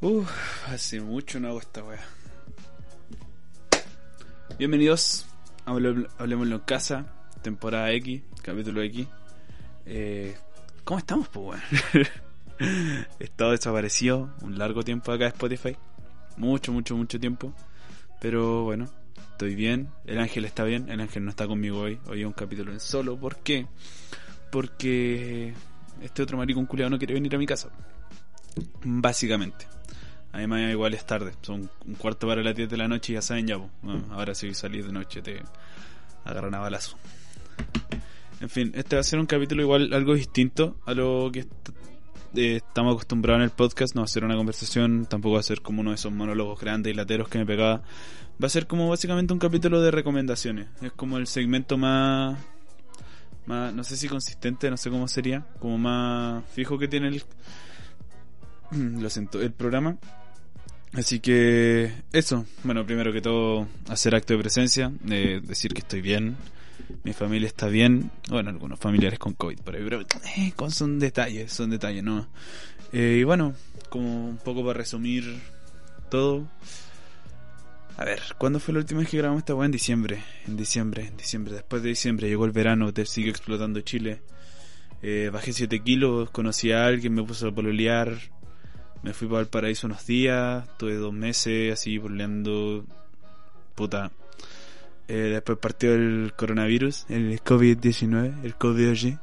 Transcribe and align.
Uf, 0.00 0.30
hace 0.68 1.00
mucho 1.00 1.40
no 1.40 1.48
hago 1.48 1.60
esta 1.60 1.82
wea. 1.82 2.00
Bienvenidos 4.58 5.26
a 5.64 5.72
Hable- 5.72 6.08
Hablemoslo 6.18 6.56
en 6.56 6.60
Casa, 6.62 7.06
temporada 7.42 7.90
X, 7.92 8.22
capítulo 8.42 8.82
X. 8.82 9.06
Eh, 9.86 10.36
¿Cómo 10.84 10.98
estamos, 10.98 11.28
pues, 11.28 11.60
weón? 11.92 12.08
He 13.18 13.24
estado 13.24 13.52
desaparecido 13.52 14.30
un 14.42 14.58
largo 14.58 14.82
tiempo 14.82 15.12
acá 15.12 15.24
de 15.24 15.30
Spotify. 15.30 15.76
Mucho, 16.36 16.72
mucho, 16.72 16.96
mucho 16.96 17.18
tiempo. 17.18 17.54
Pero 18.20 18.64
bueno, 18.64 18.90
estoy 19.32 19.54
bien. 19.54 19.88
El 20.04 20.18
ángel 20.18 20.44
está 20.44 20.64
bien. 20.64 20.90
El 20.90 21.00
ángel 21.00 21.24
no 21.24 21.30
está 21.30 21.46
conmigo 21.46 21.80
hoy. 21.80 21.98
Hoy 22.06 22.20
es 22.20 22.26
un 22.26 22.32
capítulo 22.32 22.72
en 22.72 22.80
solo. 22.80 23.16
¿Por 23.18 23.36
qué? 23.36 23.66
Porque 24.50 25.54
este 26.02 26.22
otro 26.22 26.36
maricón 26.36 26.66
culiado 26.66 26.90
no 26.90 26.98
quiere 26.98 27.14
venir 27.14 27.34
a 27.34 27.38
mi 27.38 27.46
casa. 27.46 27.70
Básicamente. 28.84 29.66
Además, 30.32 30.70
igual 30.70 30.94
es 30.94 31.06
tarde. 31.06 31.32
Son 31.42 31.70
un 31.86 31.94
cuarto 31.94 32.26
para 32.26 32.42
las 32.42 32.56
10 32.56 32.68
de 32.68 32.76
la 32.76 32.88
noche 32.88 33.12
y 33.12 33.14
ya 33.14 33.22
saben 33.22 33.46
ya. 33.46 33.56
Bueno, 33.82 34.04
ahora 34.10 34.34
si 34.34 34.52
salir 34.54 34.84
de 34.84 34.92
noche 34.92 35.22
te 35.22 35.40
agarran 36.24 36.54
a 36.54 36.58
balazo. 36.58 36.96
En 38.40 38.50
fin, 38.50 38.72
este 38.74 38.96
va 38.96 39.00
a 39.00 39.04
ser 39.04 39.20
un 39.20 39.26
capítulo 39.26 39.62
igual 39.62 39.92
algo 39.92 40.14
distinto 40.14 40.76
a 40.86 40.92
lo 40.92 41.30
que 41.32 41.46
eh, 42.34 42.56
estamos 42.56 42.94
acostumbrados 42.94 43.38
en 43.40 43.44
el 43.44 43.50
podcast. 43.50 43.94
No 43.94 44.00
va 44.00 44.06
a 44.06 44.08
ser 44.08 44.24
una 44.24 44.36
conversación, 44.36 45.06
tampoco 45.06 45.34
va 45.34 45.40
a 45.40 45.44
ser 45.44 45.60
como 45.60 45.82
uno 45.82 45.90
de 45.90 45.96
esos 45.96 46.12
monólogos 46.12 46.60
grandes 46.60 46.92
y 46.92 46.96
lateros 46.96 47.28
que 47.28 47.38
me 47.38 47.46
pegaba. 47.46 47.82
Va 48.42 48.46
a 48.46 48.50
ser 48.50 48.66
como 48.66 48.88
básicamente 48.88 49.32
un 49.32 49.38
capítulo 49.38 49.80
de 49.80 49.92
recomendaciones. 49.92 50.66
Es 50.82 50.92
como 50.92 51.18
el 51.18 51.28
segmento 51.28 51.78
más... 51.78 52.36
más 53.46 53.72
no 53.72 53.84
sé 53.84 53.96
si 53.96 54.08
consistente, 54.08 54.68
no 54.68 54.76
sé 54.76 54.90
cómo 54.90 55.06
sería. 55.06 55.46
Como 55.60 55.78
más 55.78 56.44
fijo 56.50 56.76
que 56.76 56.88
tiene 56.88 57.08
el... 57.08 57.22
Lo 59.00 59.10
siento, 59.10 59.40
el 59.40 59.52
programa. 59.52 59.96
Así 60.92 61.18
que 61.18 61.92
eso, 62.12 62.46
bueno, 62.62 62.86
primero 62.86 63.12
que 63.12 63.20
todo, 63.20 63.66
hacer 63.88 64.14
acto 64.14 64.34
de 64.34 64.38
presencia, 64.40 64.92
eh, 65.10 65.40
decir 65.42 65.72
que 65.74 65.80
estoy 65.80 66.00
bien, 66.00 66.36
mi 67.02 67.12
familia 67.12 67.48
está 67.48 67.66
bien, 67.66 68.12
bueno, 68.28 68.50
algunos 68.50 68.78
familiares 68.78 69.18
con 69.18 69.32
COVID 69.34 69.58
por 69.60 69.74
ahí, 69.74 69.82
pero 69.82 70.00
eh, 70.02 70.52
con- 70.54 70.70
son 70.70 71.00
detalles, 71.00 71.52
son 71.52 71.70
detalles, 71.70 72.04
¿no? 72.04 72.28
Eh, 72.92 73.18
y 73.20 73.24
bueno, 73.24 73.54
como 73.88 74.28
un 74.28 74.36
poco 74.36 74.64
para 74.64 74.78
resumir 74.78 75.24
todo. 76.10 76.46
A 77.96 78.04
ver, 78.04 78.20
¿cuándo 78.38 78.60
fue 78.60 78.72
la 78.74 78.80
última 78.80 79.00
vez 79.00 79.08
que 79.08 79.18
grabamos 79.18 79.40
esta 79.40 79.54
weá? 79.56 79.66
En 79.66 79.72
diciembre, 79.72 80.22
en 80.46 80.56
diciembre, 80.56 81.06
en 81.08 81.16
diciembre. 81.16 81.54
Después 81.54 81.82
de 81.82 81.88
diciembre 81.88 82.28
llegó 82.28 82.44
el 82.44 82.52
verano, 82.52 82.92
te 82.92 83.04
sigue 83.04 83.30
explotando 83.30 83.80
Chile. 83.80 84.22
Eh, 85.02 85.28
bajé 85.32 85.52
7 85.52 85.80
kilos, 85.82 86.30
conocí 86.30 86.70
a 86.72 86.86
alguien, 86.86 87.14
me 87.14 87.22
puse 87.24 87.46
a 87.48 87.50
pololear. 87.52 88.16
Me 89.04 89.12
fui 89.12 89.28
para 89.28 89.40
Valparaíso 89.40 89.86
unos 89.86 90.06
días, 90.06 90.66
tuve 90.78 90.94
dos 90.94 91.12
meses 91.12 91.74
así 91.74 91.98
pololeando. 91.98 92.86
Puta. 93.74 94.10
Eh, 95.08 95.30
después 95.34 95.58
partió 95.58 95.92
el 95.92 96.32
coronavirus, 96.34 97.04
el 97.10 97.38
COVID-19, 97.42 98.44
el 98.44 98.56
COVID-19. 98.56 99.20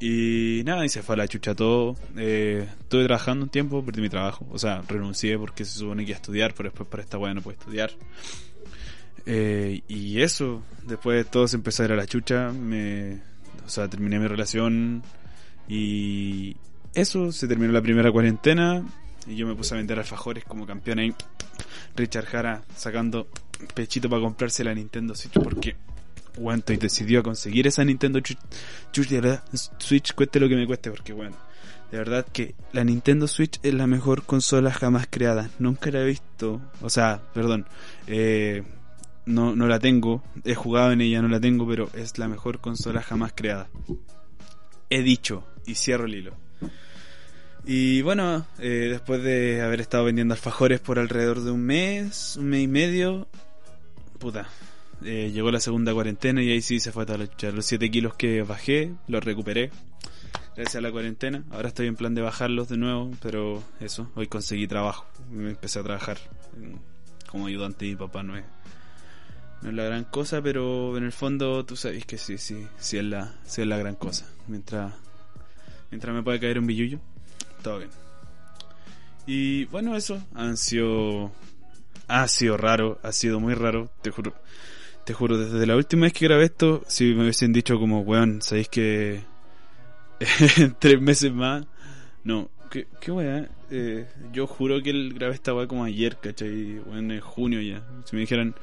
Y 0.00 0.60
nada, 0.66 0.84
y 0.84 0.90
se 0.90 1.02
fue 1.02 1.14
a 1.14 1.18
la 1.18 1.28
chucha 1.28 1.54
todo. 1.54 1.96
Eh, 2.18 2.68
estuve 2.80 3.04
trabajando 3.06 3.44
un 3.44 3.50
tiempo, 3.50 3.82
perdí 3.82 4.02
mi 4.02 4.10
trabajo. 4.10 4.46
O 4.50 4.58
sea, 4.58 4.82
renuncié 4.86 5.38
porque 5.38 5.64
se 5.64 5.78
supone 5.78 6.04
que 6.04 6.10
iba 6.10 6.16
a 6.16 6.20
estudiar, 6.20 6.52
pero 6.54 6.68
después 6.68 6.86
para 6.86 7.02
esta 7.02 7.16
weá 7.16 7.32
no 7.32 7.40
puedo 7.40 7.58
estudiar. 7.58 7.92
Eh, 9.24 9.80
y 9.88 10.20
eso, 10.20 10.62
después 10.86 11.26
todo 11.30 11.48
se 11.48 11.56
empezó 11.56 11.82
a 11.82 11.86
ir 11.86 11.92
a 11.92 11.96
la 11.96 12.06
chucha. 12.06 12.52
Me, 12.52 13.22
o 13.64 13.68
sea, 13.70 13.88
terminé 13.88 14.18
mi 14.18 14.26
relación. 14.26 15.02
Y 15.68 16.54
eso, 16.92 17.32
se 17.32 17.48
terminó 17.48 17.72
la 17.72 17.80
primera 17.80 18.12
cuarentena. 18.12 18.84
Y 19.26 19.36
yo 19.36 19.46
me 19.46 19.54
puse 19.54 19.74
a 19.74 19.78
vender 19.78 19.98
alfajores 19.98 20.44
como 20.44 20.66
campeón 20.66 20.98
ahí. 20.98 21.14
Richard 21.96 22.26
Jara 22.26 22.62
sacando 22.76 23.28
pechito 23.74 24.08
para 24.08 24.22
comprarse 24.22 24.62
la 24.64 24.74
Nintendo 24.74 25.14
Switch 25.14 25.34
porque 25.42 25.76
bueno, 26.38 26.62
y 26.68 26.76
decidió 26.76 27.22
conseguir 27.22 27.66
esa 27.66 27.84
Nintendo 27.84 28.20
Switch, 28.22 28.38
Switch 29.78 30.14
cueste 30.14 30.38
lo 30.38 30.48
que 30.48 30.56
me 30.56 30.66
cueste 30.66 30.90
porque 30.90 31.12
bueno, 31.12 31.36
de 31.90 31.98
verdad 31.98 32.26
que 32.30 32.54
la 32.72 32.84
Nintendo 32.84 33.26
Switch 33.26 33.58
es 33.62 33.72
la 33.72 33.86
mejor 33.86 34.24
consola 34.24 34.72
jamás 34.72 35.06
creada. 35.08 35.50
Nunca 35.58 35.90
la 35.90 36.02
he 36.02 36.04
visto, 36.04 36.60
o 36.82 36.90
sea, 36.90 37.22
perdón, 37.32 37.66
eh, 38.06 38.64
no, 39.24 39.54
no 39.54 39.66
la 39.66 39.78
tengo, 39.78 40.22
he 40.44 40.54
jugado 40.54 40.92
en 40.92 41.00
ella, 41.00 41.22
no 41.22 41.28
la 41.28 41.40
tengo, 41.40 41.66
pero 41.66 41.90
es 41.94 42.18
la 42.18 42.28
mejor 42.28 42.60
consola 42.60 43.02
jamás 43.02 43.32
creada. 43.34 43.68
He 44.90 45.02
dicho 45.02 45.44
y 45.64 45.74
cierro 45.74 46.06
el 46.06 46.14
hilo. 46.14 46.34
Y 47.68 48.00
bueno, 48.02 48.46
eh, 48.60 48.86
después 48.90 49.22
de 49.24 49.60
haber 49.60 49.80
estado 49.80 50.04
vendiendo 50.04 50.34
alfajores 50.34 50.78
por 50.78 51.00
alrededor 51.00 51.42
de 51.42 51.50
un 51.50 51.62
mes, 51.62 52.36
un 52.36 52.46
mes 52.46 52.62
y 52.62 52.68
medio, 52.68 53.26
puta, 54.20 54.48
eh, 55.04 55.32
llegó 55.34 55.50
la 55.50 55.58
segunda 55.58 55.92
cuarentena 55.92 56.42
y 56.44 56.52
ahí 56.52 56.62
sí 56.62 56.78
se 56.78 56.92
fue 56.92 57.04
toda 57.04 57.18
la 57.18 57.26
chucha. 57.26 57.50
Los 57.50 57.66
7 57.66 57.90
kilos 57.90 58.14
que 58.14 58.42
bajé, 58.42 58.92
los 59.08 59.24
recuperé 59.24 59.70
gracias 60.54 60.76
a 60.76 60.80
la 60.80 60.92
cuarentena. 60.92 61.44
Ahora 61.50 61.68
estoy 61.68 61.88
en 61.88 61.96
plan 61.96 62.14
de 62.14 62.22
bajarlos 62.22 62.68
de 62.68 62.76
nuevo, 62.76 63.10
pero 63.20 63.62
eso, 63.80 64.10
hoy 64.14 64.28
conseguí 64.28 64.68
trabajo. 64.68 65.04
Me 65.30 65.50
empecé 65.50 65.80
a 65.80 65.82
trabajar 65.82 66.18
como 67.28 67.46
ayudante 67.46 67.84
y 67.84 67.96
papá 67.96 68.22
no 68.22 68.36
es, 68.36 68.44
no 69.62 69.70
es 69.70 69.74
la 69.74 69.84
gran 69.84 70.04
cosa, 70.04 70.40
pero 70.40 70.96
en 70.96 71.02
el 71.04 71.12
fondo 71.12 71.64
tú 71.66 71.76
sabes 71.76 72.06
que 72.06 72.16
sí, 72.16 72.38
sí, 72.38 72.66
sí 72.78 72.96
es 72.96 73.04
la, 73.04 73.34
sí 73.44 73.62
es 73.62 73.66
la 73.66 73.76
gran 73.76 73.96
cosa. 73.96 74.26
Mientras, 74.46 74.94
mientras 75.90 76.14
me 76.14 76.22
puede 76.22 76.40
caer 76.40 76.58
un 76.58 76.66
billullo, 76.66 77.00
bien. 77.74 77.90
Y 79.26 79.64
bueno, 79.66 79.96
eso 79.96 80.22
han 80.34 80.56
sido. 80.56 81.32
Ha 82.08 82.28
sido 82.28 82.56
raro, 82.56 83.00
ha 83.02 83.10
sido 83.10 83.40
muy 83.40 83.54
raro, 83.54 83.90
te 84.02 84.10
juro. 84.10 84.32
Te 85.04 85.12
juro, 85.12 85.38
desde 85.38 85.66
la 85.66 85.76
última 85.76 86.02
vez 86.02 86.12
que 86.12 86.26
grabé 86.26 86.44
esto, 86.44 86.82
si 86.86 87.14
me 87.14 87.22
hubiesen 87.22 87.52
dicho 87.52 87.78
como, 87.78 88.00
weón, 88.00 88.42
sabéis 88.42 88.68
que. 88.68 89.20
tres 90.78 91.00
meses 91.00 91.32
más. 91.32 91.66
No, 92.24 92.50
qué, 92.70 92.86
qué. 93.00 93.48
Eh, 93.70 94.06
yo 94.32 94.46
juro 94.46 94.80
que 94.80 94.92
grabé 95.10 95.34
esta 95.34 95.52
weá 95.52 95.66
como 95.66 95.84
ayer, 95.84 96.16
¿cachai? 96.16 96.78
Weón, 96.80 97.10
en 97.10 97.20
junio 97.20 97.60
ya. 97.60 97.82
Si 98.04 98.14
me 98.14 98.20
dijeran, 98.20 98.54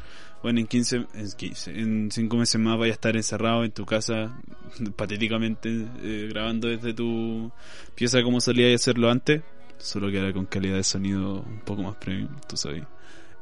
bueno, 0.43 0.59
en 0.59 0.67
15, 0.67 1.07
en 1.13 1.31
15, 1.31 1.79
en 1.79 2.11
5 2.11 2.37
meses 2.37 2.61
más 2.61 2.77
vaya 2.77 2.91
a 2.91 2.95
estar 2.95 3.15
encerrado 3.15 3.63
en 3.63 3.71
tu 3.71 3.85
casa, 3.85 4.39
patéticamente, 4.95 5.87
eh, 6.03 6.27
grabando 6.29 6.67
desde 6.67 6.93
tu 6.93 7.51
pieza 7.95 8.21
como 8.21 8.39
solía 8.41 8.73
hacerlo 8.75 9.09
antes, 9.09 9.41
solo 9.77 10.11
que 10.11 10.19
ahora 10.19 10.33
con 10.33 10.45
calidad 10.45 10.75
de 10.75 10.83
sonido 10.83 11.41
un 11.41 11.61
poco 11.61 11.81
más 11.81 11.95
premium, 11.95 12.29
tú 12.47 12.57
sabes. 12.57 12.83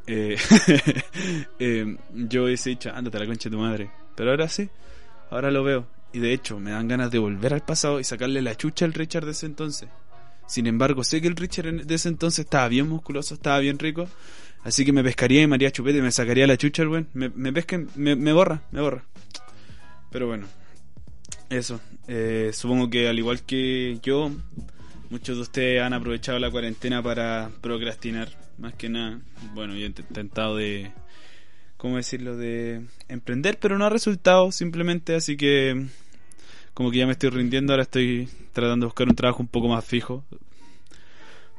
Eh, 0.08 0.38
eh, 1.60 1.98
yo 2.12 2.46
hubiese 2.46 2.72
dicho, 2.72 2.92
ándate 2.94 3.18
a 3.18 3.20
la 3.22 3.26
concha 3.26 3.50
de 3.50 3.56
tu 3.56 3.62
madre. 3.62 3.92
Pero 4.16 4.32
ahora 4.32 4.48
sí, 4.48 4.70
ahora 5.30 5.52
lo 5.52 5.64
veo. 5.64 5.88
Y 6.14 6.20
de 6.20 6.34
hecho, 6.34 6.60
me 6.60 6.72
dan 6.72 6.88
ganas 6.88 7.12
de 7.12 7.20
volver 7.20 7.54
al 7.54 7.62
pasado 7.62 8.00
y 8.00 8.04
sacarle 8.04 8.42
la 8.42 8.56
chucha 8.56 8.86
al 8.86 8.94
Richard 8.94 9.26
de 9.26 9.32
ese 9.32 9.46
entonces. 9.46 9.90
Sin 10.48 10.68
embargo, 10.68 11.04
sé 11.04 11.22
que 11.22 11.28
el 11.28 11.36
Richard 11.36 11.86
de 11.86 11.96
ese 11.96 12.10
entonces 12.10 12.46
estaba 12.46 12.68
bien 12.68 12.90
musculoso, 12.90 13.36
estaba 13.36 13.60
bien 13.60 13.80
rico. 13.80 14.08
Así 14.64 14.86
que 14.86 14.94
me 14.94 15.04
pescaría 15.04 15.42
y 15.42 15.48
me 15.48 15.56
haría 15.56 15.72
chupete 15.72 16.02
me 16.02 16.12
sacaría 16.12 16.46
la 16.46 16.58
chucha 16.58 16.84
el 16.84 16.90
buen. 16.90 17.08
Me, 17.14 17.30
me 17.30 17.50
y 17.50 17.78
me, 17.96 18.16
me 18.16 18.34
borra, 18.34 18.62
me 18.72 18.82
borra. 18.82 19.04
Pero 20.12 20.28
bueno, 20.28 20.48
eso. 21.50 21.80
Eh, 22.08 22.52
supongo 22.54 22.90
que 22.90 23.08
al 23.08 23.18
igual 23.18 23.42
que 23.42 24.00
yo, 24.04 24.32
muchos 25.10 25.38
de 25.38 25.42
ustedes 25.42 25.82
han 25.82 25.94
aprovechado 25.94 26.38
la 26.40 26.52
cuarentena 26.52 27.02
para 27.02 27.50
procrastinar. 27.62 28.30
Más 28.58 28.74
que 28.76 28.90
nada, 28.90 29.20
bueno, 29.56 29.74
yo 29.76 29.86
he 29.86 29.90
int- 29.90 30.00
intentado 30.02 30.58
de 30.58 30.92
¿cómo 31.78 31.98
decirlo? 31.98 32.38
De 32.38 32.82
emprender, 33.08 33.58
pero 33.60 33.78
no 33.80 33.86
ha 33.86 33.90
resultado 33.90 34.52
simplemente, 34.52 35.16
así 35.16 35.36
que 35.36 35.88
como 36.76 36.92
que 36.92 37.00
ya 37.00 37.08
me 37.08 37.14
estoy 37.14 37.32
rindiendo, 37.32 37.74
ahora 37.74 37.84
estoy 37.84 38.30
tratando 38.54 38.86
de 38.86 38.88
buscar 38.90 39.08
un 39.08 39.16
trabajo 39.16 39.42
un 39.42 39.48
poco 39.48 39.68
más 39.68 39.84
fijo 39.84 40.24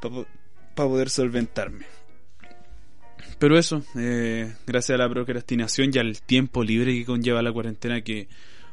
para 0.01 0.89
poder 0.89 1.11
solventarme. 1.11 1.87
Pero 3.43 3.59
eso, 3.59 3.83
eh, 3.97 4.55
gracias 4.69 4.95
a 4.95 5.03
la 5.03 5.09
procrastinación 5.09 5.91
y 5.93 5.99
al 5.99 6.23
tiempo 6.23 6.63
libre 6.63 6.95
que 6.95 7.05
conlleva 7.05 7.43
la 7.43 7.53
cuarentena, 7.53 8.01
que 8.01 8.29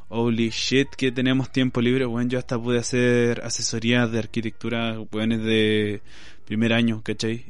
holy 0.09 0.51
shit 0.51 0.89
que 0.95 1.11
tenemos 1.11 1.51
tiempo 1.51 1.81
libre, 1.81 2.05
bueno, 2.05 2.29
yo 2.29 2.37
hasta 2.37 2.61
pude 2.61 2.77
hacer 2.77 3.41
asesorías 3.43 4.11
de 4.11 4.19
arquitectura, 4.19 4.99
bueno, 5.09 5.39
de 5.39 6.03
primer 6.45 6.73
año, 6.73 7.01
¿cachai? 7.01 7.45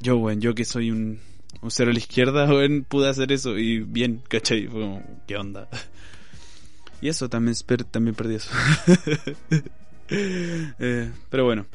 Yo, 0.00 0.18
bueno, 0.18 0.40
yo 0.40 0.52
que 0.56 0.64
soy 0.64 0.90
un, 0.90 1.20
un 1.62 1.70
cero 1.70 1.90
a 1.90 1.92
la 1.92 2.00
izquierda, 2.00 2.46
bueno, 2.52 2.84
pude 2.88 3.08
hacer 3.08 3.30
eso 3.30 3.56
y 3.56 3.78
bien, 3.78 4.20
¿cachai? 4.26 4.66
Fue 4.66 5.00
¿qué 5.28 5.36
onda? 5.36 5.68
Y 7.00 7.06
eso, 7.06 7.28
también, 7.28 7.56
también 7.92 8.16
perdí 8.16 8.34
eso. 8.34 8.50
Eh, 10.10 11.10
pero 11.30 11.44
bueno, 11.44 11.66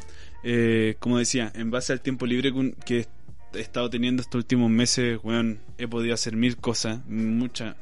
eh, 0.44 0.96
como 1.00 1.18
decía, 1.18 1.52
en 1.56 1.72
base 1.72 1.94
al 1.94 2.02
tiempo 2.02 2.28
libre 2.28 2.54
que 2.86 3.08
he 3.54 3.60
estado 3.62 3.90
teniendo 3.90 4.22
estos 4.22 4.40
últimos 4.40 4.70
meses, 4.70 5.20
bueno, 5.22 5.58
he 5.78 5.88
podido 5.88 6.14
hacer 6.14 6.36
mil 6.36 6.58
cosas, 6.58 7.06
muchas 7.08 7.76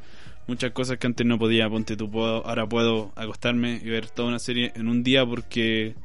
muchas 0.48 0.72
cosas 0.72 0.98
que 0.98 1.08
antes 1.08 1.26
no 1.26 1.38
podía. 1.38 1.70
Ponte 1.70 1.96
tú, 1.96 2.10
ahora 2.20 2.68
puedo 2.68 3.12
acostarme 3.16 3.80
y 3.84 3.90
ver 3.90 4.10
toda 4.10 4.30
una 4.30 4.40
serie 4.40 4.72
en 4.76 4.88
un 4.88 5.04
día 5.04 5.26
porque, 5.26 5.96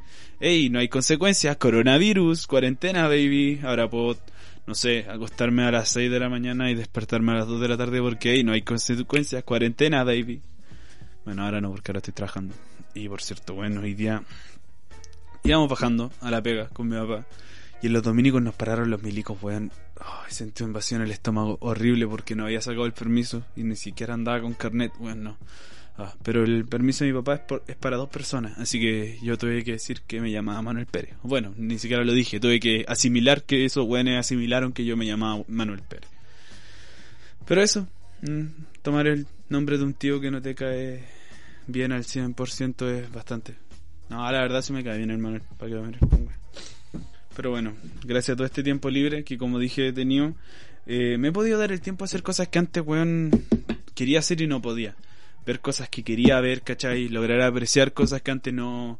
hey, 0.41 0.69
no 0.70 0.81
hay 0.81 0.88
consecuencias, 0.88 1.56
coronavirus, 1.56 2.47
cuarentena, 2.47 3.09
baby. 3.09 3.61
Ahora 3.62 3.88
puedo, 3.88 4.19
no 4.67 4.75
sé, 4.75 5.06
acostarme 5.09 5.65
a 5.65 5.70
las 5.70 5.88
6 5.91 6.11
de 6.11 6.20
la 6.20 6.29
mañana 6.29 6.70
y 6.70 6.75
despertarme 6.75 7.32
a 7.32 7.37
las 7.37 7.47
2 7.47 7.61
de 7.61 7.69
la 7.69 7.76
tarde 7.76 8.00
porque, 8.00 8.32
hey, 8.32 8.44
no 8.44 8.53
hay 8.53 8.62
consecuencias, 8.62 9.43
cuarentena, 9.44 10.05
baby. 10.05 10.43
Bueno, 11.25 11.44
ahora 11.44 11.61
no, 11.61 11.70
porque 11.70 11.93
ahora 11.93 11.99
estoy 11.99 12.15
trabajando. 12.15 12.55
Y 12.94 13.08
por 13.08 13.23
cierto, 13.23 13.55
bueno, 13.55 13.81
hoy 13.81 13.94
día 13.94 14.23
íbamos 15.44 15.69
bajando 15.69 16.11
a 16.20 16.31
la 16.31 16.43
pega 16.43 16.69
con 16.69 16.88
mi 16.88 16.97
papá. 16.97 17.25
Y 17.82 17.88
en 17.88 17.93
los 17.93 18.02
dominicos 18.05 18.40
nos 18.40 18.55
pararon 18.55 18.90
los 18.90 19.02
milicos, 19.02 19.43
weón. 19.43 19.73
sentí 20.29 20.62
un 20.62 20.73
vacío 20.73 20.99
en 20.99 21.02
el 21.02 21.11
estómago 21.11 21.58
horrible 21.61 22.06
porque 22.06 22.37
no 22.37 22.44
había 22.44 22.61
sacado 22.61 22.87
el 22.87 22.93
permiso 22.93 23.44
y 23.56 23.64
ni 23.64 23.75
siquiera 23.75 24.14
andaba 24.14 24.40
con 24.40 24.55
carnet, 24.55 24.93
weón, 25.00 25.25
no. 25.25 25.37
Ah, 25.99 26.14
pero 26.23 26.43
el 26.44 26.64
permiso 26.64 27.05
de 27.05 27.12
mi 27.12 27.19
papá 27.19 27.34
es, 27.34 27.43
es, 27.67 27.76
para 27.76 27.96
dos 27.96 28.08
personas, 28.08 28.56
así 28.58 28.81
que 28.81 29.19
yo 29.23 29.37
tuve 29.37 29.62
que 29.62 29.73
decir 29.73 30.00
que 30.06 30.20
me 30.20 30.31
llamaba 30.31 30.62
Manuel 30.62 30.87
Pérez. 30.87 31.17
Bueno, 31.23 31.52
ni 31.56 31.79
siquiera 31.79 32.02
lo 32.02 32.12
dije, 32.12 32.40
tuve 32.40 32.61
que 32.61 32.84
asimilar 32.88 33.43
que 33.43 33.64
esos 33.64 33.87
weones 33.87 34.19
asimilaron 34.19 34.73
que 34.73 34.84
yo 34.84 34.96
me 34.96 35.05
llamaba 35.05 35.43
Manuel 35.49 35.82
Pérez. 35.82 36.08
Pero 37.46 37.62
eso, 37.62 37.88
mm, 38.23 38.46
tomar 38.82 39.06
el 39.06 39.26
nombre 39.49 39.76
de 39.76 39.84
un 39.84 39.94
tío 39.94 40.20
que 40.20 40.31
no 40.31 40.40
te 40.40 40.55
cae 40.55 41.05
bien 41.67 41.93
al 41.93 42.05
100% 42.05 42.88
es 42.88 43.12
bastante. 43.12 43.56
No, 44.08 44.23
la 44.31 44.40
verdad 44.40 44.62
sí 44.62 44.73
me 44.73 44.84
cae 44.84 44.99
bien 44.99 45.11
el 45.11 45.19
Manuel, 45.19 45.43
para 45.58 45.70
que 45.70 45.76
me 45.76 45.99
ponga. 45.99 46.42
Pero 47.34 47.50
bueno, 47.50 47.75
gracias 48.05 48.34
a 48.34 48.37
todo 48.37 48.46
este 48.46 48.62
tiempo 48.62 48.90
libre 48.90 49.25
que 49.25 49.38
como 49.38 49.58
dije 49.58 49.88
he 49.88 49.93
tenido, 49.93 50.34
eh, 50.87 51.17
me 51.19 51.29
he 51.29 51.32
podido 51.32 51.58
dar 51.58 51.73
el 51.73 51.81
tiempo 51.81 52.05
a 52.05 52.06
hacer 52.06 52.23
cosas 52.23 52.49
que 52.49 52.58
antes, 52.58 52.82
weón, 52.84 53.31
quería 53.94 54.19
hacer 54.19 54.40
y 54.40 54.46
no 54.46 54.61
podía. 54.61 54.94
Ver 55.46 55.61
cosas 55.61 55.88
que 55.88 56.05
quería 56.05 56.40
ver, 56.40 56.62
¿cachai? 56.62 57.08
Lograr 57.08 57.40
apreciar 57.40 57.93
cosas 57.93 58.23
que 58.23 58.31
antes 58.31 58.55
no, 58.55 58.99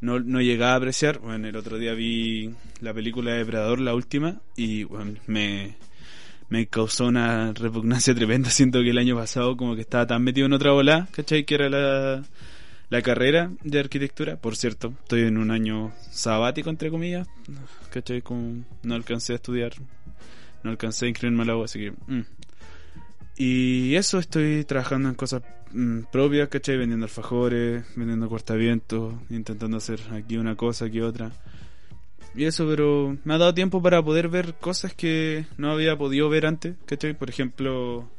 no, 0.00 0.20
no 0.20 0.40
llegaba 0.40 0.72
a 0.72 0.76
apreciar. 0.76 1.18
Bueno, 1.18 1.48
el 1.48 1.56
otro 1.56 1.78
día 1.78 1.94
vi 1.94 2.50
la 2.80 2.94
película 2.94 3.32
de 3.32 3.38
Depredador, 3.38 3.80
la 3.80 3.94
última, 3.94 4.40
y 4.56 4.84
bueno, 4.84 5.14
me, 5.26 5.76
me 6.48 6.66
causó 6.66 7.06
una 7.06 7.52
repugnancia 7.52 8.14
tremenda. 8.14 8.50
Siento 8.50 8.82
que 8.82 8.90
el 8.90 8.98
año 8.98 9.16
pasado 9.16 9.56
como 9.56 9.74
que 9.74 9.82
estaba 9.82 10.06
tan 10.06 10.22
metido 10.22 10.46
en 10.46 10.52
otra 10.52 10.72
bola, 10.72 11.08
¿cachai? 11.12 11.44
Que 11.44 11.54
era 11.54 11.68
la, 11.68 12.22
la 12.92 13.00
carrera 13.00 13.50
de 13.64 13.80
arquitectura, 13.80 14.36
por 14.36 14.54
cierto, 14.54 14.92
estoy 15.04 15.22
en 15.22 15.38
un 15.38 15.50
año 15.50 15.94
sabático, 16.10 16.68
entre 16.68 16.90
comillas, 16.90 17.26
¿cachai? 17.90 18.22
No 18.82 18.94
alcancé 18.94 19.32
a 19.32 19.36
estudiar, 19.36 19.72
no 20.62 20.70
alcancé 20.70 21.06
a 21.06 21.08
inscribirme 21.08 21.44
al 21.44 21.50
agua, 21.50 21.64
así 21.64 21.78
que... 21.78 21.92
Mm. 21.92 22.26
Y 23.38 23.94
eso, 23.94 24.18
estoy 24.18 24.64
trabajando 24.64 25.08
en 25.08 25.14
cosas 25.14 25.42
mm, 25.72 26.00
propias, 26.12 26.50
¿cachai? 26.50 26.76
Vendiendo 26.76 27.06
alfajores, 27.06 27.82
vendiendo 27.96 28.28
cortavientos, 28.28 29.14
intentando 29.30 29.78
hacer 29.78 29.98
aquí 30.12 30.36
una 30.36 30.54
cosa, 30.54 30.84
aquí 30.84 31.00
otra. 31.00 31.32
Y 32.34 32.44
eso, 32.44 32.68
pero 32.68 33.16
me 33.24 33.32
ha 33.32 33.38
dado 33.38 33.54
tiempo 33.54 33.80
para 33.80 34.02
poder 34.02 34.28
ver 34.28 34.52
cosas 34.60 34.92
que 34.92 35.46
no 35.56 35.72
había 35.72 35.96
podido 35.96 36.28
ver 36.28 36.44
antes, 36.44 36.76
¿cachai? 36.84 37.14
Por 37.14 37.30
ejemplo, 37.30 38.10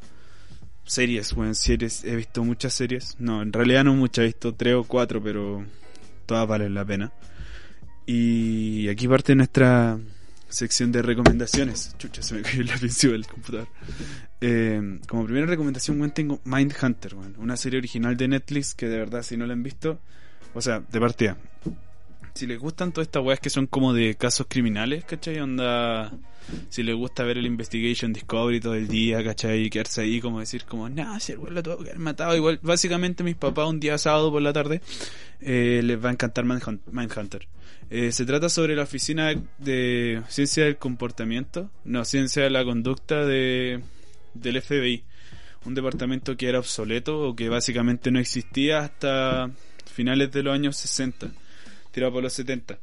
series, 0.86 1.34
bueno, 1.34 1.54
series, 1.54 2.04
he 2.04 2.16
visto 2.16 2.44
muchas 2.44 2.74
series. 2.74 3.16
No, 3.20 3.42
en 3.42 3.54
realidad 3.54 3.84
no 3.84 3.94
muchas, 3.96 4.24
he 4.24 4.26
visto 4.28 4.54
tres 4.54 4.76
o 4.76 4.84
cuatro, 4.84 5.22
pero 5.22 5.66
todas 6.26 6.48
valen 6.48 6.74
la 6.74 6.86
pena. 6.86 7.12
Y 8.06 8.88
aquí 8.90 9.08
parte 9.08 9.36
nuestra 9.36 9.98
sección 10.50 10.92
de 10.92 11.02
recomendaciones. 11.02 11.96
Chucha, 11.98 12.22
se 12.22 12.36
me 12.36 12.42
cayó 12.42 12.62
el 12.62 12.68
lápiz 12.68 13.02
del 13.02 13.26
computador. 13.26 13.68
Eh, 14.42 15.00
como 15.08 15.26
primera 15.26 15.46
recomendación, 15.46 15.98
bueno, 15.98 16.14
tengo 16.14 16.42
Mindhunter, 16.44 17.16
bueno, 17.16 17.36
una 17.40 17.58
serie 17.58 17.80
original 17.80 18.18
de 18.18 18.28
Netflix 18.28 18.76
que 18.76 18.88
de 18.88 18.98
verdad, 18.98 19.24
si 19.24 19.38
no 19.38 19.46
la 19.46 19.54
han 19.54 19.64
visto, 19.64 20.00
o 20.54 20.62
sea, 20.62 20.82
de 20.82 21.00
partida. 21.00 21.38
Si 22.34 22.48
les 22.48 22.60
gustan 22.60 22.92
todas 22.92 23.08
estas 23.08 23.24
weas 23.24 23.40
que 23.40 23.50
son 23.50 23.68
como 23.68 23.94
de 23.94 24.16
casos 24.16 24.48
criminales, 24.50 25.06
¿cachai? 25.06 25.40
Onda 25.40 26.12
si 26.70 26.84
le 26.84 26.94
gusta 26.94 27.24
ver 27.24 27.38
el 27.38 27.46
Investigation 27.46 28.14
Discovery 28.14 28.60
todo 28.60 28.76
el 28.76 28.88
día, 28.88 29.24
¿cachai? 29.24 29.66
Y 29.66 29.70
quedarse 29.70 30.02
ahí 30.02 30.20
como 30.20 30.40
decir 30.40 30.66
como, 30.66 30.90
no, 30.90 31.20
si 31.20 31.34
el 31.34 31.38
güey 31.38 31.54
lo 31.54 31.64
tuvo 31.64 31.78
que 31.78 31.90
haber 31.90 32.00
matado. 32.00 32.36
Igual, 32.36 32.60
básicamente 32.62 33.24
mis 33.24 33.36
papás 33.36 33.68
un 33.68 33.80
día 33.80 33.98
sábado 33.98 34.32
por 34.32 34.42
la 34.42 34.54
tarde 34.54 34.82
eh, 35.42 35.82
les 35.84 36.04
va 36.04 36.10
a 36.10 36.14
encantar 36.14 36.46
Mindhunter. 36.46 37.48
Eh, 37.90 38.12
se 38.12 38.26
trata 38.26 38.50
sobre 38.50 38.76
la 38.76 38.84
oficina 38.84 39.34
de 39.58 40.22
ciencia 40.28 40.66
del 40.66 40.78
comportamiento, 40.78 41.70
no, 41.84 42.06
ciencia 42.06 42.44
de 42.44 42.50
la 42.50 42.64
conducta 42.64 43.26
de, 43.26 43.82
del 44.34 44.62
FBI. 44.62 45.04
Un 45.66 45.76
departamento 45.76 46.36
que 46.36 46.50
era 46.50 46.60
obsoleto 46.60 47.20
o 47.20 47.36
que 47.36 47.48
básicamente 47.48 48.12
no 48.12 48.20
existía 48.20 48.80
hasta 48.80 49.50
finales 49.86 50.32
de 50.32 50.44
los 50.44 50.54
años 50.54 50.76
60, 50.76 51.32
tirado 51.94 52.13
por 52.13 52.24
los 52.24 52.34
70 52.34 52.78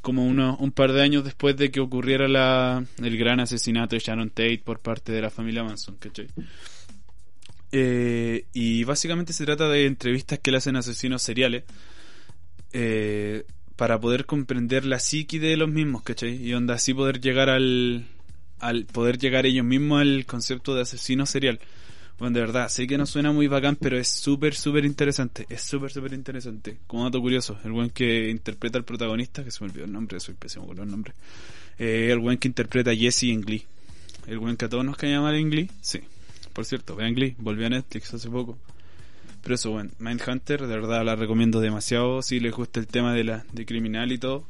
como 0.00 0.26
uno, 0.26 0.56
un 0.60 0.72
par 0.72 0.92
de 0.92 1.02
años 1.02 1.24
después 1.24 1.56
de 1.56 1.70
que 1.70 1.80
ocurriera 1.80 2.28
la, 2.28 2.84
el 3.02 3.16
gran 3.16 3.40
asesinato 3.40 3.96
de 3.96 4.00
Sharon 4.00 4.30
Tate 4.30 4.62
por 4.64 4.80
parte 4.80 5.12
de 5.12 5.20
la 5.20 5.30
familia 5.30 5.64
Manson, 5.64 5.96
¿cachai? 5.96 6.28
Eh, 7.72 8.46
y 8.52 8.84
básicamente 8.84 9.32
se 9.32 9.44
trata 9.44 9.68
de 9.68 9.86
entrevistas 9.86 10.38
que 10.38 10.50
le 10.50 10.58
hacen 10.58 10.76
asesinos 10.76 11.22
seriales 11.22 11.64
eh, 12.72 13.44
para 13.76 14.00
poder 14.00 14.24
comprender 14.24 14.84
la 14.84 14.98
psiqui 14.98 15.38
de 15.38 15.56
los 15.56 15.68
mismos, 15.68 16.02
¿cachai? 16.02 16.36
Y 16.36 16.54
onda 16.54 16.74
así 16.74 16.94
poder 16.94 17.20
llegar 17.20 17.50
al, 17.50 18.06
al 18.60 18.86
poder 18.86 19.18
llegar 19.18 19.46
ellos 19.46 19.64
mismos 19.64 20.00
al 20.00 20.26
concepto 20.26 20.74
de 20.74 20.82
asesino 20.82 21.26
serial. 21.26 21.60
Bueno, 22.18 22.34
de 22.34 22.40
verdad, 22.40 22.68
sé 22.68 22.86
que 22.86 22.96
no 22.96 23.04
suena 23.04 23.30
muy 23.30 23.46
bacán, 23.46 23.76
pero 23.76 23.98
es 23.98 24.08
súper, 24.08 24.54
súper 24.54 24.86
interesante. 24.86 25.44
Es 25.50 25.62
súper, 25.62 25.92
súper 25.92 26.14
interesante. 26.14 26.78
Como 26.86 27.04
dato 27.04 27.20
curioso, 27.20 27.58
el 27.62 27.72
buen 27.72 27.90
que 27.90 28.30
interpreta 28.30 28.78
al 28.78 28.84
protagonista, 28.84 29.44
que 29.44 29.50
se 29.50 29.62
me 29.62 29.70
olvidó 29.70 29.84
el 29.84 29.92
nombre, 29.92 30.18
soy 30.18 30.34
pésimo 30.34 30.66
con 30.66 30.76
los 30.76 30.86
nombres. 30.86 31.14
Eh, 31.78 32.08
el 32.10 32.18
buen 32.18 32.38
que 32.38 32.48
interpreta 32.48 32.90
a 32.90 32.96
Jesse 32.96 33.24
en 33.24 33.42
Glee. 33.42 33.64
El 34.26 34.38
buen 34.38 34.56
que 34.56 34.64
a 34.64 34.68
todos 34.70 34.84
nos 34.84 34.96
cae 34.96 35.10
llamar 35.10 35.34
en 35.34 35.50
Glee, 35.50 35.70
sí. 35.82 36.00
Por 36.54 36.64
cierto, 36.64 36.96
vean 36.96 37.14
Glee, 37.14 37.36
volvió 37.38 37.66
a 37.66 37.70
Netflix 37.70 38.14
hace 38.14 38.30
poco. 38.30 38.58
Pero 39.42 39.54
eso, 39.54 39.72
bueno, 39.72 39.90
Mindhunter, 39.98 40.66
de 40.66 40.74
verdad 40.74 41.04
la 41.04 41.16
recomiendo 41.16 41.60
demasiado 41.60 42.22
si 42.22 42.40
les 42.40 42.52
gusta 42.52 42.80
el 42.80 42.86
tema 42.86 43.12
de 43.12 43.24
la 43.24 43.44
de 43.52 43.66
criminal 43.66 44.10
y 44.10 44.18
todo. 44.18 44.46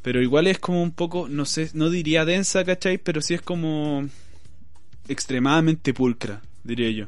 Pero 0.00 0.22
igual 0.22 0.46
es 0.46 0.58
como 0.58 0.82
un 0.82 0.92
poco, 0.92 1.28
no 1.28 1.44
sé, 1.44 1.70
no 1.74 1.90
diría 1.90 2.24
densa, 2.24 2.64
¿cachai? 2.64 2.96
Pero 2.96 3.20
sí 3.20 3.34
es 3.34 3.42
como 3.42 4.08
extremadamente 5.08 5.92
pulcra 5.92 6.40
diría 6.64 6.90
yo. 6.90 7.06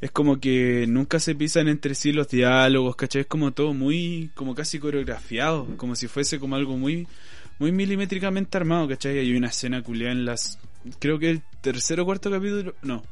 Es 0.00 0.10
como 0.10 0.40
que 0.40 0.86
nunca 0.88 1.20
se 1.20 1.34
pisan 1.34 1.68
entre 1.68 1.94
sí 1.94 2.12
los 2.12 2.28
diálogos, 2.28 2.96
¿cachai? 2.96 3.22
Es 3.22 3.28
como 3.28 3.52
todo 3.52 3.72
muy, 3.72 4.30
como 4.34 4.54
casi 4.54 4.78
coreografiado, 4.80 5.76
como 5.76 5.94
si 5.94 6.08
fuese 6.08 6.40
como 6.40 6.56
algo 6.56 6.76
muy, 6.76 7.06
muy 7.58 7.70
milimétricamente 7.70 8.56
armado, 8.56 8.88
¿cachai? 8.88 9.18
Hay 9.18 9.36
una 9.36 9.48
escena 9.48 9.82
culiada 9.82 10.12
en 10.12 10.24
las, 10.24 10.58
creo 10.98 11.18
que 11.18 11.30
el 11.30 11.42
tercer 11.60 12.00
o 12.00 12.04
cuarto 12.04 12.30
capítulo, 12.30 12.74
no, 12.82 13.04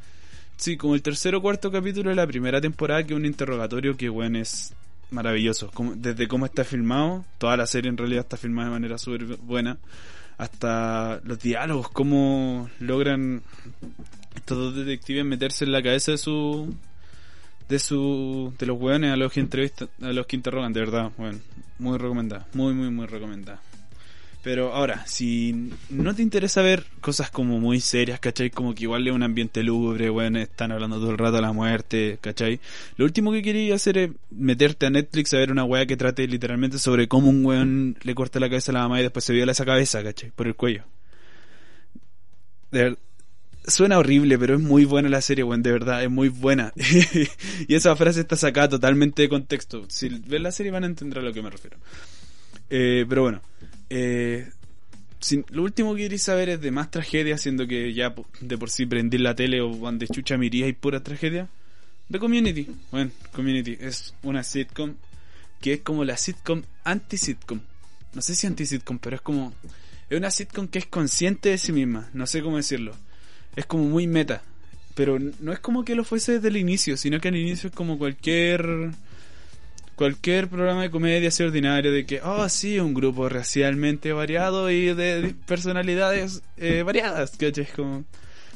sí, 0.56 0.76
como 0.76 0.94
el 0.94 1.02
tercer 1.02 1.34
o 1.34 1.42
cuarto 1.42 1.70
capítulo 1.70 2.10
de 2.10 2.16
la 2.16 2.26
primera 2.26 2.60
temporada, 2.60 3.04
que 3.04 3.14
es 3.14 3.18
un 3.18 3.26
interrogatorio 3.26 3.96
que, 3.96 4.08
bueno, 4.08 4.38
es 4.38 4.74
maravilloso. 5.10 5.70
Como, 5.72 5.94
desde 5.94 6.28
cómo 6.28 6.46
está 6.46 6.64
filmado, 6.64 7.24
toda 7.38 7.56
la 7.56 7.66
serie 7.66 7.88
en 7.88 7.96
realidad 7.96 8.24
está 8.24 8.36
filmada 8.36 8.68
de 8.68 8.74
manera 8.74 8.98
súper 8.98 9.24
buena, 9.36 9.78
hasta 10.40 11.20
los 11.24 11.38
diálogos, 11.38 11.90
cómo 11.90 12.70
logran 12.78 13.42
estos 14.34 14.56
dos 14.56 14.74
detectives 14.74 15.22
meterse 15.22 15.66
en 15.66 15.72
la 15.72 15.82
cabeza 15.82 16.12
de 16.12 16.18
su 16.18 16.74
de 17.68 17.78
su 17.78 18.52
de 18.58 18.64
los 18.64 18.80
hueones 18.80 19.12
a 19.12 19.16
los 19.16 19.30
que 19.30 19.40
entrevistan 19.40 19.90
a 20.00 20.12
los 20.14 20.26
que 20.26 20.36
interrogan 20.36 20.72
de 20.72 20.80
verdad 20.80 21.12
bueno 21.18 21.38
muy 21.78 21.98
recomendada 21.98 22.46
muy 22.54 22.72
muy 22.72 22.90
muy 22.90 23.06
recomendada 23.06 23.60
Pero 24.42 24.72
ahora, 24.72 25.06
si 25.06 25.70
no 25.90 26.14
te 26.14 26.22
interesa 26.22 26.62
ver 26.62 26.86
cosas 27.02 27.30
como 27.30 27.60
muy 27.60 27.78
serias, 27.80 28.20
¿cachai? 28.20 28.48
Como 28.48 28.74
que 28.74 28.84
igual 28.84 29.06
es 29.06 29.12
un 29.12 29.22
ambiente 29.22 29.62
lúgubre, 29.62 30.08
bueno, 30.08 30.38
están 30.38 30.72
hablando 30.72 30.98
todo 30.98 31.10
el 31.10 31.18
rato 31.18 31.36
de 31.36 31.42
la 31.42 31.52
muerte, 31.52 32.18
¿cachai? 32.22 32.58
Lo 32.96 33.04
último 33.04 33.32
que 33.32 33.42
quería 33.42 33.74
hacer 33.74 33.98
es 33.98 34.10
meterte 34.30 34.86
a 34.86 34.90
Netflix 34.90 35.34
a 35.34 35.38
ver 35.38 35.52
una 35.52 35.64
weá 35.64 35.84
que 35.84 35.98
trate 35.98 36.26
literalmente 36.26 36.78
sobre 36.78 37.06
cómo 37.06 37.28
un 37.28 37.44
weón 37.44 37.96
le 38.02 38.14
corta 38.14 38.40
la 38.40 38.48
cabeza 38.48 38.72
a 38.72 38.74
la 38.74 38.80
mamá 38.80 39.00
y 39.00 39.02
después 39.02 39.26
se 39.26 39.34
viola 39.34 39.52
esa 39.52 39.66
cabeza, 39.66 40.02
¿cachai? 40.02 40.30
Por 40.30 40.46
el 40.46 40.54
cuello. 40.54 40.84
Suena 43.66 43.98
horrible, 43.98 44.38
pero 44.38 44.54
es 44.54 44.60
muy 44.60 44.86
buena 44.86 45.10
la 45.10 45.20
serie, 45.20 45.44
weón, 45.44 45.62
de 45.62 45.72
verdad, 45.72 46.02
es 46.02 46.10
muy 46.10 46.30
buena. 46.30 46.72
y 47.68 47.74
esa 47.74 47.94
frase 47.94 48.20
está 48.20 48.36
sacada 48.36 48.70
totalmente 48.70 49.20
de 49.20 49.28
contexto. 49.28 49.84
Si 49.90 50.08
ven 50.08 50.42
la 50.42 50.50
serie 50.50 50.72
van 50.72 50.84
a 50.84 50.86
entender 50.86 51.18
a 51.18 51.22
lo 51.22 51.32
que 51.34 51.42
me 51.42 51.50
refiero. 51.50 51.76
Eh, 52.70 53.04
pero 53.08 53.22
bueno, 53.22 53.42
eh, 53.90 54.48
lo 55.50 55.62
último 55.62 55.94
que 55.94 56.02
queréis 56.02 56.22
saber 56.22 56.48
es 56.48 56.60
de 56.60 56.70
más 56.70 56.90
tragedia, 56.90 57.36
siendo 57.36 57.66
que 57.66 57.92
ya 57.92 58.14
de 58.40 58.58
por 58.58 58.70
sí 58.70 58.86
prendí 58.86 59.18
la 59.18 59.34
tele 59.34 59.60
o 59.60 59.76
van 59.78 59.98
de 59.98 60.08
chucha 60.08 60.38
miría 60.38 60.66
y 60.66 60.72
pura 60.72 61.02
tragedia. 61.02 61.48
The 62.10 62.18
Community. 62.18 62.66
Bueno, 62.90 63.10
Community 63.32 63.76
es 63.80 64.14
una 64.22 64.42
sitcom 64.42 64.94
que 65.60 65.74
es 65.74 65.80
como 65.80 66.04
la 66.04 66.16
sitcom 66.16 66.62
anti-sitcom. 66.84 67.60
No 68.14 68.22
sé 68.22 68.34
si 68.34 68.46
anti-sitcom, 68.46 68.98
pero 68.98 69.16
es 69.16 69.22
como... 69.22 69.52
Es 70.08 70.18
una 70.18 70.30
sitcom 70.30 70.66
que 70.66 70.80
es 70.80 70.86
consciente 70.86 71.50
de 71.50 71.58
sí 71.58 71.72
misma, 71.72 72.08
no 72.14 72.26
sé 72.26 72.42
cómo 72.42 72.56
decirlo. 72.56 72.96
Es 73.54 73.66
como 73.66 73.84
muy 73.84 74.06
meta. 74.06 74.42
Pero 74.94 75.18
no 75.18 75.52
es 75.52 75.60
como 75.60 75.84
que 75.84 75.94
lo 75.94 76.02
fuese 76.02 76.32
desde 76.32 76.48
el 76.48 76.56
inicio, 76.56 76.96
sino 76.96 77.20
que 77.20 77.28
al 77.28 77.36
inicio 77.36 77.68
es 77.68 77.74
como 77.74 77.98
cualquier 77.98 78.90
cualquier 80.00 80.48
programa 80.48 80.80
de 80.80 80.90
comedia 80.90 81.28
así 81.28 81.42
ordinario 81.42 81.92
de 81.92 82.06
que, 82.06 82.22
oh 82.22 82.48
sí, 82.48 82.80
un 82.80 82.94
grupo 82.94 83.28
racialmente 83.28 84.14
variado 84.14 84.70
y 84.70 84.94
de 84.94 85.34
personalidades 85.46 86.40
eh, 86.56 86.82
variadas, 86.82 87.32
¿cachai? 87.36 87.66
Como, 87.66 88.04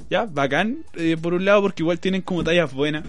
ya, 0.09 0.25
bacán, 0.25 0.87
eh, 0.95 1.19
por 1.21 1.35
un 1.35 1.45
lado 1.45 1.61
porque 1.61 1.83
igual 1.83 2.01
tienen 2.01 2.23
como 2.23 2.45
tallas 2.45 2.73
buenas, 2.73 3.05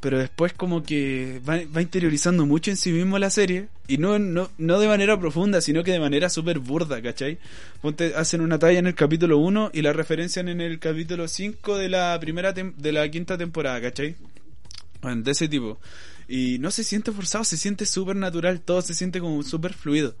pero 0.00 0.18
después 0.18 0.54
como 0.54 0.82
que 0.82 1.42
va, 1.46 1.60
va 1.76 1.82
interiorizando 1.82 2.46
mucho 2.46 2.70
en 2.70 2.78
sí 2.78 2.90
mismo 2.90 3.18
la 3.18 3.28
serie, 3.28 3.68
y 3.86 3.98
no, 3.98 4.18
no, 4.18 4.48
no 4.56 4.80
de 4.80 4.88
manera 4.88 5.20
profunda, 5.20 5.60
sino 5.60 5.84
que 5.84 5.92
de 5.92 6.00
manera 6.00 6.30
súper 6.30 6.58
burda, 6.58 7.02
¿cachai? 7.02 7.36
Ponte, 7.82 8.14
hacen 8.16 8.40
una 8.40 8.58
talla 8.58 8.78
en 8.78 8.86
el 8.86 8.94
capítulo 8.94 9.36
1 9.36 9.72
y 9.74 9.82
la 9.82 9.92
referencian 9.92 10.48
en 10.48 10.62
el 10.62 10.78
capítulo 10.78 11.28
5 11.28 11.76
de 11.76 11.90
la 11.90 12.18
primera 12.18 12.54
de 12.54 12.92
la 12.92 13.06
quinta 13.10 13.36
temporada, 13.36 13.78
¿cachai? 13.82 14.16
De 15.02 15.30
ese 15.30 15.48
tipo. 15.48 15.78
Y 16.28 16.58
no 16.58 16.70
se 16.70 16.84
siente 16.84 17.12
forzado, 17.12 17.44
se 17.44 17.56
siente 17.56 17.86
súper 17.86 18.16
natural, 18.16 18.60
todo 18.60 18.82
se 18.82 18.94
siente 18.94 19.20
como 19.20 19.42
súper 19.42 19.74
fluido. 19.74 20.14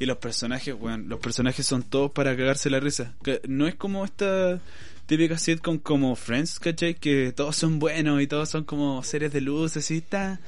Y 0.00 0.06
los 0.06 0.18
personajes, 0.18 0.78
bueno, 0.78 1.04
los 1.08 1.18
personajes 1.20 1.66
son 1.66 1.82
todos 1.82 2.10
para 2.12 2.36
cagarse 2.36 2.70
la 2.70 2.80
risa. 2.80 3.14
No 3.48 3.66
es 3.66 3.74
como 3.74 4.04
esta 4.04 4.60
típica 5.06 5.38
sitcom 5.38 5.78
como 5.78 6.14
Friends, 6.14 6.60
¿cachai? 6.60 6.94
Que 6.94 7.32
todos 7.32 7.56
son 7.56 7.78
buenos 7.78 8.20
y 8.22 8.26
todos 8.26 8.48
son 8.48 8.64
como 8.64 9.02
seres 9.02 9.32
de 9.32 9.40
luz, 9.40 9.76
así, 9.76 10.00
ta. 10.00 10.40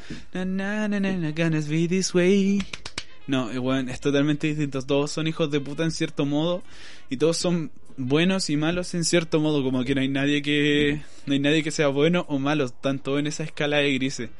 No, 3.27 3.49
bueno, 3.61 3.91
es 3.91 4.01
totalmente 4.01 4.49
distinto. 4.49 4.83
Todos 4.83 5.11
son 5.11 5.27
hijos 5.27 5.51
de 5.51 5.61
puta 5.61 5.83
en 5.83 5.91
cierto 5.91 6.27
modo 6.27 6.63
y 7.09 7.17
todos 7.17 7.37
son 7.37 7.71
buenos 7.97 8.51
y 8.51 8.57
malos 8.57 8.95
en 8.95 9.05
cierto 9.05 9.41
modo, 9.41 9.63
como 9.63 9.85
que 9.85 9.95
no 9.95 10.01
hay 10.01 10.09
nadie 10.09 10.43
que 10.43 11.03
no 11.27 11.35
hay 11.35 11.39
nadie 11.39 11.63
que 11.63 11.71
sea 11.71 11.89
bueno 11.89 12.25
o 12.29 12.39
malo, 12.39 12.69
todos 12.71 13.19
en 13.19 13.27
esa 13.27 13.45
escala 13.45 13.79
de 13.79 13.93
grises. 13.95 14.31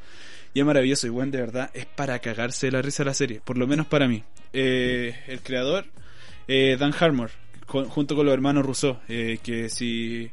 Y 0.53 0.59
es 0.59 0.65
maravilloso, 0.65 1.07
y 1.07 1.09
bueno, 1.09 1.31
de 1.31 1.39
verdad, 1.39 1.71
es 1.73 1.85
para 1.85 2.19
cagarse 2.19 2.67
de 2.67 2.71
la 2.73 2.81
risa 2.81 3.03
la 3.03 3.13
serie, 3.13 3.41
por 3.43 3.57
lo 3.57 3.67
menos 3.67 3.87
para 3.87 4.07
mí. 4.07 4.23
Eh, 4.53 5.15
el 5.27 5.39
creador, 5.41 5.85
eh, 6.47 6.75
Dan 6.77 6.93
Harmon, 6.99 7.29
con- 7.65 7.85
junto 7.85 8.15
con 8.15 8.25
los 8.25 8.33
hermanos 8.33 8.65
Rousseau, 8.65 8.97
eh, 9.07 9.39
que 9.41 9.69
si 9.69 10.29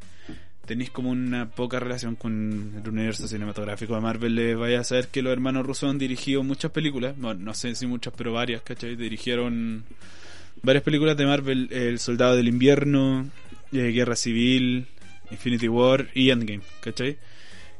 tenéis 0.66 0.90
como 0.90 1.10
una 1.10 1.48
poca 1.48 1.78
relación 1.80 2.16
con 2.16 2.74
el 2.82 2.88
universo 2.88 3.26
cinematográfico 3.28 3.94
de 3.94 4.00
Marvel, 4.00 4.34
les 4.34 4.56
vaya 4.56 4.80
a 4.80 4.84
saber 4.84 5.08
que 5.08 5.22
los 5.22 5.32
hermanos 5.32 5.64
Russo 5.64 5.88
han 5.88 5.98
dirigido 5.98 6.42
muchas 6.42 6.72
películas, 6.72 7.14
bueno, 7.16 7.40
no 7.42 7.54
sé 7.54 7.74
si 7.74 7.86
muchas, 7.86 8.12
pero 8.16 8.32
varias, 8.32 8.60
¿cachai? 8.62 8.96
Dirigieron 8.96 9.84
varias 10.62 10.82
películas 10.84 11.16
de 11.16 11.24
Marvel, 11.26 11.68
El 11.70 11.98
Soldado 12.00 12.36
del 12.36 12.48
Invierno, 12.48 13.30
eh, 13.72 13.92
Guerra 13.92 14.16
Civil, 14.16 14.86
Infinity 15.30 15.68
War 15.68 16.08
y 16.12 16.30
Endgame, 16.30 16.62
¿cachai? 16.80 17.16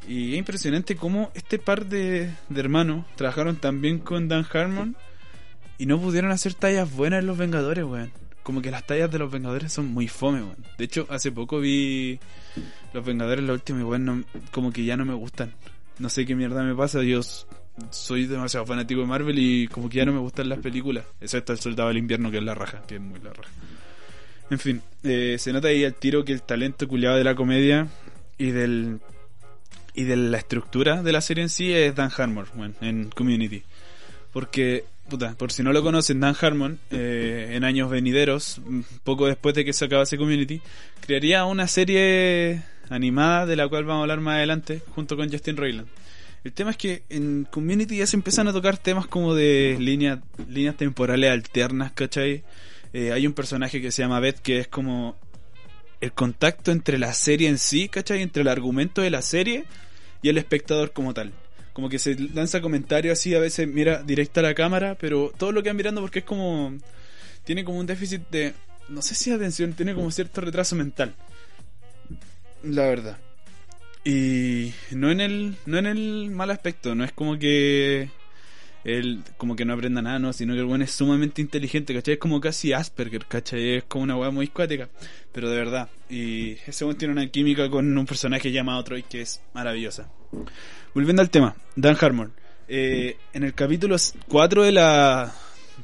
Y 0.07 0.33
es 0.33 0.38
impresionante 0.38 0.97
cómo 0.97 1.31
este 1.35 1.59
par 1.59 1.87
de, 1.87 2.31
hermanos 2.55 3.05
trabajaron 3.17 3.57
también 3.57 3.99
con 3.99 4.28
Dan 4.28 4.47
Harmon 4.52 4.97
y 5.76 5.87
no 5.87 6.00
pudieron 6.00 6.31
hacer 6.31 6.55
tallas 6.55 6.90
buenas 6.90 7.21
en 7.21 7.26
Los 7.26 7.37
Vengadores, 7.38 7.85
weón. 7.85 8.11
Como 8.43 8.62
que 8.62 8.71
las 8.71 8.87
tallas 8.87 9.11
de 9.11 9.19
Los 9.19 9.31
Vengadores 9.31 9.73
son 9.73 9.87
muy 9.88 10.09
fome, 10.09 10.40
weón. 10.43 10.57
De 10.78 10.85
hecho, 10.85 11.07
hace 11.11 11.31
poco 11.31 11.61
vi 11.61 12.19
Los 12.95 13.05
Vengadores, 13.05 13.45
la 13.45 13.52
última, 13.52 13.81
y 13.81 13.83
weón, 13.83 14.25
como 14.50 14.73
que 14.73 14.85
ya 14.85 14.97
no 14.97 15.05
me 15.05 15.14
gustan. 15.14 15.52
No 15.99 16.09
sé 16.09 16.25
qué 16.25 16.35
mierda 16.35 16.62
me 16.62 16.75
pasa, 16.75 17.02
yo 17.02 17.21
s- 17.21 17.45
soy 17.90 18.26
demasiado 18.26 18.64
fanático 18.64 19.00
de 19.02 19.07
Marvel 19.07 19.38
y 19.38 19.69
como 19.69 19.88
que 19.90 19.99
ya 19.99 20.05
no 20.07 20.12
me 20.12 20.21
gustan 20.21 20.49
las 20.49 20.59
películas, 20.61 21.05
excepto 21.21 21.52
El 21.52 21.59
Soldado 21.59 21.88
del 21.88 21.99
Invierno, 21.99 22.31
que 22.31 22.38
es 22.38 22.43
la 22.45 22.55
raja, 22.55 22.83
que 22.87 22.95
es 22.95 23.00
muy 23.00 23.21
la 23.21 23.33
raja. 23.33 23.50
En 24.50 24.59
fin, 24.59 24.81
eh, 25.02 25.37
se 25.38 25.52
nota 25.52 25.69
ahí 25.69 25.85
al 25.85 25.95
tiro 25.95 26.25
que 26.25 26.33
el 26.33 26.43
talento 26.43 26.88
culiado 26.88 27.17
de 27.19 27.25
la 27.25 27.35
comedia 27.35 27.88
y 28.38 28.50
del 28.52 29.00
y 29.99 30.05
de 30.05 30.17
la 30.17 30.38
estructura 30.38 31.02
de 31.02 31.11
la 31.11 31.21
serie 31.21 31.43
en 31.43 31.49
sí 31.49 31.73
es 31.73 31.93
Dan 31.93 32.12
Harmon 32.17 32.47
bueno, 32.55 32.75
en 32.81 33.11
Community. 33.11 33.64
Porque, 34.33 34.85
puta, 35.11 35.35
por 35.35 35.50
si 35.50 35.64
no 35.64 35.73
lo 35.73 35.83
conocen, 35.83 36.21
Dan 36.21 36.37
Harmon, 36.40 36.78
eh, 36.93 37.50
en 37.55 37.64
años 37.64 37.90
venideros, 37.90 38.61
mm, 38.64 38.83
poco 39.02 39.26
después 39.26 39.57
de 39.57 39.64
que 39.64 39.73
se 39.73 39.87
acabase 39.87 40.17
Community, 40.17 40.62
crearía 41.00 41.45
una 41.47 41.67
serie 41.67 42.62
animada 42.90 43.45
de 43.45 43.57
la 43.57 43.67
cual 43.67 43.87
vamos 43.87 44.02
a 44.02 44.02
hablar 44.02 44.21
más 44.21 44.37
adelante, 44.37 44.83
junto 44.95 45.17
con 45.17 45.33
Justin 45.33 45.57
Roiland. 45.57 45.88
El 46.45 46.52
tema 46.52 46.71
es 46.71 46.76
que 46.76 47.02
en 47.09 47.49
Community 47.50 47.97
ya 47.97 48.07
se 48.07 48.14
empiezan 48.14 48.47
a 48.47 48.52
tocar 48.52 48.78
temas 48.78 49.09
como 49.09 49.35
de 49.35 49.78
líneas 49.81 50.21
líneas 50.49 50.76
temporales 50.76 51.33
alternas, 51.33 51.90
¿cachai? 51.90 52.45
Eh, 52.93 53.11
hay 53.11 53.26
un 53.26 53.33
personaje 53.33 53.83
que 53.83 53.90
se 53.90 54.02
llama 54.02 54.21
Beth 54.21 54.38
que 54.38 54.61
es 54.61 54.69
como 54.69 55.17
el 56.00 56.12
contacto 56.12 56.71
entre 56.71 56.99
la 56.99 57.12
serie 57.14 57.49
en 57.49 57.59
sí, 57.59 57.88
¿cachai? 57.88 58.23
Entre 58.23 58.43
el 58.43 58.49
argumento 58.49 59.02
de 59.02 59.11
la 59.11 59.23
serie 59.23 59.64
y 60.22 60.28
el 60.28 60.38
espectador 60.38 60.92
como 60.92 61.14
tal. 61.14 61.32
Como 61.72 61.88
que 61.88 61.98
se 61.98 62.18
lanza 62.18 62.60
comentarios 62.60 63.18
así, 63.18 63.34
a 63.34 63.40
veces 63.40 63.68
mira 63.68 64.02
directa 64.02 64.40
a 64.40 64.42
la 64.42 64.54
cámara, 64.54 64.96
pero 64.98 65.32
todo 65.37 65.52
lo 65.52 65.62
que 65.62 65.68
van 65.68 65.76
mirando 65.76 66.00
porque 66.00 66.20
es 66.20 66.25
como... 66.25 66.76
Tiene 67.44 67.64
como 67.64 67.78
un 67.78 67.87
déficit 67.87 68.22
de... 68.30 68.54
No 68.88 69.02
sé 69.02 69.14
si 69.14 69.30
atención, 69.30 69.75
tiene 69.75 69.94
como 69.94 70.10
cierto 70.10 70.40
retraso 70.40 70.75
mental. 70.75 71.14
La 72.62 72.82
verdad. 72.82 73.18
Y 74.04 74.72
no 74.90 75.10
en 75.10 75.20
el, 75.20 75.56
no 75.66 75.78
en 75.78 75.87
el 75.87 76.30
mal 76.30 76.50
aspecto, 76.50 76.94
no 76.94 77.04
es 77.04 77.12
como 77.12 77.38
que 77.38 78.08
él 78.85 79.23
como 79.37 79.56
que 79.56 79.64
no 79.64 79.75
aprenda 79.75 80.02
nada, 80.02 80.18
no, 80.18 80.32
sino 80.32 80.54
que 80.54 80.61
el 80.61 80.66
bueno 80.66 80.85
es 80.85 80.92
sumamente 80.92 81.42
inteligente, 81.42 81.94
¿cachai? 81.94 82.14
Es 82.14 82.20
como 82.20 82.40
casi 82.40 82.73
Asperger, 82.73 83.26
¿cachai? 83.26 83.76
Es 83.76 83.85
como 83.85 84.04
una 84.04 84.16
weá 84.16 84.30
muy 84.30 84.49
cuática, 84.49 84.88
pero 85.32 85.50
de 85.50 85.56
verdad. 85.56 85.88
Y 86.08 86.52
ese 86.66 86.85
weón 86.85 86.97
tiene 86.97 87.12
una 87.12 87.26
química 87.28 87.68
con 87.68 87.97
un 87.97 88.06
personaje 88.06 88.50
llamado 88.50 88.82
Troy 88.85 89.02
que 89.02 89.23
es 89.23 89.40
maravillosa. 89.54 90.11
Volviendo 90.94 91.23
al 91.23 91.30
tema, 91.30 91.56
Dan 91.76 91.97
Harmon. 92.00 92.32
Eh, 92.68 93.16
en 93.32 93.44
el 93.44 93.54
capítulo 93.54 93.97
4 94.28 94.64
de 94.64 94.73
la 94.73 95.35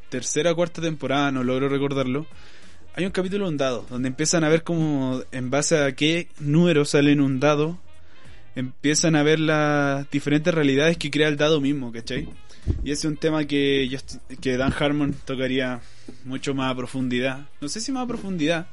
tercera 0.08 0.52
o 0.52 0.56
cuarta 0.56 0.82
temporada, 0.82 1.30
no 1.32 1.42
logro 1.42 1.68
recordarlo, 1.68 2.26
hay 2.96 3.04
un 3.06 3.10
capítulo 3.10 3.48
un 3.48 3.56
dado, 3.56 3.86
donde 3.90 4.08
empiezan 4.08 4.44
a 4.44 4.48
ver 4.48 4.62
como 4.62 5.22
en 5.32 5.50
base 5.50 5.82
a 5.82 5.92
qué 5.92 6.28
número 6.38 6.84
sale 6.84 7.10
en 7.10 7.20
un 7.20 7.40
dado, 7.40 7.78
empiezan 8.54 9.16
a 9.16 9.22
ver 9.24 9.40
las 9.40 10.08
diferentes 10.10 10.54
realidades 10.54 10.96
que 10.96 11.10
crea 11.10 11.28
el 11.28 11.36
dado 11.36 11.60
mismo, 11.60 11.90
¿cachai? 11.90 12.28
Y 12.82 12.90
ese 12.90 13.06
es 13.06 13.12
un 13.12 13.16
tema 13.16 13.44
que, 13.44 13.98
que 14.40 14.56
Dan 14.56 14.72
Harmon 14.78 15.14
tocaría 15.24 15.80
mucho 16.24 16.54
más 16.54 16.72
a 16.72 16.76
profundidad. 16.76 17.48
No 17.60 17.68
sé 17.68 17.80
si 17.80 17.92
más 17.92 18.04
a 18.04 18.08
profundidad, 18.08 18.66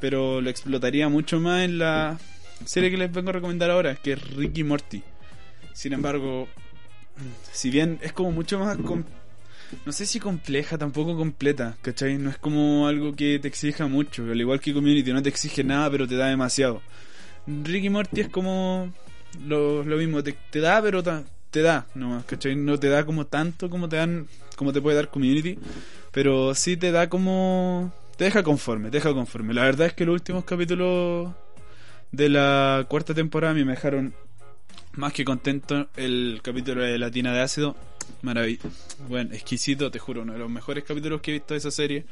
pero 0.00 0.40
lo 0.40 0.50
explotaría 0.50 1.08
mucho 1.08 1.40
más 1.40 1.64
en 1.64 1.78
la 1.78 2.18
serie 2.64 2.90
que 2.90 2.96
les 2.96 3.12
vengo 3.12 3.30
a 3.30 3.34
recomendar 3.34 3.70
ahora, 3.70 3.94
que 3.96 4.12
es 4.12 4.30
Ricky 4.34 4.64
Morty. 4.64 5.02
Sin 5.72 5.92
embargo, 5.92 6.48
si 7.52 7.70
bien 7.70 7.98
es 8.02 8.12
como 8.12 8.32
mucho 8.32 8.58
más... 8.58 8.78
no 8.78 9.92
sé 9.92 10.06
si 10.06 10.18
compleja, 10.20 10.78
tampoco 10.78 11.16
completa, 11.16 11.76
¿cachai? 11.82 12.18
No 12.18 12.30
es 12.30 12.38
como 12.38 12.88
algo 12.88 13.14
que 13.14 13.38
te 13.38 13.48
exija 13.48 13.86
mucho. 13.86 14.24
Al 14.24 14.40
igual 14.40 14.60
que 14.60 14.72
Community, 14.72 15.12
no 15.12 15.22
te 15.22 15.28
exige 15.28 15.62
nada, 15.64 15.90
pero 15.90 16.06
te 16.06 16.16
da 16.16 16.28
demasiado. 16.28 16.82
Ricky 17.46 17.90
Morty 17.90 18.22
es 18.22 18.28
como 18.28 18.92
lo, 19.44 19.84
lo 19.84 19.96
mismo, 19.96 20.22
te, 20.22 20.36
te 20.50 20.60
da, 20.60 20.82
pero 20.82 21.02
te 21.56 21.62
da 21.62 21.86
nomás, 21.94 22.26
¿cachai? 22.26 22.54
No 22.54 22.78
te 22.78 22.90
da 22.90 23.06
como 23.06 23.24
tanto 23.24 23.70
como 23.70 23.88
te 23.88 23.96
dan, 23.96 24.26
como 24.56 24.74
te 24.74 24.82
puede 24.82 24.96
dar 24.96 25.08
Community, 25.08 25.58
pero 26.12 26.54
sí 26.54 26.76
te 26.76 26.92
da 26.92 27.08
como... 27.08 27.94
Te 28.18 28.24
deja 28.24 28.42
conforme, 28.42 28.90
te 28.90 28.98
deja 28.98 29.14
conforme. 29.14 29.54
La 29.54 29.62
verdad 29.62 29.86
es 29.86 29.94
que 29.94 30.04
los 30.04 30.12
últimos 30.12 30.44
capítulos 30.44 31.32
de 32.12 32.28
la 32.28 32.84
cuarta 32.90 33.14
temporada 33.14 33.52
a 33.52 33.54
mí 33.54 33.64
me 33.64 33.72
dejaron 33.72 34.12
más 34.96 35.14
que 35.14 35.24
contento. 35.24 35.88
El 35.96 36.40
capítulo 36.42 36.82
de 36.82 36.98
Latina 36.98 37.32
de 37.32 37.40
Ácido, 37.40 37.74
maravilloso. 38.20 38.68
Bueno, 39.08 39.32
exquisito, 39.32 39.90
te 39.90 39.98
juro, 39.98 40.22
uno 40.22 40.34
de 40.34 40.38
los 40.38 40.50
mejores 40.50 40.84
capítulos 40.84 41.22
que 41.22 41.30
he 41.30 41.34
visto 41.34 41.54
de 41.54 41.58
esa 41.58 41.70
serie. 41.70 42.04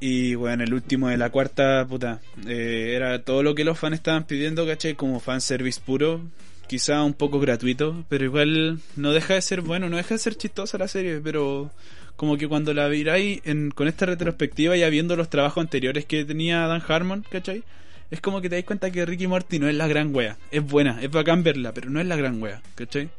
Y 0.00 0.34
bueno, 0.34 0.64
el 0.64 0.74
último 0.74 1.10
de 1.10 1.16
la 1.16 1.30
cuarta, 1.30 1.86
puta, 1.88 2.20
eh, 2.44 2.94
era 2.96 3.22
todo 3.22 3.44
lo 3.44 3.54
que 3.54 3.62
los 3.62 3.78
fans 3.78 3.94
estaban 3.94 4.24
pidiendo, 4.24 4.66
¿cachai? 4.66 4.94
Como 4.94 5.20
fanservice 5.20 5.80
puro, 5.80 6.22
quizá 6.68 7.02
un 7.02 7.14
poco 7.14 7.40
gratuito, 7.40 8.04
pero 8.08 8.24
igual 8.24 8.80
no 8.96 9.12
deja 9.12 9.34
de 9.34 9.42
ser 9.42 9.60
bueno, 9.60 9.88
no 9.88 9.96
deja 9.96 10.14
de 10.14 10.18
ser 10.18 10.36
chistosa 10.36 10.78
la 10.78 10.88
serie, 10.88 11.20
pero 11.22 11.70
como 12.16 12.36
que 12.36 12.48
cuando 12.48 12.72
la 12.74 12.88
miráis 12.88 13.40
en, 13.44 13.70
con 13.70 13.88
esta 13.88 14.06
retrospectiva, 14.06 14.76
ya 14.76 14.88
viendo 14.88 15.16
los 15.16 15.30
trabajos 15.30 15.62
anteriores 15.62 16.04
que 16.06 16.24
tenía 16.24 16.66
Dan 16.66 16.82
Harmon, 16.86 17.24
¿cachai? 17.30 17.62
Es 18.10 18.20
como 18.20 18.40
que 18.40 18.48
te 18.48 18.56
das 18.56 18.64
cuenta 18.64 18.90
que 18.90 19.04
Ricky 19.04 19.26
Morty 19.26 19.58
no 19.58 19.68
es 19.68 19.74
la 19.74 19.88
gran 19.88 20.14
wea. 20.14 20.36
Es 20.50 20.64
buena, 20.64 21.02
es 21.02 21.10
bacán 21.10 21.42
verla, 21.42 21.72
pero 21.72 21.90
no 21.90 22.00
es 22.00 22.06
la 22.06 22.16
gran 22.16 22.40
wea, 22.40 22.62
¿cachai? 22.74 23.10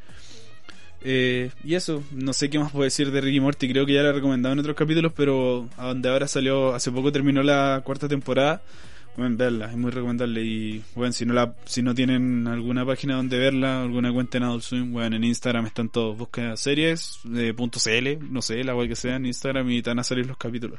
Eh, 1.02 1.50
y 1.62 1.74
eso, 1.74 2.02
no 2.10 2.32
sé 2.32 2.50
qué 2.50 2.58
más 2.58 2.72
puedo 2.72 2.84
decir 2.84 3.12
de 3.12 3.20
Ricky 3.20 3.38
Morty, 3.38 3.68
creo 3.68 3.86
que 3.86 3.92
ya 3.92 4.02
la 4.02 4.08
he 4.08 4.12
recomendado 4.12 4.54
en 4.54 4.58
otros 4.58 4.74
capítulos, 4.74 5.12
pero 5.14 5.68
a 5.76 5.86
donde 5.88 6.08
ahora 6.08 6.26
salió, 6.26 6.74
hace 6.74 6.90
poco 6.90 7.12
terminó 7.12 7.42
la 7.42 7.82
cuarta 7.84 8.08
temporada, 8.08 8.62
bueno, 9.18 9.36
verla, 9.36 9.66
es 9.66 9.76
muy 9.76 9.90
recomendable 9.90 10.44
y 10.44 10.84
bueno, 10.94 11.12
si 11.12 11.26
no 11.26 11.34
la, 11.34 11.52
si 11.64 11.82
no 11.82 11.92
tienen 11.92 12.46
alguna 12.46 12.86
página 12.86 13.16
donde 13.16 13.36
verla, 13.36 13.82
alguna 13.82 14.12
cuenta 14.12 14.38
en 14.38 14.44
Adult 14.44 14.62
Swim, 14.62 14.92
bueno, 14.92 15.16
en 15.16 15.24
Instagram 15.24 15.66
están 15.66 15.88
todos, 15.88 16.16
busquen 16.16 16.56
series, 16.56 17.18
de 17.24 17.52
.cl, 17.52 18.32
no 18.32 18.42
sé, 18.42 18.62
la 18.62 18.76
web 18.76 18.88
que 18.88 18.94
sea 18.94 19.16
en 19.16 19.26
Instagram 19.26 19.68
y 19.70 19.78
están 19.78 19.98
a 19.98 20.04
salir 20.04 20.24
los 20.24 20.36
capítulos. 20.36 20.78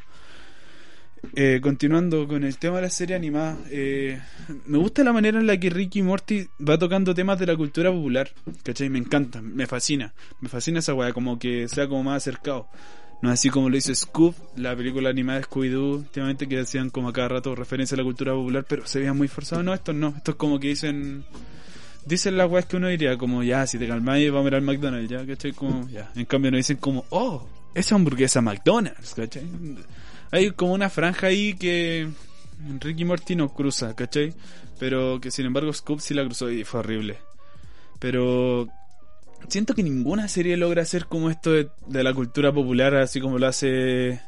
Eh, 1.35 1.59
continuando 1.61 2.29
con 2.29 2.45
el 2.45 2.57
tema 2.57 2.77
de 2.77 2.83
la 2.83 2.89
serie 2.89 3.13
animada, 3.13 3.57
eh, 3.71 4.21
me 4.67 4.77
gusta 4.77 5.03
la 5.03 5.11
manera 5.11 5.37
en 5.37 5.45
la 5.45 5.59
que 5.59 5.69
Ricky 5.69 6.01
Morty 6.01 6.47
va 6.65 6.77
tocando 6.77 7.13
temas 7.13 7.37
de 7.39 7.45
la 7.45 7.57
cultura 7.57 7.91
popular, 7.91 8.31
¿cachai? 8.63 8.89
Me 8.89 8.99
encanta, 8.99 9.41
me 9.41 9.67
fascina, 9.67 10.13
me 10.39 10.47
fascina 10.47 10.79
esa 10.79 10.93
weá, 10.93 11.11
como 11.11 11.37
que 11.37 11.67
sea 11.67 11.89
como 11.89 12.03
más 12.05 12.23
acercado. 12.23 12.69
No 13.21 13.29
así 13.29 13.49
como 13.49 13.69
lo 13.69 13.75
hizo 13.75 13.93
Scoop, 13.93 14.33
la 14.55 14.75
película 14.75 15.09
animada 15.09 15.39
de 15.39 15.45
Scooby-Doo, 15.45 15.97
últimamente 15.97 16.47
que 16.47 16.59
hacían 16.59 16.89
como 16.89 17.09
a 17.09 17.13
cada 17.13 17.27
rato 17.27 17.53
referencia 17.53 17.95
a 17.95 17.97
la 17.97 18.03
cultura 18.03 18.33
popular, 18.33 18.65
pero 18.67 18.87
se 18.87 18.99
veía 18.99 19.13
muy 19.13 19.27
forzado. 19.27 19.61
No, 19.61 19.73
esto 19.73 19.91
no, 19.91 20.13
esto 20.15 20.31
es 20.31 20.37
como 20.37 20.59
que 20.59 20.69
dicen. 20.69 21.25
Dicen 22.05 22.37
las 22.37 22.49
weas 22.49 22.65
que 22.65 22.77
uno 22.77 22.87
diría, 22.87 23.17
como 23.17 23.43
ya, 23.43 23.67
si 23.67 23.77
te 23.77 23.87
calmáis, 23.87 24.31
vamos 24.31 24.45
a 24.45 24.47
ir 24.47 24.55
al 24.55 24.61
McDonald's, 24.61 25.09
ya, 25.09 25.25
¿cachai? 25.25 25.51
Como, 25.51 25.87
ya. 25.89 26.09
En 26.15 26.25
cambio, 26.25 26.49
no 26.49 26.57
dicen 26.57 26.77
como, 26.77 27.05
oh, 27.09 27.45
esa 27.75 27.95
hamburguesa 27.95 28.41
McDonald's, 28.41 29.13
¿cachai? 29.13 29.43
Hay 30.31 30.51
como 30.51 30.73
una 30.73 30.89
franja 30.89 31.27
ahí 31.27 31.55
que 31.55 32.07
Ricky 32.79 33.05
Morty 33.05 33.35
no 33.35 33.49
cruza, 33.49 33.95
¿cachai? 33.95 34.33
Pero 34.79 35.19
que 35.19 35.29
sin 35.29 35.45
embargo 35.45 35.73
Scoop 35.73 35.99
sí 35.99 36.13
la 36.13 36.23
cruzó 36.23 36.49
y 36.49 36.63
fue 36.63 36.79
horrible. 36.79 37.17
Pero 37.99 38.69
siento 39.47 39.73
que 39.73 39.83
ninguna 39.83 40.27
serie 40.27 40.57
logra 40.57 40.81
hacer 40.81 41.05
como 41.05 41.29
esto 41.29 41.51
de, 41.51 41.69
la 41.87 42.13
cultura 42.13 42.51
popular, 42.51 42.95
así 42.95 43.19
como 43.19 43.39
lo 43.39 43.47
hace 43.47 44.21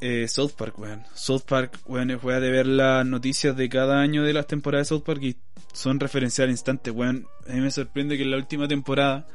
eh, 0.00 0.26
South 0.28 0.52
Park, 0.56 0.78
weón. 0.78 1.02
South 1.14 1.42
Park, 1.46 1.78
weón, 1.86 2.10
es 2.10 2.22
de 2.22 2.50
ver 2.50 2.66
las 2.66 3.06
noticias 3.06 3.56
de 3.56 3.68
cada 3.68 4.00
año 4.00 4.22
de 4.24 4.32
las 4.32 4.46
temporadas 4.46 4.88
de 4.88 4.96
South 4.96 5.04
Park 5.04 5.22
y 5.22 5.36
son 5.72 6.00
referencial 6.00 6.46
al 6.46 6.52
instante, 6.52 6.90
weón. 6.90 7.26
A 7.48 7.52
mí 7.52 7.60
me 7.60 7.70
sorprende 7.70 8.16
que 8.16 8.24
en 8.24 8.30
la 8.30 8.36
última 8.36 8.68
temporada 8.68 9.26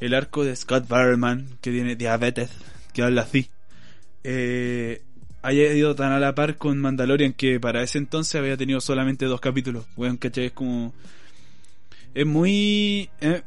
el 0.00 0.14
arco 0.14 0.44
de 0.44 0.54
Scott 0.54 0.88
Barrowman, 0.88 1.58
que 1.60 1.70
tiene 1.70 1.96
diabetes, 1.96 2.50
que 2.92 3.02
habla 3.02 3.22
así, 3.22 3.48
eh, 4.24 5.02
haya 5.42 5.72
ido 5.72 5.94
tan 5.94 6.12
a 6.12 6.18
la 6.18 6.34
par 6.34 6.56
con 6.56 6.78
Mandalorian 6.78 7.32
que 7.32 7.60
para 7.60 7.82
ese 7.82 7.98
entonces 7.98 8.34
había 8.34 8.56
tenido 8.56 8.80
solamente 8.80 9.26
dos 9.26 9.40
capítulos. 9.40 9.86
Weón, 9.96 10.16
¿cachai? 10.16 10.46
Es 10.46 10.52
como... 10.52 10.94
Es 12.14 12.26
muy... 12.26 13.10
Eh, 13.20 13.42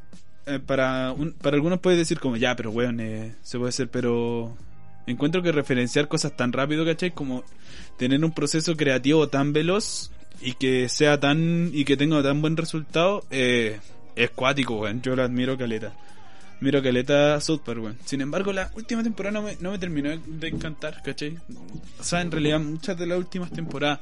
eh, 0.46 0.60
para, 0.60 1.14
para 1.42 1.56
algunos 1.56 1.80
puede 1.80 1.98
decir 1.98 2.20
como, 2.20 2.38
ya, 2.38 2.56
pero 2.56 2.72
weón, 2.72 3.00
eh, 3.00 3.36
se 3.42 3.58
puede 3.58 3.70
hacer, 3.70 3.90
pero 3.90 4.56
encuentro 5.08 5.42
que 5.42 5.52
referenciar 5.52 6.08
cosas 6.08 6.36
tan 6.36 6.54
rápido, 6.54 6.86
¿cachai? 6.86 7.12
Como 7.12 7.44
tener 7.98 8.24
un 8.24 8.32
proceso 8.32 8.76
creativo 8.76 9.28
tan 9.28 9.54
veloz 9.54 10.12
y 10.42 10.54
que 10.54 10.90
sea 10.90 11.20
tan 11.20 11.70
y 11.74 11.86
que 11.86 11.98
tenga 11.98 12.24
tan 12.24 12.42
buen 12.42 12.58
resultado 12.58 13.24
eh, 13.30 13.80
es 14.16 14.30
cuático, 14.32 14.80
weón. 14.80 15.02
Yo 15.02 15.16
lo 15.16 15.24
admiro 15.24 15.58
caleta. 15.58 15.94
Miro 16.62 16.82
caleta 16.84 17.42
South 17.42 17.62
Park. 17.66 17.96
Sin 18.06 18.22
embargo, 18.22 18.54
la 18.54 18.70
última 18.76 19.02
temporada 19.02 19.34
no 19.34 19.42
me, 19.42 19.58
no 19.60 19.72
me 19.72 19.80
terminó 19.80 20.16
de 20.16 20.48
encantar, 20.48 21.02
¿cachai? 21.04 21.40
O 22.00 22.04
sea, 22.04 22.22
en 22.22 22.30
realidad 22.30 22.60
muchas 22.60 22.98
de 23.00 23.08
las 23.08 23.18
últimas 23.18 23.52
temporadas 23.52 24.00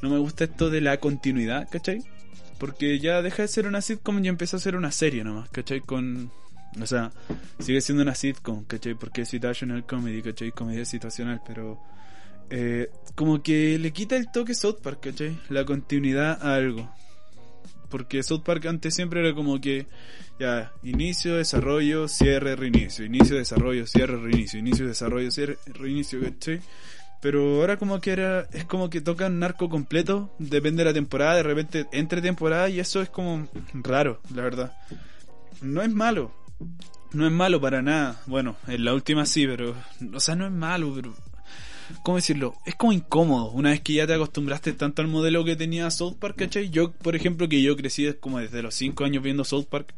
no 0.00 0.08
me 0.08 0.18
gusta 0.18 0.44
esto 0.44 0.70
de 0.70 0.80
la 0.80 0.96
continuidad, 0.96 1.68
¿cachai? 1.70 2.02
Porque 2.60 2.98
ya 2.98 3.22
deja 3.22 3.40
de 3.40 3.48
ser 3.48 3.66
una 3.66 3.80
sitcom 3.80 4.22
y 4.22 4.28
empieza 4.28 4.58
a 4.58 4.60
ser 4.60 4.76
una 4.76 4.92
serie 4.92 5.24
nomás, 5.24 5.48
¿cachai? 5.48 5.80
Con. 5.80 6.30
O 6.78 6.86
sea, 6.86 7.10
sigue 7.58 7.80
siendo 7.80 8.02
una 8.02 8.14
sitcom, 8.14 8.64
¿cachai? 8.64 8.94
Porque 8.94 9.22
es 9.22 9.30
situational 9.30 9.86
comedy, 9.86 10.20
¿cachai? 10.20 10.52
Comedia 10.52 10.84
situacional, 10.84 11.40
pero. 11.44 11.80
Eh, 12.50 12.90
como 13.14 13.42
que 13.42 13.78
le 13.78 13.92
quita 13.92 14.14
el 14.16 14.30
toque 14.30 14.54
South 14.54 14.80
Park, 14.82 15.00
¿cachai? 15.00 15.38
La 15.48 15.64
continuidad 15.64 16.38
a 16.42 16.54
algo. 16.54 16.94
Porque 17.88 18.22
South 18.22 18.42
Park 18.44 18.66
antes 18.66 18.94
siempre 18.94 19.20
era 19.20 19.34
como 19.34 19.58
que. 19.58 19.86
Ya, 20.38 20.70
inicio, 20.82 21.36
desarrollo, 21.36 22.08
cierre, 22.08 22.56
reinicio. 22.56 23.06
Inicio, 23.06 23.36
desarrollo, 23.36 23.86
cierre, 23.86 24.18
reinicio. 24.18 24.60
Inicio, 24.60 24.86
desarrollo, 24.86 25.30
cierre, 25.30 25.56
reinicio, 25.64 26.20
¿cachai? 26.20 26.60
Pero 27.20 27.60
ahora 27.60 27.76
como 27.76 28.00
que 28.00 28.12
era, 28.12 28.48
es 28.52 28.64
como 28.64 28.88
que 28.88 29.00
tocan 29.00 29.38
narco 29.38 29.68
completo, 29.68 30.34
depende 30.38 30.82
de 30.82 30.90
la 30.90 30.94
temporada, 30.94 31.36
de 31.36 31.42
repente 31.42 31.86
entre 31.92 32.22
temporada 32.22 32.68
y 32.70 32.80
eso 32.80 33.02
es 33.02 33.10
como 33.10 33.46
raro, 33.74 34.20
la 34.34 34.42
verdad. 34.42 34.72
No 35.60 35.82
es 35.82 35.90
malo, 35.90 36.32
no 37.12 37.26
es 37.26 37.32
malo 37.32 37.60
para 37.60 37.82
nada. 37.82 38.22
Bueno, 38.26 38.56
en 38.66 38.84
la 38.84 38.94
última 38.94 39.26
sí, 39.26 39.46
pero, 39.46 39.74
o 40.14 40.20
sea, 40.20 40.34
no 40.34 40.46
es 40.46 40.52
malo, 40.52 40.92
pero, 40.94 41.14
¿cómo 42.02 42.16
decirlo? 42.16 42.54
Es 42.64 42.74
como 42.74 42.92
incómodo, 42.92 43.50
una 43.50 43.70
vez 43.70 43.82
que 43.82 43.92
ya 43.92 44.06
te 44.06 44.14
acostumbraste 44.14 44.72
tanto 44.72 45.02
al 45.02 45.08
modelo 45.08 45.44
que 45.44 45.56
tenía 45.56 45.90
South 45.90 46.16
Park, 46.18 46.36
¿cachai? 46.36 46.70
Yo, 46.70 46.92
por 46.92 47.16
ejemplo, 47.16 47.50
que 47.50 47.60
yo 47.60 47.76
crecí 47.76 48.10
como 48.18 48.38
desde 48.38 48.62
los 48.62 48.74
5 48.74 49.04
años 49.04 49.22
viendo 49.22 49.44
South 49.44 49.66
Park, 49.68 49.92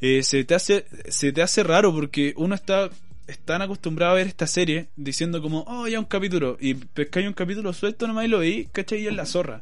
eh, 0.00 0.22
se 0.22 0.42
te 0.44 0.54
hace, 0.54 0.86
se 1.08 1.32
te 1.32 1.42
hace 1.42 1.62
raro 1.62 1.92
porque 1.92 2.32
uno 2.36 2.54
está 2.54 2.88
están 3.32 3.62
acostumbrados 3.62 4.12
a 4.12 4.16
ver 4.16 4.26
esta 4.26 4.46
serie 4.46 4.88
diciendo 4.96 5.42
como, 5.42 5.64
oh, 5.66 5.88
ya 5.88 5.98
un 5.98 6.04
capítulo, 6.04 6.56
y 6.60 6.74
pescáis 6.74 7.26
un 7.26 7.32
capítulo 7.32 7.72
suelto 7.72 8.06
nomás 8.06 8.26
y 8.26 8.28
lo 8.28 8.38
veis, 8.38 8.68
¿cachai? 8.72 9.02
Y 9.02 9.06
es 9.06 9.14
la 9.14 9.26
zorra. 9.26 9.60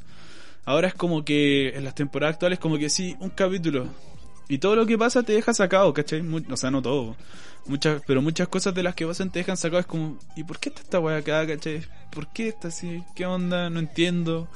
Ahora 0.64 0.88
es 0.88 0.94
como 0.94 1.24
que 1.24 1.70
en 1.70 1.84
las 1.84 1.94
temporadas 1.94 2.34
actuales, 2.34 2.58
como 2.58 2.78
que 2.78 2.90
sí, 2.90 3.16
un 3.20 3.30
capítulo. 3.30 3.86
Y 4.48 4.58
todo 4.58 4.76
lo 4.76 4.84
que 4.84 4.98
pasa 4.98 5.22
te 5.22 5.32
deja 5.32 5.54
sacado, 5.54 5.92
¿cachai? 5.94 6.22
o 6.50 6.56
sea, 6.56 6.70
no 6.70 6.82
todo. 6.82 7.16
Muchas, 7.66 8.02
pero 8.06 8.20
muchas 8.20 8.48
cosas 8.48 8.74
de 8.74 8.82
las 8.82 8.94
que 8.94 9.06
pasan 9.06 9.30
te 9.30 9.38
dejan 9.38 9.56
sacado. 9.56 9.80
Es 9.80 9.86
como, 9.86 10.18
¿y 10.36 10.44
por 10.44 10.58
qué 10.58 10.70
está 10.70 10.82
esta 10.82 10.98
weá 10.98 11.18
acá, 11.18 11.46
cachai? 11.46 11.82
¿Por 12.10 12.32
qué 12.32 12.48
está 12.48 12.68
así? 12.68 13.02
¿Qué 13.14 13.26
onda? 13.26 13.70
No 13.70 13.80
entiendo. 13.80 14.48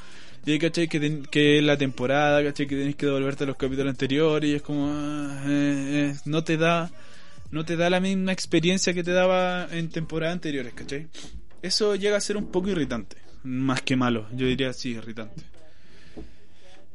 Y 0.46 0.52
hay. 0.52 0.58
Que, 0.58 1.22
que 1.30 1.62
la 1.62 1.76
temporada, 1.78 2.42
¿cachai? 2.42 2.66
Que 2.66 2.76
tenés 2.76 2.96
que 2.96 3.06
devolverte 3.06 3.44
a 3.44 3.46
los 3.46 3.56
capítulos 3.56 3.90
anteriores 3.90 4.50
y 4.50 4.54
es 4.54 4.62
como, 4.62 4.88
ah, 4.90 5.44
eh, 5.46 6.12
eh, 6.12 6.16
no 6.24 6.44
te 6.44 6.56
da 6.56 6.90
no 7.54 7.64
te 7.64 7.76
da 7.76 7.88
la 7.88 8.00
misma 8.00 8.32
experiencia 8.32 8.92
que 8.92 9.04
te 9.04 9.12
daba 9.12 9.68
en 9.70 9.88
temporadas 9.88 10.34
anteriores, 10.34 10.74
¿cachai? 10.74 11.06
Eso 11.62 11.94
llega 11.94 12.16
a 12.16 12.20
ser 12.20 12.36
un 12.36 12.48
poco 12.48 12.68
irritante, 12.68 13.16
más 13.44 13.80
que 13.80 13.94
malo, 13.94 14.26
yo 14.32 14.46
diría 14.46 14.72
sí, 14.72 14.90
irritante. 14.90 15.40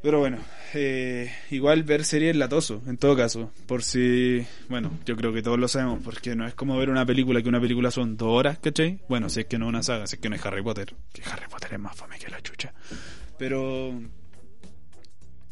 Pero 0.02 0.18
bueno, 0.18 0.36
eh, 0.74 1.32
igual 1.50 1.82
ver 1.82 2.04
series 2.04 2.36
latoso, 2.36 2.82
en 2.86 2.98
todo 2.98 3.16
caso. 3.16 3.52
Por 3.66 3.82
si, 3.82 4.46
bueno, 4.68 4.90
yo 5.06 5.16
creo 5.16 5.32
que 5.32 5.42
todos 5.42 5.58
lo 5.58 5.66
sabemos, 5.66 6.00
porque 6.04 6.36
no 6.36 6.46
es 6.46 6.54
como 6.54 6.76
ver 6.76 6.90
una 6.90 7.06
película, 7.06 7.42
que 7.42 7.48
una 7.48 7.60
película 7.60 7.90
son 7.90 8.18
dos 8.18 8.28
horas, 8.28 8.58
¿cachai? 8.58 9.00
Bueno, 9.08 9.30
si 9.30 9.40
es 9.40 9.46
que 9.46 9.58
no 9.58 9.64
es 9.64 9.70
una 9.70 9.82
saga, 9.82 10.06
si 10.06 10.16
es 10.16 10.20
que 10.22 10.28
no 10.28 10.36
es 10.36 10.44
Harry 10.44 10.62
Potter, 10.62 10.94
que 11.12 11.22
Harry 11.22 11.48
Potter 11.50 11.72
es 11.72 11.80
más 11.80 11.96
fame 11.96 12.18
que 12.18 12.28
la 12.28 12.42
chucha. 12.42 12.72
Pero 13.38 13.98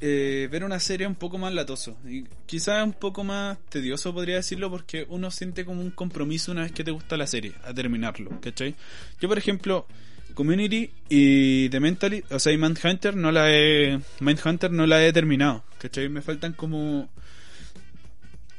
eh, 0.00 0.48
ver 0.50 0.64
una 0.64 0.78
serie 0.78 1.06
un 1.06 1.14
poco 1.14 1.38
más 1.38 1.52
latoso. 1.52 1.96
Y 2.06 2.24
quizás 2.46 2.84
un 2.84 2.92
poco 2.92 3.24
más 3.24 3.58
tedioso, 3.68 4.14
podría 4.14 4.36
decirlo, 4.36 4.70
porque 4.70 5.06
uno 5.08 5.30
siente 5.30 5.64
como 5.64 5.80
un 5.80 5.90
compromiso 5.90 6.52
una 6.52 6.62
vez 6.62 6.72
que 6.72 6.84
te 6.84 6.90
gusta 6.90 7.16
la 7.16 7.26
serie, 7.26 7.52
a 7.64 7.74
terminarlo, 7.74 8.40
¿cachai? 8.40 8.74
Yo, 9.20 9.28
por 9.28 9.38
ejemplo, 9.38 9.86
Community 10.34 10.88
y 11.08 11.68
The 11.68 11.80
Mentally, 11.80 12.22
o 12.30 12.38
sea, 12.38 12.52
y 12.52 12.58
Mindhunter 12.58 13.16
no 13.16 13.32
la 13.32 13.52
he. 13.52 13.98
Mindhunter 14.20 14.70
no 14.70 14.86
la 14.86 15.04
he 15.04 15.12
terminado, 15.12 15.64
¿cachai? 15.78 16.08
Me 16.08 16.22
faltan 16.22 16.52
como. 16.52 17.08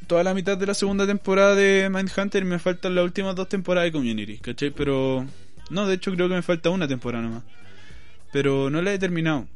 Toda 0.06 0.24
la 0.24 0.34
mitad 0.34 0.58
de 0.58 0.66
la 0.66 0.74
segunda 0.74 1.06
temporada 1.08 1.56
de 1.56 1.88
Mindhunter 1.90 2.42
y 2.44 2.46
me 2.46 2.60
faltan 2.60 2.96
las 2.96 3.06
últimas 3.06 3.34
dos 3.36 3.48
temporadas 3.48 3.88
de 3.88 3.92
Community, 3.94 4.40
¿cachai? 4.40 4.72
Pero. 4.72 5.26
No, 5.70 5.88
de 5.88 5.96
hecho 5.96 6.12
creo 6.12 6.28
que 6.28 6.36
me 6.36 6.42
falta 6.42 6.70
una 6.70 6.86
temporada 6.86 7.24
nomás. 7.24 7.44
Pero 8.34 8.70
no 8.70 8.82
la 8.82 8.94
he 8.94 9.00
terminado. 9.00 9.48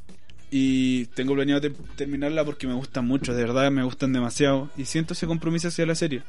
Y 0.55 1.07
tengo 1.15 1.33
planeado 1.33 1.67
terminarla 1.95 2.45
porque 2.45 2.67
me 2.67 2.75
gustan 2.75 3.07
mucho, 3.07 3.33
de 3.33 3.41
verdad 3.41 3.71
me 3.71 3.81
gustan 3.81 4.13
demasiado. 4.13 4.69
Y 4.77 4.85
siento 4.85 5.13
ese 5.13 5.25
compromiso 5.25 5.69
hacia 5.69 5.83
la 5.87 5.95
serie. 5.95 6.21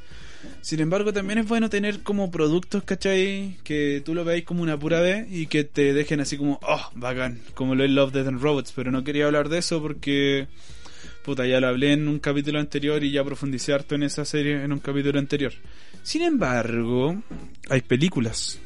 Sin 0.62 0.80
embargo, 0.80 1.12
también 1.12 1.40
es 1.40 1.46
bueno 1.46 1.68
tener 1.68 2.02
como 2.02 2.30
productos, 2.30 2.84
¿cachai? 2.84 3.58
Que 3.64 4.00
tú 4.02 4.14
lo 4.14 4.24
veáis 4.24 4.44
como 4.46 4.62
una 4.62 4.78
pura 4.78 5.02
vez 5.02 5.26
y 5.30 5.46
que 5.46 5.64
te 5.64 5.92
dejen 5.92 6.20
así 6.20 6.38
como, 6.38 6.58
oh, 6.62 6.90
bacán, 6.94 7.38
como 7.52 7.74
lo 7.74 7.84
es 7.84 7.90
Love, 7.90 8.14
Death 8.14 8.28
and 8.28 8.40
Robots. 8.40 8.72
Pero 8.74 8.90
no 8.90 9.04
quería 9.04 9.26
hablar 9.26 9.50
de 9.50 9.58
eso 9.58 9.82
porque, 9.82 10.46
puta, 11.22 11.46
ya 11.46 11.60
lo 11.60 11.68
hablé 11.68 11.92
en 11.92 12.08
un 12.08 12.18
capítulo 12.18 12.60
anterior 12.60 13.04
y 13.04 13.10
ya 13.10 13.22
profundicé 13.24 13.74
harto 13.74 13.94
en 13.94 14.04
esa 14.04 14.24
serie 14.24 14.64
en 14.64 14.72
un 14.72 14.78
capítulo 14.78 15.18
anterior. 15.18 15.52
Sin 16.02 16.22
embargo, 16.22 17.22
hay 17.68 17.82
películas. 17.82 18.58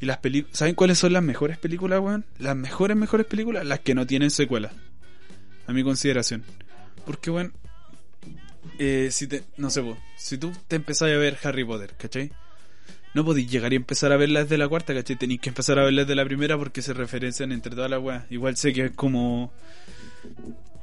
Y 0.00 0.06
las 0.06 0.18
películas, 0.18 0.58
¿saben 0.58 0.74
cuáles 0.74 0.98
son 0.98 1.12
las 1.12 1.22
mejores 1.22 1.58
películas, 1.58 2.00
weón? 2.00 2.24
Las 2.38 2.56
mejores, 2.56 2.96
mejores 2.96 3.26
películas, 3.26 3.66
las 3.66 3.80
que 3.80 3.94
no 3.94 4.06
tienen 4.06 4.30
secuelas. 4.30 4.72
A 5.66 5.72
mi 5.72 5.82
consideración. 5.82 6.44
Porque, 7.04 7.30
weón, 7.30 7.52
eh, 8.78 9.08
si 9.10 9.26
te, 9.26 9.44
no 9.56 9.70
sé, 9.70 9.80
vos, 9.80 9.98
si 10.16 10.38
tú 10.38 10.52
te 10.68 10.76
empezás 10.76 11.08
a 11.08 11.16
ver 11.16 11.36
Harry 11.42 11.64
Potter, 11.64 11.94
¿cachai? 11.98 12.30
No 13.14 13.24
podéis 13.24 13.50
llegar 13.50 13.72
y 13.72 13.76
empezar 13.76 14.12
a 14.12 14.16
verla 14.16 14.44
desde 14.44 14.56
la 14.58 14.68
cuarta, 14.68 14.94
¿cachai? 14.94 15.16
Tenéis 15.16 15.40
que 15.40 15.48
empezar 15.48 15.78
a 15.78 15.84
verla 15.84 16.02
desde 16.02 16.14
la 16.14 16.24
primera 16.24 16.56
porque 16.56 16.82
se 16.82 16.92
referencian 16.92 17.50
entre 17.50 17.74
todas 17.74 17.90
las 17.90 18.00
weas. 18.00 18.24
Igual 18.30 18.56
sé 18.56 18.72
que 18.72 18.86
es 18.86 18.90
como 18.92 19.52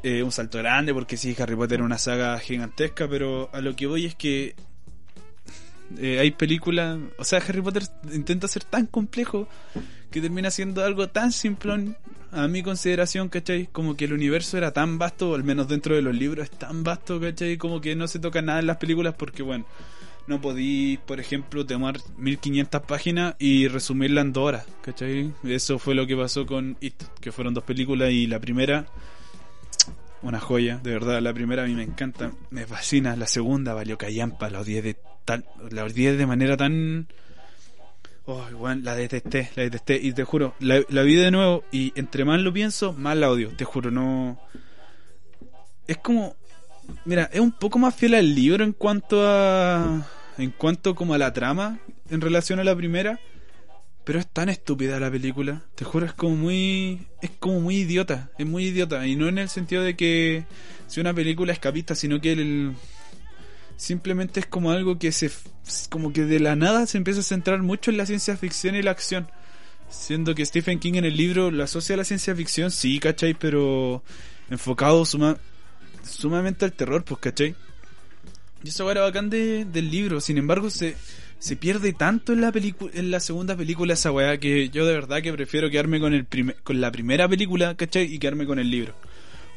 eh, 0.04 0.24
un 0.24 0.32
salto 0.32 0.58
grande 0.58 0.94
porque 0.94 1.16
sí, 1.16 1.36
Harry 1.40 1.56
Potter 1.56 1.80
es 1.80 1.86
una 1.86 1.98
saga 1.98 2.38
gigantesca, 2.40 3.08
pero 3.08 3.50
a 3.54 3.62
lo 3.62 3.76
que 3.76 3.88
voy 3.88 4.06
es 4.06 4.16
que 4.16 4.56
eh, 5.98 6.20
hay 6.20 6.32
películas, 6.32 7.00
o 7.18 7.24
sea, 7.24 7.40
Harry 7.40 7.62
Potter 7.62 7.84
intenta 8.12 8.48
ser 8.48 8.64
tan 8.64 8.88
complejo 8.88 9.48
que 10.12 10.22
termina 10.22 10.52
siendo 10.52 10.84
algo 10.84 11.10
tan 11.10 11.32
simplón 11.32 11.98
a 12.32 12.48
mi 12.48 12.64
consideración, 12.64 13.30
¿cachai? 13.30 13.68
Como 13.72 13.96
que 13.96 14.06
el 14.06 14.14
universo 14.14 14.58
era 14.58 14.72
tan 14.72 14.98
vasto, 14.98 15.32
o 15.32 15.36
al 15.36 15.44
menos 15.44 15.68
dentro 15.68 15.96
de 15.96 16.02
los 16.02 16.16
libros 16.16 16.50
es 16.50 16.58
tan 16.58 16.84
vasto, 16.84 17.20
¿cachai? 17.20 17.58
Como 17.58 17.82
que 17.82 17.96
no 17.96 18.08
se 18.08 18.20
toca 18.20 18.42
nada 18.42 18.60
en 18.60 18.68
las 18.68 18.78
películas 18.78 19.16
porque, 19.18 19.44
bueno, 19.44 19.66
no 20.28 20.42
podí, 20.42 20.98
por 21.06 21.20
ejemplo, 21.20 21.66
tomar 21.66 21.98
1500 22.18 22.82
páginas 22.82 23.36
y 23.40 23.68
resumirla 23.68 24.22
en 24.22 24.34
dos 24.34 24.44
horas, 24.44 24.66
¿cachai? 24.82 25.32
Eso 25.44 25.80
fue 25.80 25.96
lo 25.96 26.08
que 26.08 26.18
pasó 26.18 26.46
con 26.46 26.78
It, 26.82 27.02
que 27.22 27.32
fueron 27.32 27.54
dos 27.54 27.64
películas 27.64 28.12
y 28.12 28.28
la 28.28 28.40
primera, 28.40 28.88
una 30.22 30.40
joya, 30.40 30.78
de 30.78 30.92
verdad, 30.92 31.22
la 31.22 31.34
primera 31.34 31.64
a 31.64 31.68
mí 31.68 31.76
me 31.76 31.84
encanta, 31.84 32.32
me 32.50 32.66
fascina, 32.66 33.16
la 33.16 33.28
segunda 33.28 33.74
valió 33.74 33.98
callampa, 33.98 34.50
la 34.50 34.62
odié 34.62 34.82
de 34.82 34.98
tal, 35.26 35.46
la 35.72 35.84
odié 35.84 36.16
de 36.16 36.26
manera 36.26 36.56
tan... 36.58 37.08
Oh, 38.28 38.44
igual, 38.50 38.84
la 38.84 38.96
detesté, 38.96 39.52
la 39.56 39.64
detesté 39.64 40.00
y 40.02 40.12
te 40.14 40.24
juro, 40.24 40.56
la, 40.60 40.80
vi 40.80 41.16
de 41.16 41.30
nuevo 41.30 41.64
y 41.72 41.94
entre 41.96 42.26
más 42.26 42.42
lo 42.42 42.52
pienso, 42.52 42.94
más 42.94 43.16
la 43.18 43.30
odio, 43.30 43.50
te 43.50 43.66
juro, 43.66 43.92
no... 43.92 44.40
Es 45.88 45.98
como... 45.98 46.36
Mira, 47.04 47.30
es 47.34 47.40
un 47.40 47.52
poco 47.52 47.80
más 47.80 47.96
fiel 47.96 48.14
al 48.14 48.34
libro 48.34 48.64
en 48.64 48.74
cuanto 48.74 49.22
a... 49.28 50.08
En 50.38 50.52
cuanto 50.52 50.96
como 50.96 51.14
a 51.14 51.18
la 51.18 51.34
trama 51.34 51.80
en 52.10 52.22
relación 52.22 52.60
a 52.60 52.64
la 52.64 52.76
primera. 52.76 53.20
Pero 54.04 54.20
es 54.20 54.28
tan 54.28 54.50
estúpida 54.50 55.00
la 55.00 55.10
película. 55.10 55.64
Te 55.74 55.84
juro, 55.84 56.06
es 56.06 56.14
como 56.14 56.36
muy. 56.36 57.08
Es 57.22 57.32
como 57.40 57.60
muy 57.60 57.78
idiota. 57.78 58.30
Es 58.38 58.46
muy 58.46 58.66
idiota. 58.66 59.06
Y 59.08 59.16
no 59.16 59.28
en 59.28 59.40
el 59.40 59.50
sentido 59.50 59.82
de 59.82 59.96
que 59.96 60.46
sea 60.86 61.02
una 61.02 61.14
película 61.14 61.52
escapista, 61.52 61.96
sino 61.96 62.22
que 62.22 62.34
el. 62.34 62.74
Simplemente 63.78 64.40
es 64.40 64.46
como 64.46 64.72
algo 64.72 64.98
que 64.98 65.12
se. 65.12 65.32
Como 65.90 66.14
que 66.14 66.24
de 66.26 66.40
la 66.40 66.56
nada 66.56 66.86
se 66.88 66.98
empieza 66.98 67.20
a 67.20 67.24
centrar 67.24 67.62
mucho 67.62 67.92
en 67.92 67.98
la 67.98 68.06
ciencia 68.06 68.38
ficción 68.38 68.76
y 68.76 68.82
la 68.82 68.92
acción. 68.92 69.28
Siendo 69.90 70.34
que 70.34 70.46
Stephen 70.46 70.80
King 70.80 70.94
en 70.96 71.06
el 71.06 71.18
libro 71.18 71.52
lo 71.52 71.64
asocia 71.64 71.96
a 71.96 71.98
la 71.98 72.06
ciencia 72.06 72.36
ficción, 72.36 72.72
sí, 72.72 73.00
¿cachai? 73.00 73.34
Pero 73.34 74.04
enfocado 74.50 75.06
suma, 75.06 75.38
sumamente 76.04 76.66
al 76.66 76.74
terror, 76.74 77.04
pues, 77.04 77.20
¿cachai? 77.20 77.56
Y 78.64 78.70
eso 78.70 78.90
era 78.90 79.02
bacán 79.02 79.30
de, 79.30 79.66
del 79.66 79.92
libro. 79.92 80.22
Sin 80.22 80.38
embargo, 80.38 80.70
se, 80.70 80.96
se 81.40 81.56
pierde 81.56 81.94
tanto 81.94 82.34
en 82.34 82.42
la 82.42 82.52
en 82.94 83.12
la 83.12 83.20
segunda 83.20 83.56
película 83.56 83.94
esa 83.94 84.12
weá 84.12 84.40
que 84.40 84.70
yo 84.70 84.86
de 84.86 84.94
verdad 84.94 85.22
que 85.22 85.34
prefiero 85.34 85.70
quedarme 85.70 86.00
con 86.00 86.14
el 86.14 86.26
con 86.64 86.82
la 86.82 86.92
primera 86.92 87.28
película, 87.28 87.76
¿cachai? 87.76 88.12
Y 88.12 88.20
quedarme 88.20 88.46
con 88.46 88.58
el 88.58 88.72
libro. 88.72 88.96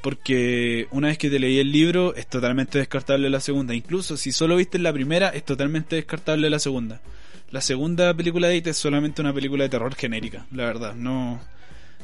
Porque 0.02 0.86
una 0.90 1.08
vez 1.08 1.18
que 1.18 1.28
te 1.28 1.38
leí 1.38 1.58
el 1.58 1.72
libro 1.72 2.14
es 2.14 2.28
totalmente 2.28 2.78
descartable 2.78 3.30
la 3.30 3.40
segunda. 3.40 3.74
Incluso 3.74 4.16
si 4.16 4.32
solo 4.32 4.56
viste 4.56 4.78
la 4.78 4.92
primera 4.92 5.28
es 5.30 5.44
totalmente 5.44 5.96
descartable 5.96 6.48
la 6.50 6.58
segunda. 6.58 7.00
La 7.50 7.60
segunda 7.60 8.14
película 8.14 8.48
de 8.48 8.56
It 8.56 8.66
es 8.68 8.76
solamente 8.76 9.22
una 9.22 9.32
película 9.32 9.64
de 9.64 9.70
terror 9.70 9.94
genérica, 9.94 10.46
la 10.52 10.66
verdad. 10.66 10.94
No 10.94 11.40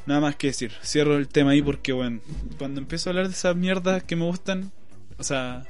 nada 0.06 0.20
más 0.20 0.36
que 0.36 0.48
decir. 0.48 0.72
Cierro 0.82 1.16
el 1.16 1.28
tema 1.28 1.50
ahí 1.50 1.62
porque 1.62 1.92
bueno, 1.92 2.20
cuando 2.58 2.80
empiezo 2.80 3.08
a 3.08 3.10
hablar 3.10 3.28
de 3.28 3.34
esas 3.34 3.56
mierdas 3.56 4.02
que 4.04 4.16
me 4.16 4.24
gustan, 4.24 4.72
o 5.18 5.22
sea, 5.22 5.64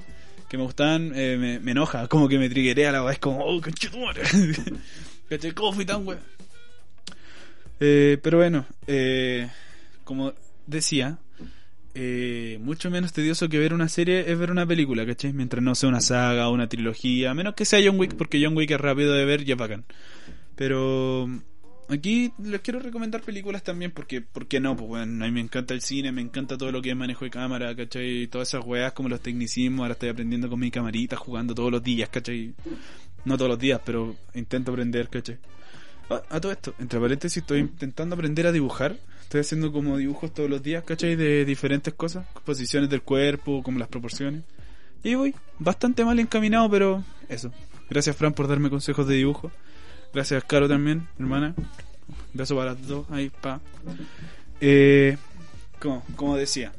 que 0.48 0.56
me 0.56 0.64
gustaban, 0.64 1.12
eh, 1.14 1.58
me, 1.62 1.70
enoja, 1.70 2.08
como 2.08 2.28
que 2.28 2.38
me 2.38 2.48
triguea 2.48 2.92
la 2.92 3.02
weá, 3.02 3.12
es 3.12 3.18
como, 3.18 3.44
oh, 3.44 3.60
conchetumare. 3.60 4.22
¿Cómo 5.54 5.72
fui 5.72 5.84
tan 5.84 6.06
weá? 6.06 6.18
Eh, 7.80 8.18
pero 8.22 8.38
bueno, 8.38 8.66
eh, 8.86 9.48
como 10.04 10.32
decía, 10.66 11.18
eh, 11.94 12.58
mucho 12.60 12.90
menos 12.90 13.12
tedioso 13.12 13.48
que 13.48 13.58
ver 13.58 13.72
una 13.72 13.88
serie 13.88 14.30
es 14.30 14.36
ver 14.38 14.50
una 14.50 14.66
película, 14.66 15.06
¿cachai? 15.06 15.32
Mientras 15.32 15.62
no 15.62 15.74
sea 15.74 15.88
una 15.88 16.00
saga 16.00 16.48
o 16.48 16.52
una 16.52 16.68
trilogía, 16.68 17.30
a 17.30 17.34
menos 17.34 17.54
que 17.54 17.64
sea 17.64 17.80
John 17.84 17.98
Wick, 17.98 18.14
porque 18.14 18.42
John 18.42 18.56
Wick 18.56 18.72
es 18.72 18.80
rápido 18.80 19.12
de 19.12 19.24
ver 19.24 19.48
y 19.48 19.52
es 19.52 19.56
bacán. 19.56 19.84
Pero 20.56 21.28
aquí 21.88 22.32
les 22.42 22.60
quiero 22.62 22.80
recomendar 22.80 23.22
películas 23.22 23.62
también 23.62 23.92
porque, 23.92 24.20
¿por 24.20 24.46
qué 24.46 24.58
no? 24.58 24.76
Pues 24.76 24.88
bueno, 24.88 25.24
a 25.24 25.28
mí 25.28 25.32
me 25.32 25.40
encanta 25.40 25.72
el 25.72 25.82
cine, 25.82 26.10
me 26.10 26.20
encanta 26.20 26.58
todo 26.58 26.72
lo 26.72 26.82
que 26.82 26.90
es 26.90 26.96
manejo 26.96 27.24
de 27.24 27.30
cámara, 27.30 27.74
¿cachai? 27.76 28.26
Todas 28.26 28.48
esas 28.48 28.64
weas 28.64 28.92
como 28.92 29.08
los 29.08 29.20
tecnicismos, 29.20 29.84
ahora 29.84 29.92
estoy 29.92 30.08
aprendiendo 30.08 30.48
con 30.48 30.58
mi 30.58 30.70
camarita, 30.70 31.16
jugando 31.16 31.54
todos 31.54 31.70
los 31.70 31.82
días, 31.82 32.08
¿cachai? 32.08 32.54
No 33.24 33.36
todos 33.36 33.50
los 33.50 33.58
días, 33.58 33.80
pero 33.84 34.16
intento 34.34 34.72
aprender, 34.72 35.08
¿cachai? 35.08 35.38
Ah, 36.10 36.22
a 36.28 36.40
todo 36.40 36.52
esto, 36.52 36.74
entre 36.78 36.98
paréntesis, 37.00 37.38
estoy 37.38 37.60
intentando 37.60 38.14
aprender 38.14 38.46
a 38.46 38.52
dibujar. 38.52 38.96
Estoy 39.24 39.40
haciendo 39.40 39.72
como 39.72 39.96
dibujos 39.96 40.32
todos 40.32 40.48
los 40.48 40.62
días, 40.62 40.84
¿cachai? 40.84 41.16
De 41.16 41.44
diferentes 41.44 41.92
cosas, 41.92 42.24
posiciones 42.44 42.88
del 42.88 43.02
cuerpo, 43.02 43.62
como 43.62 43.78
las 43.80 43.88
proporciones. 43.88 44.44
Y 45.02 45.16
voy 45.16 45.34
bastante 45.58 46.04
mal 46.04 46.18
encaminado, 46.20 46.70
pero 46.70 47.02
eso. 47.28 47.52
Gracias, 47.90 48.16
Fran, 48.16 48.32
por 48.32 48.46
darme 48.46 48.70
consejos 48.70 49.06
de 49.08 49.16
dibujo. 49.16 49.50
Gracias, 50.12 50.44
Caro, 50.44 50.68
también, 50.68 51.08
hermana. 51.18 51.54
Beso 52.32 52.54
para 52.56 52.72
los 52.72 52.86
dos, 52.86 53.06
ahí, 53.10 53.30
pa. 53.30 53.60
Eh, 54.60 55.16
como, 55.80 56.04
como 56.14 56.36
decía, 56.36 56.72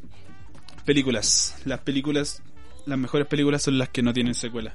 películas. 0.85 1.57
Las 1.65 1.81
películas, 1.81 2.41
las 2.85 2.97
mejores 2.97 3.27
películas 3.27 3.63
son 3.63 3.77
las 3.77 3.89
que 3.89 4.01
no 4.01 4.13
tienen 4.13 4.33
secuela. 4.33 4.73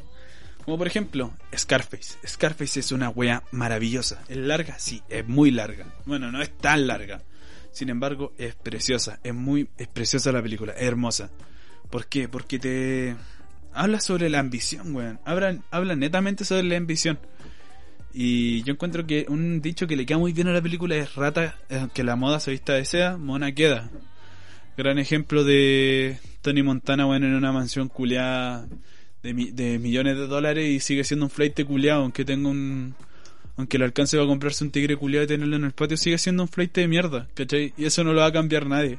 Como 0.65 0.77
por 0.77 0.87
ejemplo, 0.87 1.33
Scarface. 1.57 2.19
Scarface 2.27 2.81
es 2.81 2.93
una 2.93 3.09
wea 3.09 3.43
maravillosa. 3.53 4.23
¿Es 4.29 4.37
larga? 4.37 4.79
Sí, 4.79 5.03
es 5.09 5.27
muy 5.27 5.51
larga. 5.51 5.87
Bueno, 6.05 6.31
no 6.31 6.43
es 6.43 6.57
tan 6.59 6.87
larga. 6.87 7.23
Sin 7.73 7.89
embargo, 7.89 8.33
es 8.39 8.55
preciosa. 8.55 9.21
Es 9.23 9.35
muy, 9.35 9.69
es 9.79 9.89
preciosa 9.89 10.33
la 10.33 10.43
película. 10.43 10.73
Es 10.73 10.83
hermosa. 10.83 11.31
¿Por 11.91 12.07
qué? 12.07 12.29
Porque 12.29 12.59
te 12.59 13.17
habla 13.73 14.01
sobre 14.01 14.29
la 14.31 14.39
ambición, 14.39 14.95
weón. 14.95 15.21
Habla, 15.25 15.59
habla 15.71 15.97
netamente 15.97 16.45
sobre 16.45 16.65
la 16.65 16.77
ambición. 16.77 17.19
Y 18.13 18.63
yo 18.65 18.73
encuentro 18.73 19.07
que 19.07 19.27
un 19.29 19.61
dicho 19.61 19.87
que 19.87 19.97
le 19.97 20.05
queda 20.05 20.19
muy 20.19 20.33
bien 20.33 20.49
a 20.49 20.53
la 20.53 20.63
película 20.63 20.97
es 20.97 21.15
rata, 21.15 21.57
que 21.95 22.03
la 22.03 22.17
moda 22.17 22.41
se 22.41 22.51
vista 22.51 22.75
desea, 22.75 23.17
mona 23.17 23.53
queda. 23.53 23.91
Gran 24.77 24.99
ejemplo 24.99 25.45
de 25.45 26.19
Tony 26.43 26.63
Montana, 26.63 27.05
bueno, 27.05 27.27
en 27.27 27.35
una 27.35 27.53
mansión 27.53 27.89
culeada 27.89 28.67
de, 29.23 29.33
de 29.53 29.79
millones 29.79 30.17
de 30.17 30.27
dólares 30.27 30.67
y 30.69 30.81
sigue 30.81 31.05
siendo 31.05 31.27
un 31.27 31.31
flight 31.31 31.65
culeado, 31.65 32.03
aunque 32.03 32.25
tenga 32.25 32.49
un... 32.49 32.95
Aunque 33.61 33.77
le 33.77 33.85
alcance 33.85 34.17
va 34.17 34.25
a 34.25 34.27
comprarse 34.27 34.65
un 34.65 34.71
tigre 34.71 34.97
culeado 34.97 35.25
y 35.25 35.29
tenerlo 35.29 35.55
en 35.55 35.65
el 35.65 35.73
patio, 35.73 35.99
sigue 35.99 36.17
siendo 36.17 36.43
un 36.43 36.49
flight 36.49 36.75
de 36.75 36.89
mierda, 36.89 37.29
¿cachai? 37.35 37.75
Y 37.77 37.85
eso 37.85 38.03
no 38.03 38.15
lo 38.15 38.23
va 38.23 38.29
a 38.29 38.33
cambiar 38.33 38.65
nadie. 38.65 38.97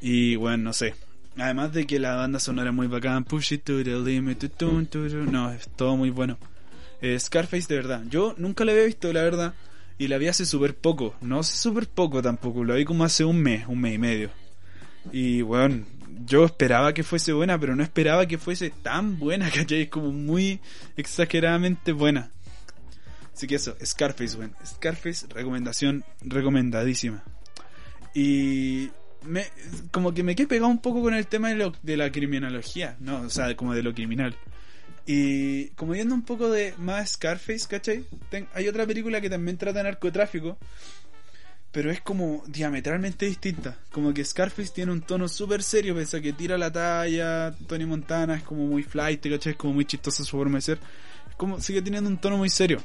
Y 0.00 0.36
bueno, 0.36 0.62
no 0.62 0.72
sé. 0.72 0.94
Además 1.36 1.72
de 1.72 1.84
que 1.84 1.98
la 1.98 2.14
banda 2.14 2.38
sonora 2.38 2.70
muy 2.70 2.86
bacán, 2.86 3.24
push 3.24 3.54
it 3.54 3.64
to 3.64 3.82
the 3.82 3.98
limit, 3.98 4.44
no, 4.62 5.50
es 5.50 5.68
todo 5.74 5.96
muy 5.96 6.10
bueno. 6.10 6.38
Eh, 7.00 7.18
Scarface, 7.18 7.66
de 7.66 7.74
verdad. 7.74 8.04
Yo 8.08 8.36
nunca 8.38 8.64
la 8.64 8.70
había 8.70 8.84
visto, 8.84 9.12
la 9.12 9.24
verdad. 9.24 9.54
Y 9.98 10.06
la 10.06 10.16
vi 10.16 10.28
hace 10.28 10.46
súper 10.46 10.76
poco. 10.76 11.16
No 11.20 11.40
hace 11.40 11.56
súper 11.56 11.88
poco 11.88 12.22
tampoco. 12.22 12.62
La 12.62 12.76
vi 12.76 12.84
como 12.84 13.02
hace 13.02 13.24
un 13.24 13.42
mes, 13.42 13.66
un 13.66 13.80
mes 13.80 13.96
y 13.96 13.98
medio. 13.98 14.30
Y 15.10 15.42
bueno, 15.42 15.84
yo 16.24 16.44
esperaba 16.44 16.94
que 16.94 17.02
fuese 17.02 17.32
buena, 17.32 17.58
pero 17.58 17.74
no 17.74 17.82
esperaba 17.82 18.26
que 18.26 18.38
fuese 18.38 18.70
tan 18.70 19.18
buena, 19.18 19.50
¿cachai? 19.54 19.88
Como 19.88 20.12
muy 20.12 20.60
exageradamente 20.96 21.90
buena. 21.90 22.30
Así 23.34 23.46
que 23.46 23.56
eso, 23.56 23.76
Scarface, 23.84 24.36
bueno. 24.36 24.54
Scarface, 24.64 25.26
recomendación 25.28 26.04
recomendadísima. 26.20 27.24
Y 28.14 28.90
me, 29.24 29.46
como 29.90 30.12
que 30.12 30.22
me 30.22 30.34
quedé 30.34 30.46
pegado 30.46 30.68
un 30.68 30.80
poco 30.80 31.02
con 31.02 31.14
el 31.14 31.26
tema 31.26 31.48
de, 31.48 31.56
lo, 31.56 31.72
de 31.82 31.96
la 31.96 32.10
criminología, 32.10 32.96
¿no? 33.00 33.22
O 33.22 33.30
sea, 33.30 33.54
como 33.56 33.74
de 33.74 33.82
lo 33.82 33.94
criminal. 33.94 34.36
Y 35.06 35.68
como 35.70 35.92
viendo 35.92 36.14
un 36.14 36.22
poco 36.22 36.50
de 36.50 36.74
más 36.78 37.12
Scarface, 37.12 37.66
¿cachai? 37.68 38.04
hay 38.54 38.68
otra 38.68 38.86
película 38.86 39.20
que 39.20 39.30
también 39.30 39.56
trata 39.56 39.82
narcotráfico, 39.82 40.58
pero 41.72 41.90
es 41.90 42.00
como 42.00 42.44
diametralmente 42.46 43.26
distinta. 43.26 43.78
Como 43.90 44.14
que 44.14 44.24
Scarface 44.24 44.72
tiene 44.72 44.92
un 44.92 45.00
tono 45.00 45.26
súper 45.26 45.62
serio, 45.62 45.94
pese 45.94 46.18
a 46.18 46.20
que 46.20 46.32
tira 46.32 46.56
la 46.56 46.70
talla, 46.70 47.52
Tony 47.66 47.86
Montana 47.86 48.36
es 48.36 48.42
como 48.42 48.66
muy 48.66 48.82
flight, 48.82 49.26
¿cachai? 49.28 49.52
Es 49.52 49.58
como 49.58 49.74
muy 49.74 49.86
chistosa 49.86 50.22
su 50.22 50.36
forma 50.36 50.58
de 50.58 50.62
ser. 50.62 50.78
Como 51.36 51.60
sigue 51.60 51.82
teniendo 51.82 52.08
un 52.08 52.18
tono 52.18 52.36
muy 52.36 52.50
serio. 52.50 52.80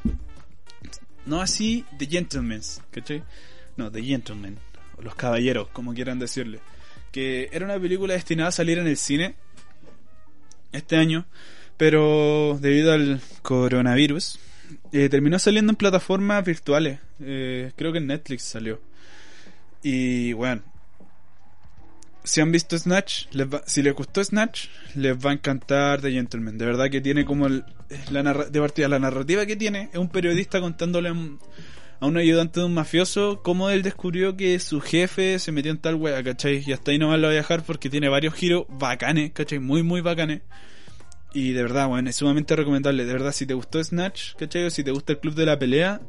No 1.27 1.41
así 1.41 1.85
The 1.97 2.07
Gentlemen, 2.07 2.61
¿cachai? 2.91 3.23
No, 3.75 3.91
The 3.91 4.01
Gentlemen, 4.01 4.57
o 4.97 5.01
Los 5.01 5.15
Caballeros, 5.15 5.67
como 5.69 5.93
quieran 5.93 6.17
decirle. 6.17 6.59
Que 7.11 7.49
era 7.51 7.65
una 7.65 7.79
película 7.79 8.13
destinada 8.13 8.49
a 8.49 8.51
salir 8.51 8.79
en 8.79 8.87
el 8.87 8.97
cine 8.97 9.35
este 10.71 10.97
año 10.97 11.25
pero 11.77 12.57
debido 12.59 12.91
al 12.91 13.21
coronavirus, 13.43 14.39
eh, 14.91 15.09
terminó 15.09 15.37
saliendo 15.39 15.71
en 15.71 15.77
plataformas 15.77 16.43
virtuales. 16.43 16.99
Eh, 17.21 17.71
creo 17.75 17.91
que 17.91 17.99
en 17.99 18.07
Netflix 18.07 18.43
salió. 18.43 18.81
Y 19.83 20.33
bueno, 20.33 20.63
si 22.27 22.41
han 22.41 22.51
visto 22.51 22.77
Snatch, 22.77 23.27
si 23.65 23.81
les 23.81 23.95
gustó 23.95 24.21
Snatch, 24.21 24.65
les 24.95 25.15
va 25.15 25.31
a 25.31 25.33
encantar 25.33 26.01
The 26.01 26.11
Gentleman. 26.11 26.57
De 26.57 26.65
verdad 26.65 26.89
que 26.89 26.99
tiene 26.99 27.23
como 27.23 27.47
la 27.47 28.33
de 28.49 28.59
partida, 28.59 28.89
la 28.89 28.99
narrativa 28.99 29.45
que 29.45 29.55
tiene 29.55 29.89
es 29.93 29.97
un 29.97 30.09
periodista 30.09 30.59
contándole 30.59 31.09
a 31.09 31.13
un, 31.13 32.17
ayudante 32.17 32.59
de 32.59 32.65
un 32.65 32.73
mafioso 32.73 33.41
cómo 33.43 33.69
él 33.69 33.81
descubrió 33.81 34.35
que 34.35 34.59
su 34.59 34.81
jefe 34.81 35.39
se 35.39 35.53
metió 35.53 35.71
en 35.71 35.77
tal 35.77 35.95
wea, 35.95 36.21
¿cachai? 36.21 36.63
Y 36.67 36.73
hasta 36.73 36.91
ahí 36.91 36.99
nomás 36.99 37.19
lo 37.19 37.27
voy 37.27 37.35
a 37.35 37.39
dejar 37.39 37.63
porque 37.63 37.89
tiene 37.89 38.09
varios 38.09 38.33
giros 38.33 38.65
bacanes, 38.67 39.31
¿cachai? 39.31 39.59
Muy, 39.59 39.81
muy 39.81 40.01
bacanes. 40.01 40.41
Y 41.33 41.53
de 41.53 41.61
verdad, 41.61 41.87
bueno, 41.87 42.09
es 42.09 42.17
sumamente 42.17 42.57
recomendable. 42.57 43.05
De 43.05 43.13
verdad, 43.13 43.31
si 43.31 43.45
te 43.45 43.53
gustó 43.53 43.81
Snatch, 43.81 44.35
¿cachai? 44.35 44.65
O 44.65 44.69
si 44.69 44.83
te 44.83 44.91
gusta 44.91 45.13
el 45.13 45.19
club 45.19 45.33
de 45.33 45.45
la 45.45 45.57
pelea, 45.57 46.01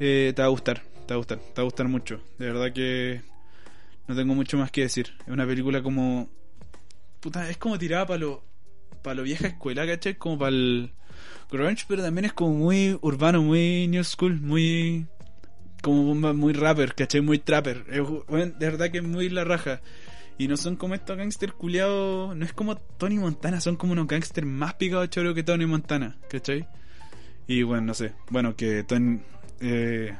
eh, 0.00 0.32
te 0.34 0.42
va 0.42 0.46
a 0.46 0.50
gustar. 0.50 0.82
Te 1.06 1.14
va 1.14 1.14
a 1.14 1.18
gustar, 1.18 1.38
te 1.38 1.60
va 1.60 1.62
a 1.62 1.64
gustar 1.64 1.86
mucho. 1.86 2.20
De 2.38 2.46
verdad 2.46 2.72
que 2.72 3.29
no 4.10 4.16
tengo 4.16 4.34
mucho 4.34 4.58
más 4.58 4.72
que 4.72 4.82
decir. 4.82 5.12
Es 5.24 5.32
una 5.32 5.46
película 5.46 5.82
como. 5.82 6.28
Puta, 7.20 7.48
es 7.48 7.56
como 7.58 7.78
tirada 7.78 8.06
para 8.06 8.18
lo. 8.18 8.42
Para 9.02 9.14
lo 9.14 9.22
vieja 9.22 9.46
escuela, 9.46 9.86
¿cachai? 9.86 10.16
Como 10.16 10.36
para 10.36 10.50
el. 10.50 10.92
Grunge, 11.50 11.84
pero 11.88 12.02
también 12.02 12.24
es 12.24 12.32
como 12.32 12.54
muy 12.54 12.98
urbano, 13.02 13.40
muy 13.40 13.86
new 13.86 14.02
school, 14.02 14.40
muy. 14.40 15.06
Como 15.80 16.14
muy 16.34 16.52
rapper, 16.52 16.94
¿cachai? 16.94 17.20
Muy 17.20 17.38
trapper. 17.38 17.84
de 17.84 18.52
verdad 18.58 18.90
que 18.90 18.98
es 18.98 19.04
muy 19.04 19.28
la 19.28 19.44
raja. 19.44 19.80
Y 20.38 20.48
no 20.48 20.56
son 20.56 20.74
como 20.74 20.94
estos 20.94 21.16
gangsters 21.16 21.52
culiados. 21.52 22.34
No 22.34 22.44
es 22.44 22.52
como 22.52 22.76
Tony 22.76 23.16
Montana, 23.16 23.60
son 23.60 23.76
como 23.76 23.92
unos 23.92 24.08
gangsters 24.08 24.46
más 24.46 24.74
picados 24.74 25.08
choro 25.10 25.34
que 25.34 25.44
Tony 25.44 25.66
Montana, 25.66 26.18
¿cachai? 26.28 26.66
Y 27.46 27.62
bueno, 27.62 27.86
no 27.86 27.94
sé. 27.94 28.12
Bueno, 28.28 28.56
que 28.56 28.82
Tony. 28.82 29.20
Eh, 29.60 30.16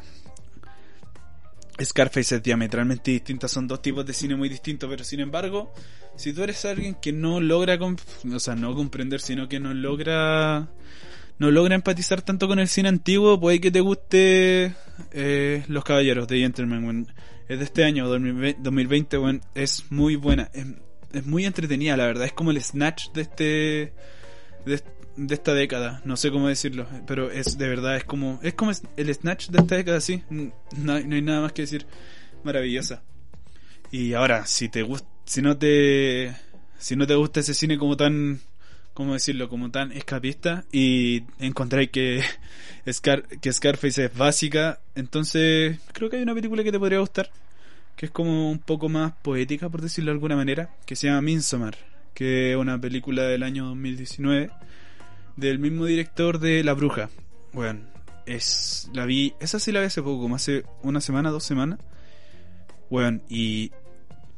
Scarface 1.82 2.36
es 2.36 2.42
diametralmente 2.42 3.10
distinta, 3.10 3.48
son 3.48 3.66
dos 3.66 3.80
tipos 3.82 4.04
de 4.04 4.12
cine 4.12 4.36
muy 4.36 4.48
distintos, 4.48 4.88
pero 4.90 5.04
sin 5.04 5.20
embargo, 5.20 5.72
si 6.16 6.32
tú 6.32 6.42
eres 6.42 6.64
alguien 6.64 6.94
que 6.94 7.12
no 7.12 7.40
logra, 7.40 7.78
o 7.78 8.40
sea, 8.40 8.54
no 8.54 8.74
comprender, 8.74 9.20
sino 9.20 9.48
que 9.48 9.60
no 9.60 9.72
logra, 9.72 10.68
no 11.38 11.50
logra 11.50 11.74
empatizar 11.74 12.22
tanto 12.22 12.48
con 12.48 12.58
el 12.58 12.68
cine 12.68 12.88
antiguo, 12.88 13.40
puede 13.40 13.60
que 13.60 13.70
te 13.70 13.80
guste 13.80 14.74
eh, 15.12 15.64
Los 15.68 15.84
Caballeros 15.84 16.28
de 16.28 16.38
Gentleman, 16.38 17.06
es 17.48 17.58
de 17.58 17.64
este 17.64 17.84
año, 17.84 18.08
2020, 18.08 19.16
bueno, 19.16 19.40
es 19.54 19.90
muy 19.90 20.16
buena, 20.16 20.50
es, 20.52 21.26
muy 21.26 21.44
entretenida, 21.44 21.96
la 21.96 22.06
verdad, 22.06 22.26
es 22.26 22.32
como 22.32 22.50
el 22.50 22.62
snatch 22.62 23.10
de 23.12 23.22
este, 23.22 23.92
de 25.16 25.34
esta 25.34 25.54
década, 25.54 26.00
no 26.04 26.16
sé 26.16 26.30
cómo 26.30 26.48
decirlo, 26.48 26.86
pero 27.06 27.30
es 27.30 27.58
de 27.58 27.68
verdad, 27.68 27.96
es 27.96 28.04
como, 28.04 28.38
es 28.42 28.54
como 28.54 28.72
el 28.96 29.14
Snatch 29.14 29.48
de 29.48 29.58
esta 29.58 29.76
década, 29.76 30.00
sí, 30.00 30.22
no, 30.30 30.92
hay 30.92 31.22
nada 31.22 31.42
más 31.42 31.52
que 31.52 31.62
decir, 31.62 31.86
maravillosa. 32.44 33.02
Y 33.90 34.14
ahora, 34.14 34.46
si 34.46 34.68
te 34.68 34.82
gusta, 34.82 35.08
si 35.24 35.42
no 35.42 35.56
te, 35.58 36.34
si 36.78 36.96
no 36.96 37.06
te 37.06 37.14
gusta 37.14 37.40
ese 37.40 37.54
cine 37.54 37.76
como 37.76 37.96
tan, 37.96 38.40
¿cómo 38.94 39.14
decirlo? 39.14 39.48
Como 39.48 39.70
tan 39.70 39.92
escapista 39.92 40.64
y 40.72 41.24
encontráis 41.38 41.90
que, 41.90 42.22
Scar, 42.90 43.24
que 43.24 43.52
Scarface 43.52 44.04
es 44.06 44.16
básica, 44.16 44.80
entonces 44.94 45.78
creo 45.92 46.08
que 46.08 46.16
hay 46.16 46.22
una 46.22 46.34
película 46.34 46.62
que 46.62 46.72
te 46.72 46.78
podría 46.78 47.00
gustar, 47.00 47.30
que 47.96 48.06
es 48.06 48.12
como 48.12 48.50
un 48.50 48.60
poco 48.60 48.88
más 48.88 49.12
poética, 49.22 49.68
por 49.68 49.82
decirlo 49.82 50.10
de 50.10 50.14
alguna 50.14 50.36
manera, 50.36 50.70
que 50.86 50.96
se 50.96 51.08
llama 51.08 51.20
Midsommar, 51.22 51.76
que 52.14 52.52
es 52.52 52.56
una 52.56 52.80
película 52.80 53.24
del 53.24 53.42
año 53.42 53.66
2019 53.66 54.50
del 55.40 55.58
mismo 55.58 55.86
director 55.86 56.38
de 56.38 56.62
La 56.62 56.74
Bruja. 56.74 57.08
Bueno, 57.52 57.80
es 58.26 58.88
la 58.92 59.06
vi, 59.06 59.34
esa 59.40 59.58
sí 59.58 59.72
la 59.72 59.80
vi 59.80 59.86
hace 59.86 60.02
poco, 60.02 60.22
como 60.22 60.36
hace 60.36 60.64
una 60.82 61.00
semana, 61.00 61.30
dos 61.30 61.44
semanas. 61.44 61.80
Bueno, 62.90 63.20
y 63.28 63.72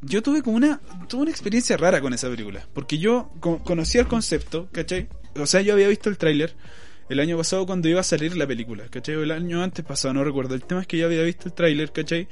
yo 0.00 0.22
tuve 0.22 0.42
como 0.42 0.56
una 0.56 0.80
tuve 1.08 1.22
una 1.22 1.30
experiencia 1.30 1.76
rara 1.76 2.00
con 2.00 2.14
esa 2.14 2.28
película, 2.30 2.66
porque 2.72 2.98
yo 2.98 3.32
conocía 3.64 4.00
el 4.00 4.08
concepto, 4.08 4.68
¿cachai? 4.72 5.08
O 5.36 5.46
sea, 5.46 5.60
yo 5.60 5.74
había 5.74 5.88
visto 5.88 6.08
el 6.08 6.18
tráiler 6.18 6.54
el 7.08 7.20
año 7.20 7.36
pasado 7.36 7.66
cuando 7.66 7.88
iba 7.88 8.00
a 8.00 8.04
salir 8.04 8.36
la 8.36 8.46
película, 8.46 8.84
¿cachai? 8.88 9.16
El 9.16 9.30
año 9.30 9.62
antes 9.62 9.84
pasado, 9.84 10.14
no 10.14 10.24
recuerdo. 10.24 10.54
El 10.54 10.64
tema 10.64 10.82
es 10.82 10.86
que 10.86 10.98
yo 10.98 11.06
había 11.06 11.22
visto 11.22 11.48
el 11.48 11.54
tráiler, 11.54 11.92
¿cachai? 11.92 12.28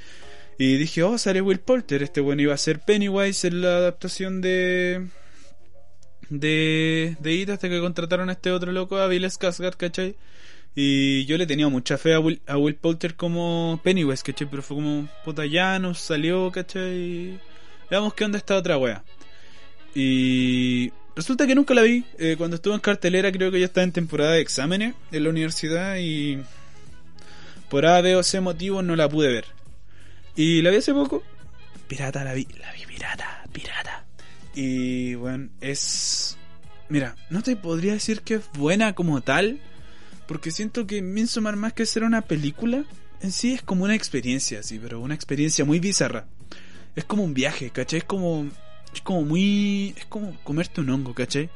Y 0.59 0.77
dije, 0.77 1.03
oh, 1.03 1.19
sale 1.19 1.41
Will 1.41 1.61
Polter, 1.61 2.03
este 2.03 2.21
bueno 2.21 2.43
iba 2.43 2.55
a 2.55 2.59
ser 2.59 2.81
Pennywise 2.81 3.49
en 3.49 3.63
la 3.63 3.77
adaptación 3.77 4.41
de 4.41 5.09
de, 6.31 7.17
de 7.21 7.53
hasta 7.53 7.69
que 7.69 7.81
contrataron 7.81 8.31
a 8.31 8.33
este 8.33 8.51
otro 8.51 8.73
loco, 8.73 8.97
a 8.99 9.09
Bill 9.09 9.25
Skarsgård, 9.25 9.77
¿cachai? 9.77 10.17
Y 10.75 11.27
yo 11.27 11.37
le 11.37 11.47
tenía 11.47 11.69
mucha 11.69 11.99
fe 11.99 12.15
a 12.15 12.21
Will, 12.21 12.41
a 12.47 12.57
Will 12.57 12.77
Poulter 12.77 13.17
como 13.17 13.81
Pennywise, 13.83 14.23
¿cachai? 14.23 14.49
Pero 14.49 14.63
fue 14.63 14.77
como, 14.77 15.09
puta, 15.25 15.45
ya 15.45 15.81
salió, 15.95 16.51
¿cachai? 16.53 17.39
Veamos 17.91 18.15
qué 18.15 18.25
onda 18.25 18.39
esta 18.39 18.57
otra 18.57 18.79
wea. 18.79 19.03
Y 19.95 20.93
resulta 21.17 21.47
que 21.47 21.57
nunca 21.57 21.75
la 21.75 21.83
vi. 21.83 22.05
Eh, 22.19 22.37
cuando 22.39 22.57
estuve 22.57 22.75
en 22.75 22.81
cartelera 22.81 23.33
creo 23.33 23.51
que 23.51 23.59
ya 23.59 23.67
estaba 23.67 23.85
en 23.85 23.93
temporada 23.93 24.33
de 24.33 24.41
exámenes 24.41 24.95
en 25.11 25.25
la 25.25 25.31
universidad 25.31 25.97
y 25.99 26.41
por 27.69 27.87
A, 27.87 28.01
B 28.01 28.17
o 28.17 28.23
C 28.23 28.41
motivos 28.41 28.85
no 28.85 28.95
la 28.95 29.09
pude 29.09 29.29
ver. 29.29 29.47
Y 30.37 30.63
la 30.63 30.71
vi 30.71 30.77
hace 30.77 30.95
poco. 30.95 31.23
Pirata, 31.89 32.23
la 32.23 32.35
vi, 32.35 32.47
la 32.59 32.73
vi 32.73 32.87
pirata, 32.87 33.45
pirata. 33.53 34.00
Y 34.55 35.15
bueno, 35.15 35.49
es... 35.61 36.37
Mira, 36.89 37.17
no 37.31 37.43
te 37.43 37.55
podría 37.57 37.93
decir 37.93 38.23
que 38.23 38.35
es 38.35 38.43
buena 38.55 38.95
como 38.95 39.21
tal, 39.21 39.61
porque 40.27 40.51
siento 40.51 40.87
que 40.87 41.03
Midsommar 41.03 41.57
más 41.57 41.73
que 41.73 41.87
ser 41.87 42.03
una 42.03 42.23
película, 42.23 42.85
en 43.21 43.31
sí 43.31 43.53
es 43.53 43.63
como 43.63 43.85
una 43.85 43.95
experiencia, 43.95 44.63
sí, 44.63 44.79
pero 44.83 45.01
una 45.01 45.15
experiencia 45.15 45.65
muy 45.65 45.79
bizarra. 45.79 46.27
Es 46.97 47.05
como 47.05 47.23
un 47.23 47.35
viaje, 47.35 47.71
¿cachai? 47.71 48.01
Es 48.01 48.05
como... 48.05 48.49
Es 48.93 49.01
como 49.03 49.23
muy... 49.23 49.95
Es 49.97 50.07
como 50.07 50.37
comerte 50.43 50.81
un 50.81 50.91
hongo, 50.91 51.15
¿cachai? 51.15 51.49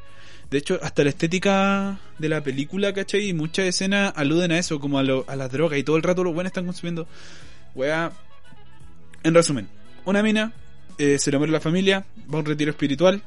De 0.49 0.59
hecho, 0.59 0.79
hasta 0.81 1.03
la 1.03 1.09
estética 1.09 1.99
de 2.17 2.29
la 2.29 2.41
película, 2.41 2.93
¿cachai? 2.93 3.27
Y 3.27 3.33
muchas 3.33 3.65
escenas 3.65 4.13
aluden 4.15 4.51
a 4.51 4.59
eso, 4.59 4.79
como 4.79 4.99
a, 4.99 5.03
lo, 5.03 5.25
a 5.27 5.35
la 5.35 5.49
droga 5.49 5.77
y 5.77 5.83
todo 5.83 5.97
el 5.97 6.03
rato 6.03 6.23
los 6.23 6.33
buenos 6.33 6.51
están 6.51 6.65
consumiendo. 6.65 7.07
Wea. 7.73 8.13
En 9.23 9.33
resumen, 9.33 9.67
una 10.05 10.21
mina 10.21 10.53
eh, 10.97 11.19
se 11.19 11.31
lo 11.31 11.45
la 11.45 11.59
familia, 11.59 12.05
va 12.31 12.37
a 12.37 12.41
un 12.41 12.45
retiro 12.45 12.71
espiritual. 12.71 13.21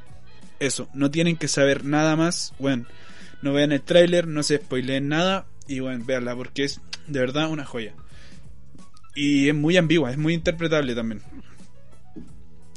Eso, 0.61 0.89
no 0.95 1.11
tienen 1.11 1.37
que 1.37 1.49
saber 1.49 1.85
nada 1.85 2.17
más. 2.17 2.53
Bueno, 2.59 2.87
no 3.43 3.53
vean 3.53 3.73
el 3.73 3.83
tráiler, 3.83 4.27
no 4.27 4.43
se 4.43 4.57
spoileen 4.57 5.09
nada. 5.09 5.47
Y 5.67 5.81
bueno, 5.81 6.05
veanla 6.05 6.35
porque 6.35 6.65
es 6.65 6.81
de 7.07 7.21
verdad 7.21 7.51
una 7.51 7.65
joya. 7.65 7.95
Y 9.15 9.49
es 9.49 9.55
muy 9.55 9.77
ambigua, 9.77 10.11
es 10.11 10.19
muy 10.19 10.35
interpretable 10.35 10.95
también. 10.95 11.23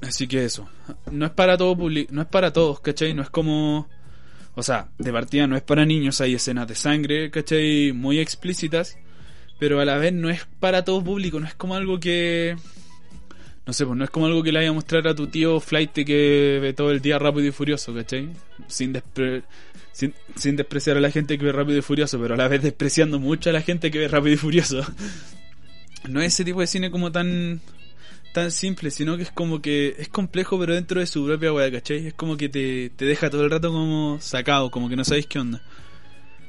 Así 0.02 0.28
que 0.28 0.44
eso. 0.44 0.68
No 1.12 1.26
es 1.26 1.32
para 1.32 1.58
todo 1.58 1.76
no 2.10 2.22
es 2.22 2.28
para 2.28 2.52
todos, 2.52 2.80
¿cachai? 2.80 3.14
No 3.14 3.22
es 3.22 3.30
como. 3.30 3.88
O 4.56 4.64
sea, 4.64 4.90
de 4.98 5.14
partida 5.14 5.48
no 5.48 5.56
es 5.56 5.62
para 5.62 5.86
niños, 5.86 6.20
hay 6.20 6.34
escenas 6.34 6.68
de 6.68 6.76
sangre, 6.76 7.32
¿cachai? 7.32 7.94
Muy 7.94 8.20
explícitas. 8.20 8.98
Pero 9.60 9.80
a 9.80 9.86
la 9.86 9.98
vez 9.98 10.12
no 10.12 10.30
es 10.30 10.46
para 10.60 10.84
todo 10.84 11.04
público, 11.04 11.40
no 11.40 11.48
es 11.48 11.54
como 11.54 11.76
algo 11.76 12.00
que 12.00 12.56
no 13.66 13.74
sé, 13.74 13.86
pues 13.86 13.98
no 13.98 14.04
es 14.04 14.10
como 14.10 14.26
algo 14.26 14.42
que 14.42 14.52
le 14.52 14.60
vaya 14.60 14.70
a 14.70 14.74
mostrar 14.74 15.08
a 15.08 15.16
tu 15.16 15.28
tío 15.28 15.60
Flight 15.60 15.92
que 15.92 16.60
ve 16.62 16.74
todo 16.74 16.92
el 16.92 17.02
día 17.02 17.20
rápido 17.20 17.48
y 17.48 17.52
furioso, 17.52 17.94
¿cachai? 17.94 18.30
Sin, 18.68 19.02
sin, 20.36 20.56
despreciar 20.56 20.98
a 20.98 21.00
la 21.00 21.12
gente 21.12 21.38
que 21.38 21.46
ve 21.46 21.52
rápido 21.52 21.78
y 21.78 21.82
furioso, 21.82 22.20
pero 22.20 22.34
a 22.34 22.38
la 22.38 22.48
vez 22.48 22.64
despreciando 22.64 23.20
mucho 23.20 23.50
a 23.50 23.54
la 23.54 23.62
gente 23.62 23.92
que 23.92 24.00
ve 24.00 24.08
rápido 24.08 24.34
y 24.34 24.38
furioso. 24.38 24.82
No 26.10 26.20
es 26.20 26.34
ese 26.34 26.46
tipo 26.46 26.62
de 26.62 26.66
cine 26.66 26.90
como 26.90 27.12
tan 27.12 27.62
tan 28.34 28.50
simple, 28.50 28.90
sino 28.90 29.18
que 29.18 29.24
es 29.24 29.30
como 29.30 29.62
que 29.62 29.96
es 30.00 30.10
complejo 30.10 30.58
pero 30.60 30.74
dentro 30.74 31.00
de 31.00 31.06
su 31.06 31.24
propia 31.28 31.54
weá, 31.54 31.72
¿cachai? 31.72 32.08
Es 32.08 32.16
como 32.16 32.38
que 32.38 32.50
te, 32.50 32.90
te 32.90 33.06
deja 33.06 33.30
todo 33.30 33.44
el 33.44 33.52
rato 33.52 33.72
como 33.72 34.18
sacado, 34.20 34.72
como 34.72 34.90
que 34.90 34.96
no 34.96 35.04
sabéis 35.04 35.28
qué 35.28 35.38
onda. 35.38 35.62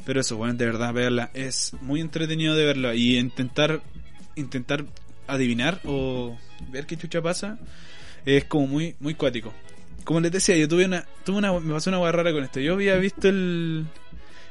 Pero 0.07 0.23
eso, 0.23 0.39
bueno, 0.39 0.55
de 0.55 0.65
verdad, 0.65 0.95
verla. 0.95 1.31
Es 1.35 1.75
muy 1.83 2.01
entretenido 2.01 2.57
de 2.57 2.65
verla 2.65 2.95
y 2.95 3.19
intentar 3.19 3.83
intentar 4.37 4.87
adivinar 5.35 5.81
o 5.85 6.37
ver 6.71 6.87
qué 6.87 6.97
chucha 6.97 7.23
pasa 7.23 7.59
es 8.25 8.45
como 8.45 8.67
muy 8.67 8.95
muy 9.01 9.15
cuático. 9.15 9.53
Como 10.05 10.21
les 10.21 10.33
decía, 10.33 10.57
yo 10.57 10.69
tuve 10.69 10.85
una, 10.85 11.07
tuve 11.25 11.39
una 11.39 11.53
me 11.61 11.73
pasó 11.73 11.91
una 11.91 12.01
hueá 12.01 12.13
rara 12.13 12.33
con 12.33 12.45
esto. 12.45 12.61
Yo 12.61 12.75
había 12.75 12.97
visto 12.97 13.29
el 13.29 13.87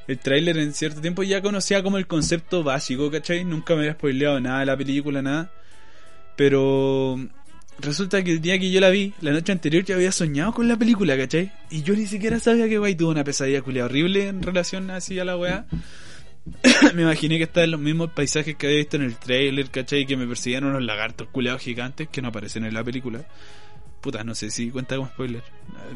el 0.08 0.20
tráiler 0.20 0.58
en 0.58 0.74
cierto 0.74 1.02
tiempo 1.02 1.24
y 1.24 1.30
ya 1.30 1.42
conocía 1.42 1.84
como 1.84 1.98
el 1.98 2.08
concepto 2.08 2.64
básico, 2.64 3.10
¿cachai? 3.12 3.46
Nunca 3.46 3.76
me 3.76 3.82
había 3.82 3.94
spoileado 3.94 4.40
nada 4.40 4.60
de 4.62 4.66
la 4.66 4.78
película, 4.78 5.22
nada. 5.22 5.52
Pero 6.36 7.20
resulta 7.80 8.24
que 8.24 8.32
el 8.32 8.42
día 8.42 8.60
que 8.60 8.72
yo 8.72 8.80
la 8.80 8.90
vi, 8.90 9.14
la 9.22 9.32
noche 9.32 9.52
anterior, 9.52 9.84
ya 9.84 9.96
había 9.96 10.12
soñado 10.12 10.54
con 10.54 10.68
la 10.68 10.78
película, 10.78 11.18
¿cachai? 11.18 11.52
Y 11.70 11.84
yo 11.84 11.96
ni 11.96 12.08
siquiera 12.08 12.40
sabía 12.40 12.68
que 12.68 12.78
guay 12.78 12.96
tuvo 12.96 13.12
una 13.12 13.24
pesadilla 13.24 13.62
culia 13.62 13.86
horrible 13.86 14.28
en 14.28 14.42
relación 14.42 14.90
así 14.92 15.20
a 15.20 15.26
la 15.26 15.38
weá. 15.38 15.66
me 16.96 17.04
imaginé 17.04 17.38
que 17.38 17.44
estaban 17.44 17.72
los 17.72 17.80
mismos 17.80 18.12
paisajes 18.12 18.56
que 18.56 18.68
había 18.68 18.80
visto 18.80 18.98
en 18.98 19.04
el 19.04 19.16
trailer, 19.16 19.70
¿cachai? 19.70 20.06
Que 20.06 20.18
me 20.18 20.28
perseguían 20.28 20.64
unos 20.64 20.84
lagartos 20.84 21.28
culeados 21.32 21.62
gigantes 21.62 22.10
que 22.10 22.22
no 22.22 22.30
aparecen 22.30 22.66
en 22.66 22.74
la 22.74 22.84
película. 22.84 23.26
Puta, 24.02 24.24
no 24.24 24.34
sé 24.34 24.50
si 24.50 24.72
cuenta 24.72 24.96
como 24.96 25.10
spoiler. 25.10 25.44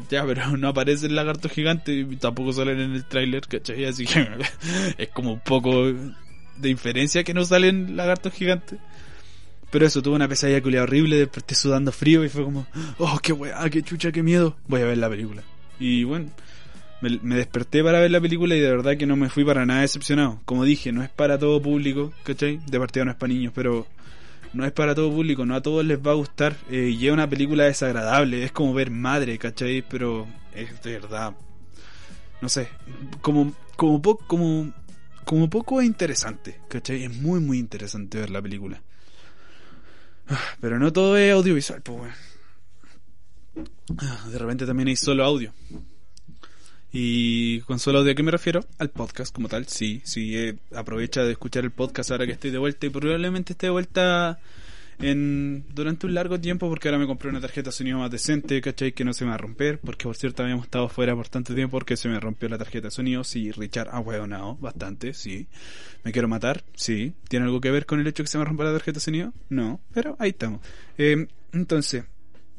Ya, 0.08 0.24
pero 0.24 0.56
no 0.56 0.68
aparecen 0.68 1.14
lagartos 1.14 1.50
gigantes 1.50 2.06
y 2.08 2.16
tampoco 2.16 2.52
salen 2.52 2.80
en 2.80 2.92
el 2.92 3.04
trailer, 3.04 3.46
¿cachai? 3.46 3.84
Así 3.84 4.06
que 4.06 4.26
es 4.98 5.08
como 5.08 5.32
un 5.32 5.40
poco 5.40 5.86
de 5.86 6.70
inferencia 6.70 7.24
que 7.24 7.34
no 7.34 7.44
salen 7.44 7.96
lagartos 7.96 8.32
gigantes. 8.32 8.78
Pero 9.70 9.84
eso, 9.84 10.00
tuve 10.00 10.14
una 10.14 10.28
pesadilla 10.28 10.62
culia 10.62 10.84
horrible, 10.84 11.16
desperté 11.16 11.56
sudando 11.56 11.90
frío 11.90 12.24
y 12.24 12.28
fue 12.28 12.44
como, 12.44 12.66
oh, 12.98 13.18
qué 13.20 13.32
weá, 13.32 13.68
qué 13.68 13.82
chucha, 13.82 14.12
qué 14.12 14.22
miedo. 14.22 14.56
Voy 14.68 14.80
a 14.80 14.84
ver 14.84 14.98
la 14.98 15.10
película. 15.10 15.42
Y 15.80 16.04
bueno, 16.04 16.30
me, 17.00 17.18
me, 17.22 17.36
desperté 17.36 17.82
para 17.84 18.00
ver 18.00 18.10
la 18.10 18.20
película 18.20 18.54
y 18.54 18.60
de 18.60 18.70
verdad 18.70 18.96
que 18.96 19.06
no 19.06 19.16
me 19.16 19.28
fui 19.28 19.44
para 19.44 19.66
nada 19.66 19.82
decepcionado. 19.82 20.40
Como 20.44 20.64
dije, 20.64 20.92
no 20.92 21.02
es 21.02 21.10
para 21.10 21.38
todo 21.38 21.60
público, 21.60 22.12
¿cachai? 22.22 22.60
De 22.66 22.78
partida 22.78 23.04
no 23.04 23.10
es 23.10 23.16
para 23.16 23.32
niños, 23.32 23.52
pero 23.54 23.86
no 24.52 24.64
es 24.64 24.72
para 24.72 24.94
todo 24.94 25.10
público, 25.10 25.44
no 25.44 25.54
a 25.54 25.62
todos 25.62 25.84
les 25.84 25.98
va 25.98 26.12
a 26.12 26.14
gustar. 26.14 26.56
Eh, 26.70 26.94
y 26.98 27.06
es 27.06 27.12
una 27.12 27.28
película 27.28 27.64
desagradable, 27.64 28.42
es 28.42 28.52
como 28.52 28.74
ver 28.74 28.90
madre, 28.90 29.38
¿cachai? 29.38 29.82
Pero 29.82 30.26
es 30.54 30.82
de 30.82 30.92
verdad, 30.92 31.34
no 32.40 32.48
sé, 32.48 32.68
como, 33.20 33.54
como, 33.76 34.00
po, 34.00 34.16
como, 34.18 34.72
como 35.24 35.50
poco 35.50 35.82
interesante, 35.82 36.60
¿cachai? 36.68 37.04
Es 37.04 37.14
muy, 37.14 37.40
muy 37.40 37.58
interesante 37.58 38.18
ver 38.18 38.30
la 38.30 38.40
película. 38.40 38.82
Pero 40.60 40.78
no 40.78 40.92
todo 40.92 41.16
es 41.16 41.32
audiovisual, 41.32 41.82
pues, 41.82 42.12
De 44.30 44.38
repente 44.38 44.66
también 44.66 44.88
hay 44.88 44.96
solo 44.96 45.24
audio. 45.24 45.52
Y 46.92 47.60
con 47.60 47.78
audio, 47.84 48.12
¿a 48.12 48.14
qué 48.14 48.22
me 48.22 48.30
refiero? 48.30 48.64
Al 48.78 48.90
podcast 48.90 49.34
como 49.34 49.48
tal, 49.48 49.66
sí, 49.66 50.00
sí, 50.04 50.36
eh, 50.36 50.56
aprovecha 50.74 51.24
de 51.24 51.32
escuchar 51.32 51.64
el 51.64 51.70
podcast 51.70 52.10
ahora 52.10 52.26
que 52.26 52.32
estoy 52.32 52.50
de 52.50 52.58
vuelta 52.58 52.86
y 52.86 52.90
probablemente 52.90 53.52
esté 53.52 53.66
de 53.66 53.70
vuelta 53.70 54.38
en 54.98 55.64
durante 55.74 56.06
un 56.06 56.14
largo 56.14 56.40
tiempo 56.40 56.68
porque 56.68 56.88
ahora 56.88 56.98
me 56.98 57.06
compré 57.06 57.28
una 57.28 57.40
tarjeta 57.40 57.68
de 57.68 57.76
sonido 57.76 57.98
más 57.98 58.10
decente, 58.10 58.60
¿cachai? 58.60 58.92
Que 58.92 59.04
no 59.04 59.12
se 59.12 59.24
me 59.24 59.30
va 59.30 59.34
a 59.34 59.38
romper, 59.38 59.78
porque 59.80 60.04
por 60.04 60.16
cierto 60.16 60.42
habíamos 60.42 60.64
estado 60.64 60.88
fuera 60.88 61.14
por 61.14 61.28
tanto 61.28 61.54
tiempo 61.54 61.76
porque 61.76 61.96
se 61.96 62.08
me 62.08 62.18
rompió 62.18 62.48
la 62.48 62.58
tarjeta 62.58 62.86
de 62.86 62.90
sonido, 62.90 63.24
sí, 63.24 63.50
Richard 63.52 63.88
ha 63.90 64.00
hueonado 64.00 64.56
bastante, 64.56 65.12
sí. 65.12 65.46
¿Me 66.04 66.12
quiero 66.12 66.28
matar? 66.28 66.62
Sí. 66.74 67.12
¿Tiene 67.28 67.46
algo 67.46 67.60
que 67.60 67.70
ver 67.70 67.84
con 67.84 68.00
el 68.00 68.06
hecho 68.06 68.22
que 68.22 68.28
se 68.28 68.38
me 68.38 68.44
rompa 68.44 68.64
la 68.64 68.72
tarjeta 68.72 68.94
de 68.94 69.00
sonido? 69.00 69.32
No, 69.48 69.80
pero 69.92 70.16
ahí 70.18 70.30
estamos. 70.30 70.60
Eh, 70.96 71.26
entonces, 71.52 72.04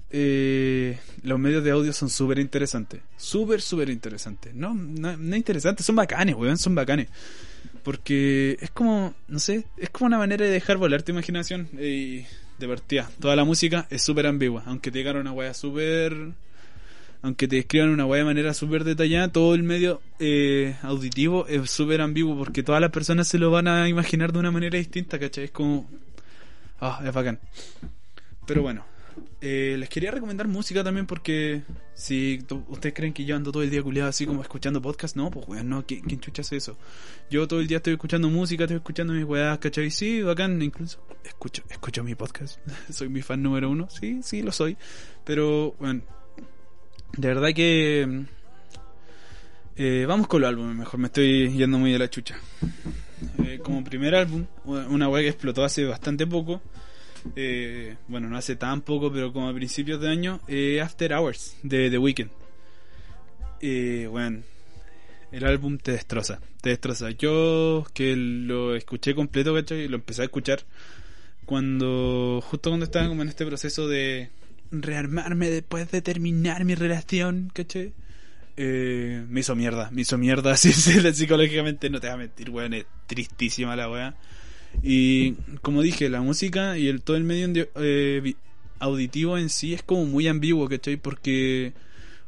eh, 0.10 1.00
los 1.24 1.38
medios 1.40 1.64
de 1.64 1.72
audio 1.72 1.92
son 1.94 2.10
súper 2.10 2.40
interesantes. 2.40 3.02
Súper, 3.18 3.62
súper 3.62 3.90
interesantes. 3.90 4.54
No, 4.54 4.74
no, 4.74 5.18
no 5.18 5.36
interesantes, 5.36 5.86
son 5.86 5.96
bacanes, 5.96 6.36
weón, 6.36 6.58
son 6.58 6.76
bacanes. 6.76 7.08
Porque 7.84 8.58
es 8.60 8.72
como, 8.72 9.14
no 9.28 9.40
sé, 9.40 9.66
es 9.78 9.90
como 9.90 10.08
una 10.08 10.18
manera 10.18 10.46
de 10.46 10.52
dejar 10.52 10.78
volar 10.78 11.04
tu 11.04 11.12
imaginación 11.12 11.70
y 11.74 12.26
de 12.58 12.68
partida. 12.68 13.10
Toda 13.20 13.36
la 13.36 13.44
música 13.44 13.88
es 13.90 14.02
súper 14.02 14.28
ambigua, 14.28 14.64
aunque 14.66 14.92
te 14.92 15.00
digan 15.00 15.18
una 15.18 15.32
weá 15.32 15.54
súper... 15.54 16.34
Aunque 17.24 17.48
te 17.48 17.56
describan 17.56 17.90
una 17.90 18.06
weá 18.06 18.20
de 18.20 18.26
manera 18.26 18.54
súper 18.54 18.84
detallada, 18.84 19.30
todo 19.30 19.56
el 19.56 19.64
medio 19.64 20.02
eh, 20.20 20.76
auditivo 20.84 21.48
es 21.48 21.70
súper 21.72 22.00
ambiguo 22.00 22.38
porque 22.38 22.62
todas 22.62 22.80
las 22.80 22.92
personas 22.92 23.28
se 23.28 23.40
lo 23.40 23.50
van 23.50 23.68
a 23.68 23.90
imaginar 23.90 24.32
de 24.32 24.40
una 24.40 24.52
manera 24.52 24.78
distinta, 24.78 25.18
¿cachai? 25.18 25.46
Es 25.46 25.52
como... 25.52 25.90
Ah, 26.80 27.02
es 27.04 27.12
bacán. 27.12 27.40
Pero 28.46 28.62
bueno, 28.62 28.86
eh, 29.42 29.76
les 29.78 29.90
quería 29.90 30.12
recomendar 30.12 30.48
música 30.48 30.84
también 30.84 31.06
porque 31.06 31.62
si 31.94 32.44
ustedes 32.68 32.96
creen 32.96 33.14
que 33.14 33.26
yo 33.26 33.36
ando 33.36 33.52
todo 33.52 33.64
el 33.64 33.70
día 33.70 33.84
culiado 33.84 34.10
así 34.10 34.26
como 34.26 34.42
escuchando 34.42 34.82
podcast, 34.82 35.16
no, 35.16 35.30
pues 35.30 35.48
weón, 35.48 35.70
no, 35.70 35.86
¿quién, 35.86 36.02
¿quién 36.02 36.20
chucha 36.20 36.42
hace 36.42 36.58
eso? 36.58 36.78
Yo 37.30 37.48
todo 37.48 37.60
el 37.60 37.68
día 37.68 37.78
estoy 37.78 37.94
escuchando 37.94 38.30
música, 38.30 38.64
estoy 38.64 38.78
escuchando 38.78 39.14
mis 39.14 39.26
weas, 39.26 39.58
¿cachai? 39.60 39.92
Sí, 39.92 40.22
bacán, 40.22 40.62
incluso 40.62 41.00
escucho, 41.24 41.64
escucho 41.70 42.04
mi 42.04 42.16
podcast, 42.16 42.60
soy 42.90 43.10
mi 43.10 43.22
fan 43.22 43.44
número 43.44 43.70
uno, 43.70 43.90
sí, 43.90 44.22
sí, 44.24 44.42
lo 44.42 44.52
soy, 44.52 44.78
pero 45.24 45.76
bueno, 45.80 46.02
de 47.18 47.28
verdad 47.28 47.50
que... 47.54 48.26
Eh, 49.80 50.06
vamos 50.08 50.28
con 50.28 50.42
los 50.42 50.48
álbumes, 50.48 50.76
mejor 50.76 51.00
me 51.00 51.06
estoy 51.06 51.54
yendo 51.54 51.78
muy 51.78 51.92
de 51.92 52.00
la 52.00 52.10
chucha. 52.10 52.36
Eh, 53.44 53.60
como 53.64 53.84
primer 53.84 54.16
álbum, 54.16 54.46
una 54.66 55.08
wea 55.08 55.22
que 55.22 55.30
explotó 55.30 55.64
hace 55.64 55.86
bastante 55.86 56.26
poco, 56.26 56.62
eh, 57.36 57.96
bueno, 58.08 58.30
no 58.30 58.38
hace 58.38 58.56
tan 58.56 58.82
poco, 58.82 59.12
pero 59.12 59.34
como 59.34 59.50
a 59.50 59.54
principios 59.54 60.00
de 60.02 60.10
año, 60.10 60.40
eh, 60.48 60.82
After 60.82 61.14
Hours 61.14 61.58
de 61.64 61.90
The 61.90 61.98
Weeknd. 61.98 62.30
Eh, 63.62 64.08
bueno, 64.10 64.44
el 65.32 65.46
álbum 65.46 65.78
te 65.78 65.92
destroza, 65.92 66.40
te 66.62 66.70
destroza. 66.70 67.12
Yo 67.12 67.86
que 67.94 68.16
lo 68.16 68.76
escuché 68.76 69.16
completo, 69.16 69.54
¿cachai? 69.54 69.88
Lo 69.88 69.96
empecé 69.98 70.22
a 70.22 70.26
escuchar 70.26 70.62
cuando, 71.46 72.42
justo 72.44 72.70
cuando 72.70 72.86
estaba 72.86 73.08
como 73.08 73.22
en 73.22 73.30
este 73.30 73.46
proceso 73.46 73.88
de 73.88 74.30
rearmarme 74.72 75.50
después 75.50 75.90
de 75.92 76.02
terminar 76.02 76.66
mi 76.66 76.76
relación, 76.76 77.52
¿cachai? 77.54 77.94
Eh, 78.60 79.24
me 79.30 79.42
hizo 79.42 79.56
mierda, 79.56 79.90
me 79.92 80.02
hizo 80.02 80.18
mierda 80.18 80.52
así 80.54 80.74
psicológicamente, 80.74 81.90
no 81.90 82.00
te 82.00 82.08
voy 82.08 82.14
a 82.16 82.18
mentir, 82.18 82.50
weón, 82.50 82.74
es 82.74 82.86
tristísima 83.06 83.76
la 83.76 83.90
weá. 83.90 84.16
Y 84.84 85.34
como 85.62 85.82
dije, 85.82 86.10
la 86.10 86.22
música 86.22 86.78
y 86.78 86.88
el 86.88 87.02
todo 87.02 87.18
el 87.18 87.24
medio 87.24 87.68
eh, 87.76 88.34
auditivo 88.80 89.38
en 89.38 89.50
sí 89.50 89.74
es 89.74 89.84
como 89.84 90.06
muy 90.06 90.28
ambiguo, 90.28 90.68
¿cachai? 90.70 90.98
Porque 90.98 91.74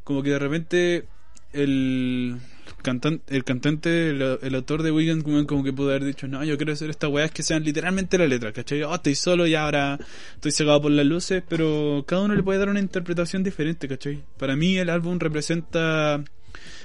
como 0.04 0.24
que 0.24 0.32
de 0.32 0.40
repente 0.40 1.06
el 1.54 2.38
cantante, 2.82 3.36
el 3.36 3.44
cantante, 3.44 4.10
el, 4.10 4.56
autor 4.56 4.84
de 4.84 4.92
Weekend 4.92 5.24
como 5.46 5.64
que 5.64 5.74
pudo 5.74 5.90
haber 5.90 6.06
dicho, 6.06 6.28
no, 6.28 6.44
yo 6.44 6.58
quiero 6.58 6.74
hacer 6.74 6.90
estas 6.90 7.10
weas 7.10 7.32
que 7.32 7.44
sean 7.44 7.64
literalmente 7.64 8.18
la 8.18 8.28
letra, 8.28 8.52
¿cachai? 8.52 8.84
Oh, 8.84 8.96
estoy 8.96 9.16
solo 9.16 9.48
y 9.48 9.56
ahora 9.56 10.00
estoy 10.36 10.52
cegado 10.52 10.82
por 10.82 10.92
las 10.92 11.06
luces, 11.06 11.44
pero 11.48 12.04
cada 12.08 12.24
uno 12.24 12.36
le 12.36 12.44
puede 12.44 12.60
dar 12.60 12.70
una 12.70 12.80
interpretación 12.80 13.44
diferente, 13.44 13.88
¿cachai? 13.88 14.24
Para 14.38 14.56
mí 14.56 14.78
el 14.78 14.90
álbum 14.90 15.20
representa 15.20 16.24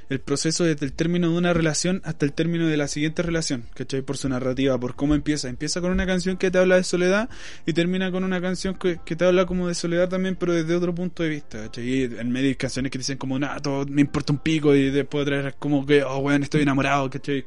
el 0.09 0.21
proceso 0.21 0.65
desde 0.65 0.87
el 0.87 0.93
término 0.93 1.31
de 1.31 1.37
una 1.37 1.53
relación 1.53 2.03
hasta 2.05 2.27
el 2.27 2.33
término 2.33 2.67
de 2.67 2.77
la 2.77 2.89
siguiente 2.89 3.23
relación, 3.23 3.65
¿cachai? 3.75 4.03
Por 4.03 4.17
su 4.17 4.29
narrativa, 4.29 4.79
por 4.79 4.95
cómo 4.95 5.15
empieza. 5.15 5.49
Empieza 5.49 5.81
con 5.81 5.91
una 5.91 6.07
canción 6.07 6.37
que 6.37 6.51
te 6.51 6.59
habla 6.59 6.77
de 6.77 6.85
soledad 6.85 7.29
y 7.67 7.73
termina 7.73 8.11
con 8.11 8.25
una 8.25 8.41
canción 8.41 8.75
que, 8.75 8.97
te 8.97 9.25
habla 9.25 9.47
como 9.47 9.69
de 9.69 9.75
soledad 9.75 10.09
también, 10.09 10.37
pero 10.37 10.53
desde 10.53 10.75
otro 10.75 10.95
punto 10.95 11.23
de 11.23 11.29
vista, 11.31 11.63
¿cachai? 11.63 12.05
En 12.05 12.31
medio 12.31 12.49
de 12.49 12.57
canciones 12.57 12.91
que 12.91 12.99
dicen 12.99 13.19
como, 13.19 13.39
nada, 13.39 13.61
todo 13.61 13.87
me 13.87 14.03
importa 14.03 14.33
un 14.33 14.39
pico 14.39 14.75
y 14.75 14.91
después 14.91 15.25
traer 15.25 15.55
como 15.59 15.87
que, 15.87 16.03
oh, 16.03 16.19
weón, 16.19 16.43
estoy 16.43 16.63
enamorado, 16.63 17.09
¿cachai? 17.11 17.45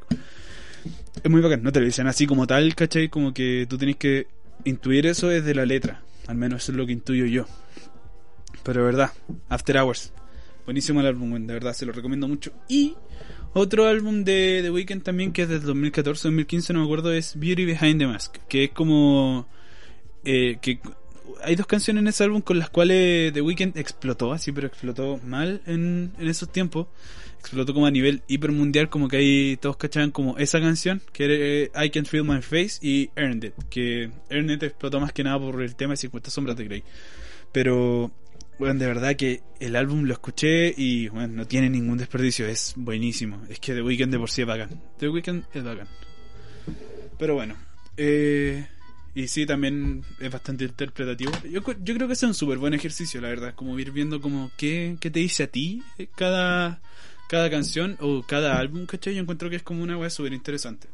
Es 1.23 1.31
muy 1.31 1.41
bacán, 1.41 1.63
no 1.63 1.71
te 1.71 1.79
lo 1.79 1.85
dicen 1.85 2.07
así 2.07 2.25
como 2.25 2.47
tal, 2.47 2.75
¿cachai? 2.75 3.09
Como 3.09 3.33
que 3.33 3.65
tú 3.69 3.77
tenés 3.77 3.97
que 3.97 4.27
intuir 4.63 5.05
eso 5.07 5.27
desde 5.27 5.53
la 5.53 5.65
letra, 5.65 6.01
al 6.27 6.37
menos 6.37 6.63
eso 6.63 6.71
es 6.71 6.77
lo 6.77 6.85
que 6.85 6.93
intuyo 6.93 7.25
yo. 7.25 7.45
Pero 8.63 8.83
verdad, 8.83 9.11
After 9.49 9.77
Hours, 9.77 10.11
Buenísimo 10.67 10.99
el 10.99 11.05
álbum, 11.05 11.47
de 11.47 11.53
verdad, 11.53 11.71
se 11.71 11.85
lo 11.85 11.93
recomiendo 11.93 12.27
mucho. 12.27 12.51
Y 12.67 12.93
otro 13.53 13.87
álbum 13.87 14.25
de 14.25 14.59
The 14.61 14.69
Weeknd 14.69 15.01
también, 15.01 15.31
que 15.31 15.43
es 15.43 15.47
del 15.47 15.63
2014-2015, 15.63 16.73
no 16.73 16.79
me 16.79 16.85
acuerdo, 16.85 17.13
es 17.13 17.39
Beauty 17.39 17.63
Behind 17.63 17.99
the 17.99 18.05
Mask, 18.05 18.35
que 18.49 18.65
es 18.65 18.71
como... 18.71 19.47
Eh, 20.25 20.57
que 20.61 20.81
hay 21.41 21.55
dos 21.55 21.67
canciones 21.67 22.01
en 22.01 22.09
ese 22.09 22.25
álbum 22.25 22.41
con 22.41 22.59
las 22.59 22.69
cuales 22.69 23.31
The 23.31 23.41
Weeknd 23.41 23.77
explotó, 23.77 24.33
así, 24.33 24.51
pero 24.51 24.67
explotó 24.67 25.21
mal 25.23 25.61
en, 25.67 26.11
en 26.19 26.27
esos 26.27 26.51
tiempos. 26.51 26.87
Explotó 27.39 27.73
como 27.73 27.85
a 27.85 27.91
nivel 27.91 28.23
hipermundial, 28.27 28.89
como 28.89 29.07
que 29.07 29.15
ahí 29.15 29.57
todos 29.61 29.77
cachaban 29.77 30.11
como 30.11 30.37
esa 30.37 30.59
canción, 30.59 31.01
que 31.13 31.23
era 31.23 31.33
eh, 31.33 31.85
I 31.85 31.91
Can 31.91 32.05
Feel 32.05 32.25
My 32.25 32.41
Face 32.41 32.79
y 32.81 33.09
Earned 33.15 33.45
It, 33.45 33.53
que 33.69 34.11
Earned 34.29 34.55
It 34.55 34.63
explotó 34.63 34.99
más 34.99 35.13
que 35.13 35.23
nada 35.23 35.39
por 35.39 35.61
el 35.61 35.77
tema 35.77 35.93
de 35.93 35.97
50 35.97 36.29
sombras 36.29 36.57
de 36.57 36.65
Grey. 36.65 36.83
Pero 37.53 38.11
bueno, 38.59 38.79
de 38.79 38.87
verdad 38.87 39.15
que 39.15 39.41
el 39.59 39.75
álbum 39.75 40.03
lo 40.03 40.13
escuché 40.13 40.73
y 40.75 41.07
bueno, 41.09 41.33
no 41.33 41.47
tiene 41.47 41.69
ningún 41.69 41.97
desperdicio, 41.97 42.47
es 42.47 42.73
buenísimo. 42.75 43.41
Es 43.49 43.59
que 43.59 43.73
The 43.73 43.81
Weeknd 43.81 44.11
de 44.11 44.19
por 44.19 44.29
sí 44.29 44.41
es 44.41 44.47
bacán. 44.47 44.81
The 44.97 45.09
Weeknd 45.09 45.43
es 45.53 45.63
bacán. 45.63 45.87
Pero 47.17 47.35
bueno, 47.35 47.55
eh, 47.97 48.67
y 49.15 49.27
sí, 49.27 49.45
también 49.45 50.03
es 50.19 50.31
bastante 50.31 50.65
interpretativo. 50.65 51.31
Yo, 51.49 51.61
yo 51.83 51.95
creo 51.95 52.07
que 52.07 52.13
es 52.13 52.23
un 52.23 52.33
súper 52.33 52.57
buen 52.59 52.73
ejercicio, 52.73 53.19
la 53.19 53.29
verdad, 53.29 53.55
como 53.55 53.77
ir 53.79 53.91
viendo 53.91 54.21
como 54.21 54.51
qué, 54.57 54.97
qué 54.99 55.09
te 55.09 55.19
dice 55.19 55.43
a 55.43 55.47
ti 55.47 55.81
cada, 56.15 56.81
cada 57.27 57.49
canción 57.49 57.97
o 57.99 58.23
cada 58.23 58.59
álbum, 58.59 58.85
¿cachai? 58.85 59.15
Yo 59.15 59.21
encuentro 59.21 59.49
que 59.49 59.55
es 59.55 59.63
como 59.63 59.81
una 59.81 59.97
wea 59.97 60.09
súper 60.09 60.33
interesante. 60.33 60.87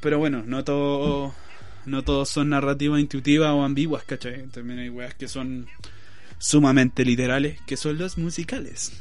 Pero 0.00 0.18
bueno, 0.18 0.42
no 0.46 0.64
todo 0.64 1.34
no 1.86 2.02
todos 2.02 2.28
son 2.28 2.50
narrativas 2.50 3.00
intuitivas 3.00 3.50
o 3.52 3.64
ambiguas, 3.64 4.04
¿cachai? 4.04 4.46
También 4.48 4.80
hay 4.80 4.88
weas 4.88 5.14
que 5.14 5.28
son 5.28 5.66
sumamente 6.38 7.04
literales, 7.04 7.60
que 7.66 7.76
son 7.76 7.98
los 7.98 8.18
musicales. 8.18 8.92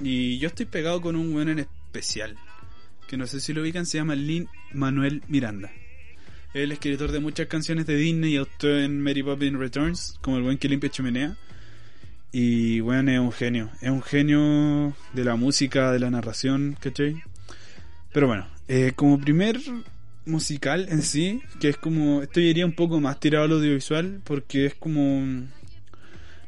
Y 0.00 0.38
yo 0.38 0.48
estoy 0.48 0.66
pegado 0.66 1.00
con 1.00 1.16
un 1.16 1.34
weón 1.34 1.48
en 1.48 1.60
especial, 1.60 2.36
que 3.08 3.16
no 3.16 3.26
sé 3.26 3.40
si 3.40 3.52
lo 3.52 3.62
ubican, 3.62 3.86
se 3.86 3.98
llama 3.98 4.14
Lin 4.14 4.48
Manuel 4.72 5.22
Miranda. 5.28 5.70
Es 6.54 6.62
el 6.62 6.72
escritor 6.72 7.12
de 7.12 7.20
muchas 7.20 7.46
canciones 7.46 7.86
de 7.86 7.96
Disney 7.96 8.34
y 8.34 8.36
autor 8.36 8.78
en 8.80 9.00
Mary 9.00 9.22
Poppins 9.22 9.58
Returns, 9.58 10.18
como 10.20 10.36
el 10.36 10.42
buen 10.42 10.58
que 10.58 10.68
limpia 10.68 10.90
chimenea. 10.90 11.36
Y 12.30 12.80
bueno, 12.80 13.10
es 13.10 13.18
un 13.18 13.32
genio, 13.32 13.70
es 13.80 13.90
un 13.90 14.02
genio 14.02 14.94
de 15.12 15.24
la 15.24 15.36
música, 15.36 15.92
de 15.92 15.98
la 15.98 16.10
narración, 16.10 16.76
¿cachai? 16.80 17.22
Pero 18.12 18.26
bueno, 18.26 18.46
eh, 18.68 18.92
como 18.94 19.20
primer 19.20 19.60
musical 20.24 20.86
en 20.90 21.02
sí, 21.02 21.42
que 21.60 21.68
es 21.70 21.76
como, 21.76 22.22
esto 22.22 22.40
iría 22.40 22.66
un 22.66 22.74
poco 22.74 23.00
más 23.00 23.18
tirado 23.20 23.44
al 23.44 23.52
audiovisual, 23.52 24.20
porque 24.24 24.66
es 24.66 24.74
como 24.74 25.46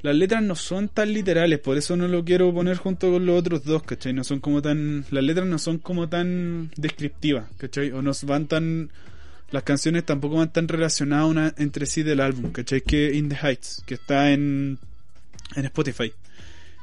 las 0.05 0.14
letras 0.14 0.43
no 0.43 0.55
son 0.55 0.91
tan 0.91 1.14
literales, 1.14 1.61
por 1.61 1.79
eso 1.79 1.97
no 1.97 2.07
lo 2.09 2.27
quiero 2.27 2.53
poner 2.53 2.77
junto 2.77 3.11
con 3.11 3.25
los 3.25 3.39
otros 3.39 3.64
dos, 3.64 3.83
¿cachai? 3.85 4.12
No 4.12 4.22
son 4.22 4.39
como 4.39 4.61
tan, 4.61 5.07
las 5.11 5.25
letras 5.25 5.47
no 5.47 5.59
son 5.59 5.79
como 5.79 6.11
tan 6.11 6.70
descriptivas, 6.77 7.47
¿cachai? 7.57 7.91
O 7.91 8.03
no 8.03 8.12
van 8.25 8.47
tan, 8.47 8.91
las 9.51 9.62
canciones 9.62 10.05
tampoco 10.05 10.37
van 10.37 10.53
tan 10.53 10.68
relacionadas 10.68 11.55
entre 11.57 11.87
sí 11.87 12.03
del 12.03 12.20
álbum, 12.20 12.53
¿cachai? 12.53 12.83
Que 12.83 13.14
In 13.14 13.31
the 13.31 13.39
Heights, 13.43 13.83
que 13.87 13.95
está 13.95 14.31
en, 14.31 14.79
en 15.57 15.64
Spotify. 15.64 16.12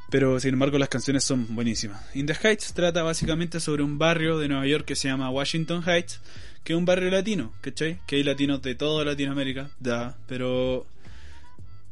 Pero 0.09 0.39
sin 0.39 0.53
embargo 0.53 0.79
las 0.79 0.89
canciones 0.89 1.23
son 1.23 1.55
buenísimas. 1.55 2.03
In 2.15 2.25
the 2.25 2.33
Heights 2.33 2.73
trata 2.73 3.03
básicamente 3.03 3.59
sobre 3.59 3.83
un 3.83 3.99
barrio 3.99 4.39
de 4.39 4.47
Nueva 4.47 4.65
York 4.65 4.85
que 4.85 4.95
se 4.95 5.09
llama 5.09 5.29
Washington 5.29 5.83
Heights, 5.87 6.19
que 6.63 6.73
es 6.73 6.77
un 6.77 6.85
barrio 6.85 7.09
latino, 7.09 7.53
¿cachai? 7.61 7.99
Que 8.05 8.17
hay 8.17 8.23
latinos 8.23 8.61
de 8.61 8.75
toda 8.75 9.05
Latinoamérica, 9.05 9.71
da, 9.79 10.17
pero 10.27 10.85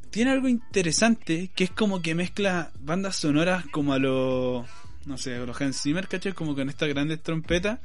tiene 0.10 0.32
algo 0.32 0.48
interesante 0.48 1.50
que 1.56 1.66
es 1.66 1.72
como 1.72 2.02
que 2.02 2.16
mezcla 2.16 2.72
bandas 2.80 3.16
sonoras 3.16 3.66
como 3.72 3.94
a 3.94 4.00
los, 4.00 4.66
no 5.06 5.18
sé, 5.18 5.36
a 5.36 5.40
los 5.40 5.60
Hans 5.60 5.82
Zimmer, 5.82 6.08
¿cachai? 6.08 6.34
Como 6.34 6.56
con 6.56 6.70
estas 6.70 6.90
grandes 6.90 7.22
trompetas, 7.22 7.80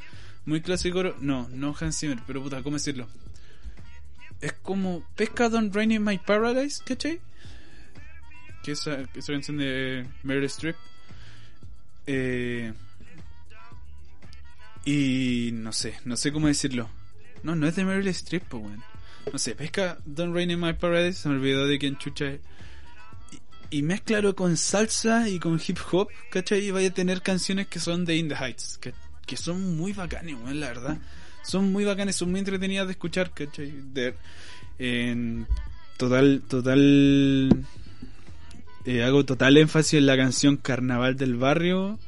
muy 0.46 0.60
clásico, 0.60 1.02
no, 1.20 1.48
no 1.50 1.74
Hans 1.78 1.98
Zimmer, 1.98 2.18
pero 2.26 2.42
puta, 2.42 2.62
¿cómo 2.62 2.76
decirlo? 2.76 3.08
Es 4.40 4.52
como 4.52 5.06
Pesca 5.16 5.48
Don't 5.48 5.74
Rain 5.74 5.92
in 5.92 6.04
My 6.04 6.18
Paradise, 6.18 6.82
¿cachai? 6.84 7.20
Que 8.62 8.72
esa, 8.72 9.00
esa 9.14 9.32
canción 9.32 9.56
de 9.56 10.06
Meryl 10.22 10.44
Streep. 10.44 10.76
Eh, 12.06 12.72
y 14.84 15.50
no 15.52 15.72
sé, 15.72 15.94
no 16.04 16.16
sé 16.16 16.32
cómo 16.32 16.46
decirlo. 16.46 16.88
No, 17.42 17.54
no 17.54 17.66
es 17.66 17.76
de 17.76 17.84
Meryl 17.84 18.08
Streep, 18.08 18.42
pues, 18.44 18.64
no 19.32 19.38
sé, 19.38 19.54
pesca 19.54 19.98
Don't 20.04 20.34
Rain 20.34 20.50
in 20.50 20.60
My 20.60 20.74
Paradise, 20.74 21.20
se 21.20 21.28
me 21.28 21.36
olvidó 21.36 21.66
de 21.66 21.78
quién 21.78 21.96
chucha 21.96 22.26
es. 22.26 22.40
Y, 23.70 23.78
y 23.78 24.32
con 24.34 24.56
salsa 24.56 25.28
y 25.28 25.38
con 25.38 25.60
hip 25.66 25.78
hop, 25.90 26.08
¿cachai? 26.30 26.66
Y 26.66 26.70
vaya 26.70 26.88
a 26.88 26.94
tener 26.94 27.22
canciones 27.22 27.66
que 27.68 27.80
son 27.80 28.04
de 28.04 28.16
In 28.16 28.28
the 28.28 28.34
Heights, 28.34 28.78
que, 28.78 28.92
que 29.26 29.36
son 29.36 29.76
muy 29.76 29.92
bacanes, 29.92 30.36
la 30.54 30.68
verdad. 30.68 30.98
Son 31.42 31.72
muy 31.72 31.84
bacanes, 31.84 32.16
son 32.16 32.30
muy 32.30 32.40
entretenidas 32.40 32.86
de 32.86 32.92
escuchar, 32.92 33.32
¿cachai? 33.32 33.72
De, 33.92 34.14
en 34.78 35.46
total, 35.96 36.42
total... 36.48 37.66
Eh, 38.86 39.02
hago 39.02 39.24
total 39.24 39.56
énfasis 39.56 39.94
en 39.94 40.04
la 40.04 40.16
canción 40.16 40.58
Carnaval 40.58 41.16
del 41.16 41.36
Barrio 41.36 41.98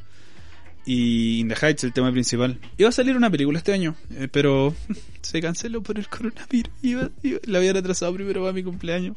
y 0.87 1.41
In 1.41 1.49
the 1.49 1.57
Heights, 1.61 1.85
el 1.85 1.93
tema 1.93 2.13
principal. 2.13 2.59
Iba 2.79 2.89
a 2.89 2.93
salir 2.93 3.17
una 3.17 3.29
película 3.29 3.59
este 3.59 3.73
año, 3.73 3.97
eh, 4.13 4.29
pero 4.31 4.75
se 5.21 5.43
canceló 5.43 5.83
por 5.83 5.99
el 5.99 6.09
coronavirus. 6.09 6.71
La 7.45 7.59
había 7.59 7.73
retrasado 7.73 8.15
primero 8.15 8.41
para 8.41 8.53
mi 8.53 8.63
cumpleaños. 8.63 9.17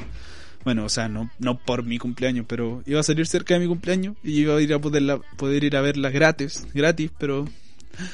Bueno, 0.66 0.86
o 0.86 0.90
sea, 0.90 1.08
no, 1.08 1.32
no 1.40 1.58
por 1.58 1.84
mi 1.84 1.98
cumpleaños, 2.00 2.46
pero 2.48 2.84
iba 2.86 3.00
a 3.00 3.04
salir 3.04 3.28
cerca 3.28 3.54
de 3.54 3.62
mi 3.62 3.68
cumpleaños 3.68 4.18
y 4.24 4.42
iba 4.42 4.58
a 4.58 4.62
ir 4.62 4.74
a 4.74 4.80
poder, 4.80 5.22
poder 5.38 5.64
ir 5.64 5.78
a 5.78 5.82
verla 5.82 6.10
gratis, 6.10 6.68
gratis, 6.74 7.12
pero 7.18 7.48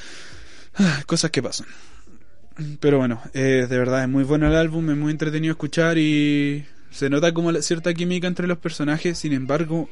ah, 0.75 1.01
cosas 1.07 1.31
que 1.31 1.41
pasan. 1.41 1.65
Pero 2.79 2.99
bueno, 2.99 3.21
eh, 3.33 3.65
de 3.67 3.77
verdad 3.77 4.03
es 4.03 4.09
muy 4.09 4.23
bueno 4.23 4.47
el 4.47 4.55
álbum, 4.55 4.89
es 4.89 4.97
muy 4.97 5.11
entretenido 5.11 5.53
escuchar 5.53 5.97
y 5.97 6.65
se 6.91 7.09
nota 7.09 7.33
como 7.33 7.51
cierta 7.61 7.93
química 7.93 8.27
entre 8.27 8.47
los 8.47 8.59
personajes, 8.59 9.17
sin 9.17 9.33
embargo, 9.33 9.89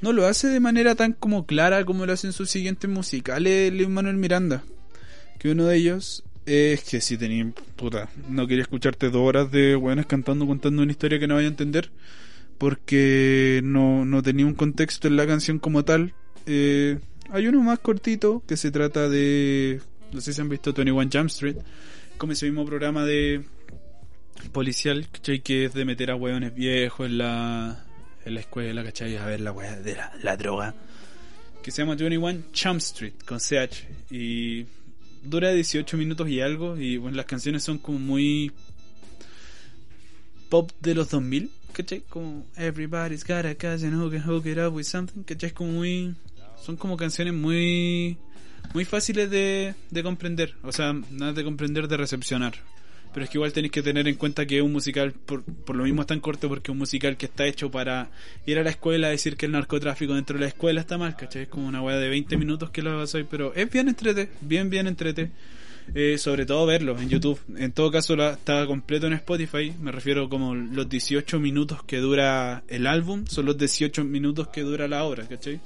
no 0.00 0.12
lo 0.12 0.26
hace 0.26 0.48
de 0.48 0.60
manera 0.60 0.94
tan 0.94 1.12
como 1.12 1.46
clara 1.46 1.84
como 1.84 2.06
lo 2.06 2.12
hacen 2.12 2.32
sus 2.32 2.50
siguientes 2.50 2.88
musicales 2.88 3.72
Lin 3.72 3.92
Manuel 3.92 4.16
Miranda. 4.16 4.64
Que 5.38 5.50
uno 5.50 5.66
de 5.66 5.76
ellos 5.76 6.24
es 6.46 6.84
que 6.84 7.00
si 7.00 7.18
tenía, 7.18 7.52
puta, 7.74 8.08
no 8.28 8.46
quería 8.46 8.62
escucharte 8.62 9.10
dos 9.10 9.22
horas 9.22 9.50
de 9.50 9.74
buenas 9.74 10.06
cantando, 10.06 10.46
contando 10.46 10.82
una 10.82 10.92
historia 10.92 11.18
que 11.18 11.26
no 11.26 11.34
vaya 11.34 11.48
a 11.48 11.50
entender, 11.50 11.90
porque 12.56 13.60
no, 13.64 14.04
no 14.04 14.22
tenía 14.22 14.46
un 14.46 14.54
contexto 14.54 15.08
en 15.08 15.16
la 15.16 15.26
canción 15.26 15.58
como 15.58 15.84
tal. 15.84 16.14
Eh, 16.46 16.98
hay 17.30 17.48
uno 17.48 17.60
más 17.62 17.80
cortito 17.80 18.42
que 18.46 18.56
se 18.56 18.70
trata 18.70 19.08
de, 19.08 19.80
no 20.12 20.20
sé 20.20 20.32
si 20.32 20.40
han 20.40 20.48
visto 20.48 20.72
21 20.72 21.10
Jump 21.12 21.26
Street, 21.26 21.56
como 22.16 22.32
ese 22.32 22.46
mismo 22.46 22.64
programa 22.64 23.04
de 23.04 23.42
policial, 24.52 25.08
Que 25.42 25.64
es 25.64 25.74
de 25.74 25.84
meter 25.84 26.10
a 26.10 26.16
hueones 26.16 26.54
viejos 26.54 27.06
en 27.06 27.18
la, 27.18 27.85
en 28.26 28.34
la 28.34 28.40
escuela, 28.40 28.84
¿cachai? 28.84 29.16
A 29.16 29.24
ver 29.24 29.40
la 29.40 29.52
weá 29.52 29.76
de 29.76 29.96
la, 30.22 30.36
droga. 30.36 30.74
Que 31.62 31.70
se 31.70 31.82
llama 31.82 31.94
21 31.94 32.50
Chum 32.52 32.76
Street, 32.78 33.14
con 33.24 33.38
CH. 33.38 33.86
Y 34.10 34.66
dura 35.22 35.52
18 35.52 35.96
minutos 35.96 36.28
y 36.28 36.40
algo. 36.40 36.76
Y 36.76 36.98
bueno, 36.98 37.16
las 37.16 37.26
canciones 37.26 37.62
son 37.62 37.78
como 37.78 37.98
muy 37.98 38.52
pop 40.48 40.70
de 40.80 40.94
los 40.94 41.08
2000, 41.10 41.50
¿cachai? 41.72 42.00
Como 42.08 42.44
Everybody's 42.56 43.24
got 43.24 43.46
a 43.46 43.54
cousin 43.54 43.94
who 43.94 44.10
can 44.10 44.22
hook 44.22 44.46
it 44.46 44.58
up 44.58 44.74
with 44.74 44.84
something, 44.84 45.22
¿cachai? 45.22 45.52
Como 45.52 45.72
muy. 45.72 46.14
Son 46.60 46.76
como 46.76 46.96
canciones 46.96 47.32
muy. 47.32 48.18
Muy 48.74 48.84
fáciles 48.84 49.30
de, 49.30 49.76
de 49.90 50.02
comprender. 50.02 50.54
O 50.64 50.72
sea, 50.72 50.92
nada 51.10 51.32
de 51.32 51.44
comprender, 51.44 51.86
de 51.86 51.96
recepcionar 51.96 52.54
pero 53.16 53.24
es 53.24 53.30
que 53.30 53.38
igual 53.38 53.50
tenéis 53.50 53.72
que 53.72 53.82
tener 53.82 54.06
en 54.08 54.16
cuenta 54.16 54.44
que 54.44 54.58
es 54.58 54.62
un 54.62 54.72
musical, 54.72 55.14
por, 55.14 55.42
por 55.42 55.74
lo 55.74 55.84
mismo 55.84 56.02
es 56.02 56.06
tan 56.06 56.20
corto, 56.20 56.50
porque 56.50 56.70
es 56.70 56.72
un 56.72 56.76
musical 56.76 57.16
que 57.16 57.24
está 57.24 57.46
hecho 57.46 57.70
para 57.70 58.10
ir 58.44 58.58
a 58.58 58.62
la 58.62 58.68
escuela 58.68 59.08
decir 59.08 59.38
que 59.38 59.46
el 59.46 59.52
narcotráfico 59.52 60.12
dentro 60.12 60.34
de 60.34 60.40
la 60.40 60.48
escuela 60.48 60.82
está 60.82 60.98
mal, 60.98 61.16
¿cachai? 61.16 61.44
Es 61.44 61.48
como 61.48 61.66
una 61.66 61.80
weá 61.80 61.96
de 61.96 62.10
20 62.10 62.36
minutos 62.36 62.68
que 62.68 62.82
lo 62.82 63.00
hacer, 63.00 63.24
pero 63.24 63.54
es 63.54 63.70
bien 63.70 63.88
entrete, 63.88 64.28
bien, 64.42 64.68
bien 64.68 64.86
entrete. 64.86 65.30
Eh, 65.94 66.18
sobre 66.18 66.44
todo 66.44 66.66
verlo 66.66 67.00
en 67.00 67.08
YouTube. 67.08 67.40
En 67.56 67.72
todo 67.72 67.90
caso, 67.90 68.16
la, 68.16 68.32
está 68.32 68.66
completo 68.66 69.06
en 69.06 69.14
Spotify. 69.14 69.72
Me 69.80 69.92
refiero 69.92 70.28
como 70.28 70.54
los 70.54 70.86
18 70.86 71.40
minutos 71.40 71.82
que 71.84 71.96
dura 72.00 72.64
el 72.68 72.86
álbum, 72.86 73.24
son 73.26 73.46
los 73.46 73.56
18 73.56 74.04
minutos 74.04 74.48
que 74.48 74.60
dura 74.60 74.88
la 74.88 75.04
obra, 75.04 75.26
¿cachai? 75.26 75.58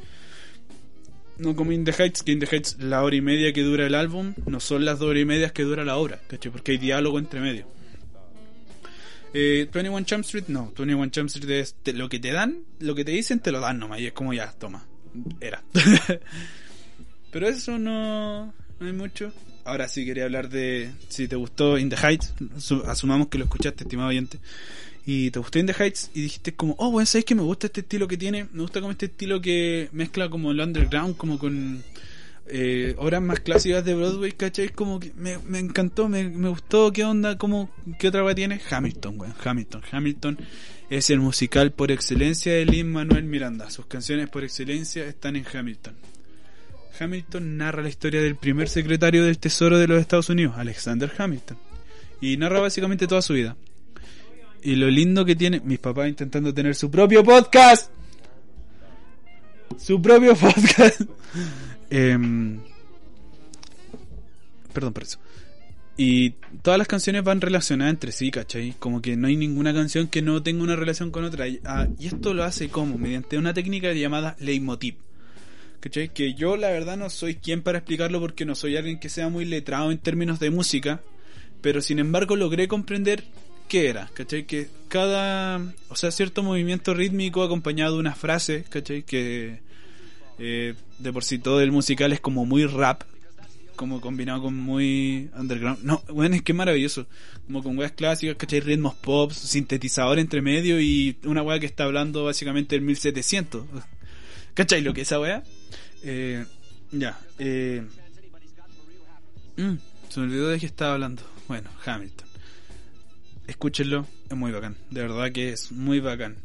No 1.41 1.57
como 1.57 1.73
In 1.73 1.85
the 1.85 1.93
Heights, 1.93 2.23
que 2.23 2.33
In 2.33 2.39
the 2.39 2.47
Heights 2.47 2.77
la 2.79 3.03
hora 3.03 3.17
y 3.17 3.21
media 3.21 3.53
que 3.53 3.63
dura 3.63 3.87
el 3.87 3.95
álbum 3.95 4.35
no 4.47 4.61
son 4.61 4.85
las 4.85 4.99
dos 4.99 5.11
horas 5.11 5.23
y 5.23 5.25
medias 5.25 5.53
que 5.53 5.63
dura 5.63 5.85
la 5.85 5.97
obra, 5.97 6.21
¿cachai? 6.29 6.53
Porque 6.53 6.73
hay 6.73 6.79
diálogo 6.79 7.19
entre 7.19 7.41
medio. 7.41 7.67
Eh, 9.33 9.69
21 9.73 10.07
Jump 10.09 10.25
Street, 10.25 10.45
no, 10.49 10.73
21 10.77 11.11
Jump 11.15 11.29
Street 11.29 11.51
es 11.51 11.75
lo 11.95 12.09
que 12.09 12.19
te 12.19 12.33
dan, 12.33 12.59
lo 12.81 12.95
que 12.95 13.05
te 13.05 13.13
dicen 13.13 13.41
te 13.41 13.53
lo 13.53 13.61
dan 13.61 13.79
nomás 13.79 14.01
y 14.01 14.07
es 14.07 14.13
como 14.13 14.35
ya, 14.35 14.53
toma, 14.53 14.87
era. 15.41 15.63
Pero 17.31 17.49
eso 17.49 17.79
no, 17.79 18.53
no 18.81 18.87
hay 18.87 18.93
mucho. 18.93 19.33
Ahora 19.65 19.89
sí 19.89 20.05
quería 20.05 20.25
hablar 20.25 20.49
de 20.49 20.91
si 21.09 21.29
te 21.29 21.37
gustó 21.37 21.79
In 21.79 21.91
the 21.91 21.97
Heights, 21.97 22.35
asumamos 22.87 23.29
que 23.29 23.39
lo 23.39 23.45
escuchaste, 23.45 23.85
estimado 23.85 24.09
oyente 24.09 24.39
y 25.07 25.31
te 25.31 25.39
gustó 25.39 25.59
In 25.59 25.67
the 25.67 25.75
Heights 25.75 26.11
y 26.15 26.23
dijiste 26.23 26.55
como, 26.55 26.75
oh, 26.79 26.91
bueno, 26.91 27.07
¿sabes 27.07 27.25
que 27.25 27.35
me 27.35 27.43
gusta 27.43 27.67
este 27.67 27.81
estilo 27.81 28.07
que 28.07 28.17
tiene? 28.17 28.47
Me 28.53 28.63
gusta 28.63 28.81
como 28.81 28.93
este 28.93 29.07
estilo 29.07 29.41
que 29.41 29.89
mezcla 29.93 30.29
como 30.29 30.51
el 30.51 30.61
underground, 30.61 31.17
como 31.17 31.39
con 31.39 31.83
eh, 32.47 32.95
obras 32.99 33.23
más 33.23 33.41
clásicas 33.41 33.85
de 33.85 33.95
Broadway, 33.95 34.33
¿cachai? 34.33 34.71
Como 34.71 34.99
que 34.99 35.13
me, 35.17 35.39
me 35.39 35.59
encantó, 35.59 36.09
me, 36.09 36.29
me, 36.29 36.49
gustó, 36.49 36.93
¿qué 36.93 37.05
onda? 37.05 37.39
¿Cómo, 37.39 37.71
¿Qué 37.99 38.09
otra 38.09 38.23
cosa 38.23 38.35
tiene? 38.35 38.61
Hamilton, 38.69 39.21
weón, 39.21 39.35
Hamilton. 39.43 39.83
Hamilton 39.91 40.39
es 40.91 41.11
el 41.11 41.21
musical 41.21 41.73
por 41.73 41.93
excelencia 41.93 42.53
de 42.53 42.65
Lin 42.67 42.91
Manuel 42.91 43.25
Miranda. 43.25 43.71
Sus 43.71 43.87
canciones 43.87 44.29
por 44.29 44.43
excelencia 44.43 45.07
están 45.07 45.37
en 45.37 45.47
Hamilton. 45.53 45.95
Hamilton 46.99 47.57
narra 47.57 47.83
la 47.83 47.89
historia 47.89 48.21
del 48.21 48.37
primer 48.37 48.69
secretario 48.69 49.25
del 49.25 49.39
Tesoro 49.39 49.79
de 49.79 49.87
los 49.87 50.01
Estados 50.01 50.29
Unidos, 50.29 50.55
Alexander 50.59 51.11
Hamilton. 51.17 51.57
Y 52.21 52.37
narra 52.37 52.61
básicamente 52.61 53.07
toda 53.07 53.23
su 53.23 53.33
vida. 53.33 53.57
Y 54.63 54.77
lo 54.77 54.89
lindo 54.89 55.25
que 55.25 55.37
tiene, 55.37 55.61
mis 55.61 55.79
papás 55.79 56.09
intentando 56.09 56.53
tener 56.53 56.75
su 56.75 56.91
propio 56.91 57.25
podcast. 57.25 57.91
Su 59.79 60.01
propio 60.03 60.35
podcast. 60.37 61.03
Em, 61.89 62.61
perdón 64.73 64.93
por 64.93 65.03
eso. 65.03 65.19
Y 65.97 66.31
todas 66.63 66.79
las 66.79 66.89
canciones 66.89 67.23
van 67.25 67.41
relacionadas 67.41 67.93
entre 67.93 68.13
sí, 68.13 68.31
¿cachai? 68.31 68.75
Como 68.79 69.03
que 69.03 69.17
no 69.17 69.29
hay 69.29 69.37
ninguna 69.37 69.75
canción 69.75 70.09
que 70.09 70.23
no 70.23 70.43
tenga 70.43 70.63
una 70.63 70.77
relación 70.77 71.11
con 71.11 71.25
otra. 71.25 71.47
Y, 71.47 71.61
ah, 71.65 71.89
esto 72.01 72.33
lo 72.33 72.45
hace 72.45 72.69
como 72.69 72.97
mediante 72.97 73.37
una 73.37 73.53
técnica 73.53 73.93
llamada 73.93 74.37
leitmotiv. 74.39 74.95
¿Cachai? 75.81 76.11
Que 76.11 76.35
yo 76.35 76.57
la 76.57 76.71
verdad 76.71 76.97
no 76.97 77.11
soy 77.11 77.35
quien 77.35 77.63
para 77.63 77.79
explicarlo 77.79 78.21
porque 78.21 78.45
no 78.45 78.55
soy 78.55 78.77
alguien 78.77 78.99
que 78.99 79.09
sea 79.09 79.29
muy 79.29 79.45
letrado 79.45 79.91
en 79.91 79.99
términos 79.99 80.41
de 80.41 80.51
música. 80.51 81.03
Pero 81.61 81.83
sin 81.83 81.99
embargo 81.99 82.37
logré 82.37 82.69
comprender 82.69 83.25
qué 83.71 83.89
era, 83.89 84.11
¿cachai? 84.13 84.45
Que 84.47 84.69
cada, 84.89 85.61
o 85.89 85.97
sea, 85.97 86.11
cierto 86.11 86.43
movimiento 86.43 86.93
rítmico 86.93 87.45
acompañado 87.45 87.95
de 87.95 88.01
una 88.01 88.17
frase, 88.17 88.65
¿cachai? 88.69 89.05
Que 89.05 89.61
eh, 90.41 90.75
de 90.99 91.13
por 91.13 91.23
sí 91.23 91.39
todo 91.39 91.61
el 91.61 91.71
musical 91.71 92.13
es 92.13 92.21
como 92.21 92.45
muy 92.45 92.67
rap, 92.67 93.05
como 93.77 94.01
combinado 94.01 94.43
con 94.43 94.57
muy 94.57 95.31
underground. 95.39 95.85
No, 95.85 96.03
bueno, 96.09 96.35
es 96.35 96.43
que 96.43 96.53
maravilloso. 96.53 97.07
Como 97.47 97.63
con 97.63 97.79
weas 97.79 97.93
clásicas, 97.93 98.37
¿cachai? 98.37 98.59
Ritmos 98.59 98.97
pop, 98.97 99.31
sintetizador 99.31 100.19
entre 100.19 100.43
medio 100.43 100.81
y 100.81 101.17
una 101.23 101.43
wea 101.43 101.61
que 101.61 101.67
está 101.67 101.85
hablando 101.85 102.25
básicamente 102.25 102.75
del 102.75 102.85
1700. 102.85 103.67
¿Cachai 104.55 104.83
lo 104.83 104.93
que 104.93 105.03
es 105.03 105.09
esa 105.09 105.21
wea? 105.21 105.45
Eh, 106.03 106.45
ya. 106.91 107.21
Eh, 107.39 107.85
mm, 109.57 109.75
se 110.09 110.21
me 110.21 110.27
olvidó 110.27 110.49
de 110.49 110.59
qué 110.59 110.67
estaba 110.67 110.95
hablando. 110.95 111.23
Bueno, 111.47 111.71
Hamilton 111.87 112.30
escúchenlo, 113.51 114.07
es 114.31 114.37
muy 114.37 114.53
bacán, 114.53 114.77
de 114.91 115.03
verdad 115.03 115.33
que 115.33 115.51
es 115.51 115.73
muy 115.73 116.01
bacán. 116.01 116.37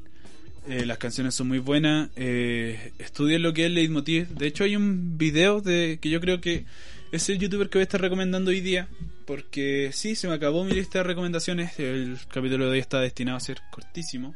Eh, 0.68 0.86
las 0.86 0.98
canciones 0.98 1.36
son 1.36 1.48
muy 1.48 1.60
buenas. 1.60 2.10
Eh, 2.16 2.92
estudien 2.98 3.44
lo 3.44 3.54
que 3.54 3.68
es. 3.68 4.36
De 4.36 4.48
hecho, 4.48 4.64
hay 4.64 4.76
un 4.76 5.18
video 5.18 5.62
de 5.62 6.00
que 6.02 6.10
yo 6.10 6.20
creo 6.20 6.42
que 6.42 6.66
es 7.12 7.30
el 7.30 7.38
youtuber 7.38 7.70
que 7.70 7.78
voy 7.78 7.82
a 7.82 7.84
estar 7.84 8.02
recomendando 8.02 8.50
hoy 8.50 8.62
día. 8.62 8.88
Porque 9.26 9.92
sí, 9.94 10.16
se 10.16 10.28
me 10.28 10.34
acabó 10.34 10.64
mi 10.66 10.74
lista 10.74 11.00
de 11.00 11.04
recomendaciones. 11.04 11.80
El 11.80 12.18
capítulo 12.34 12.66
de 12.66 12.72
hoy 12.72 12.80
está 12.80 13.00
destinado 13.00 13.38
a 13.38 13.42
ser 13.42 13.60
cortísimo. 13.72 14.36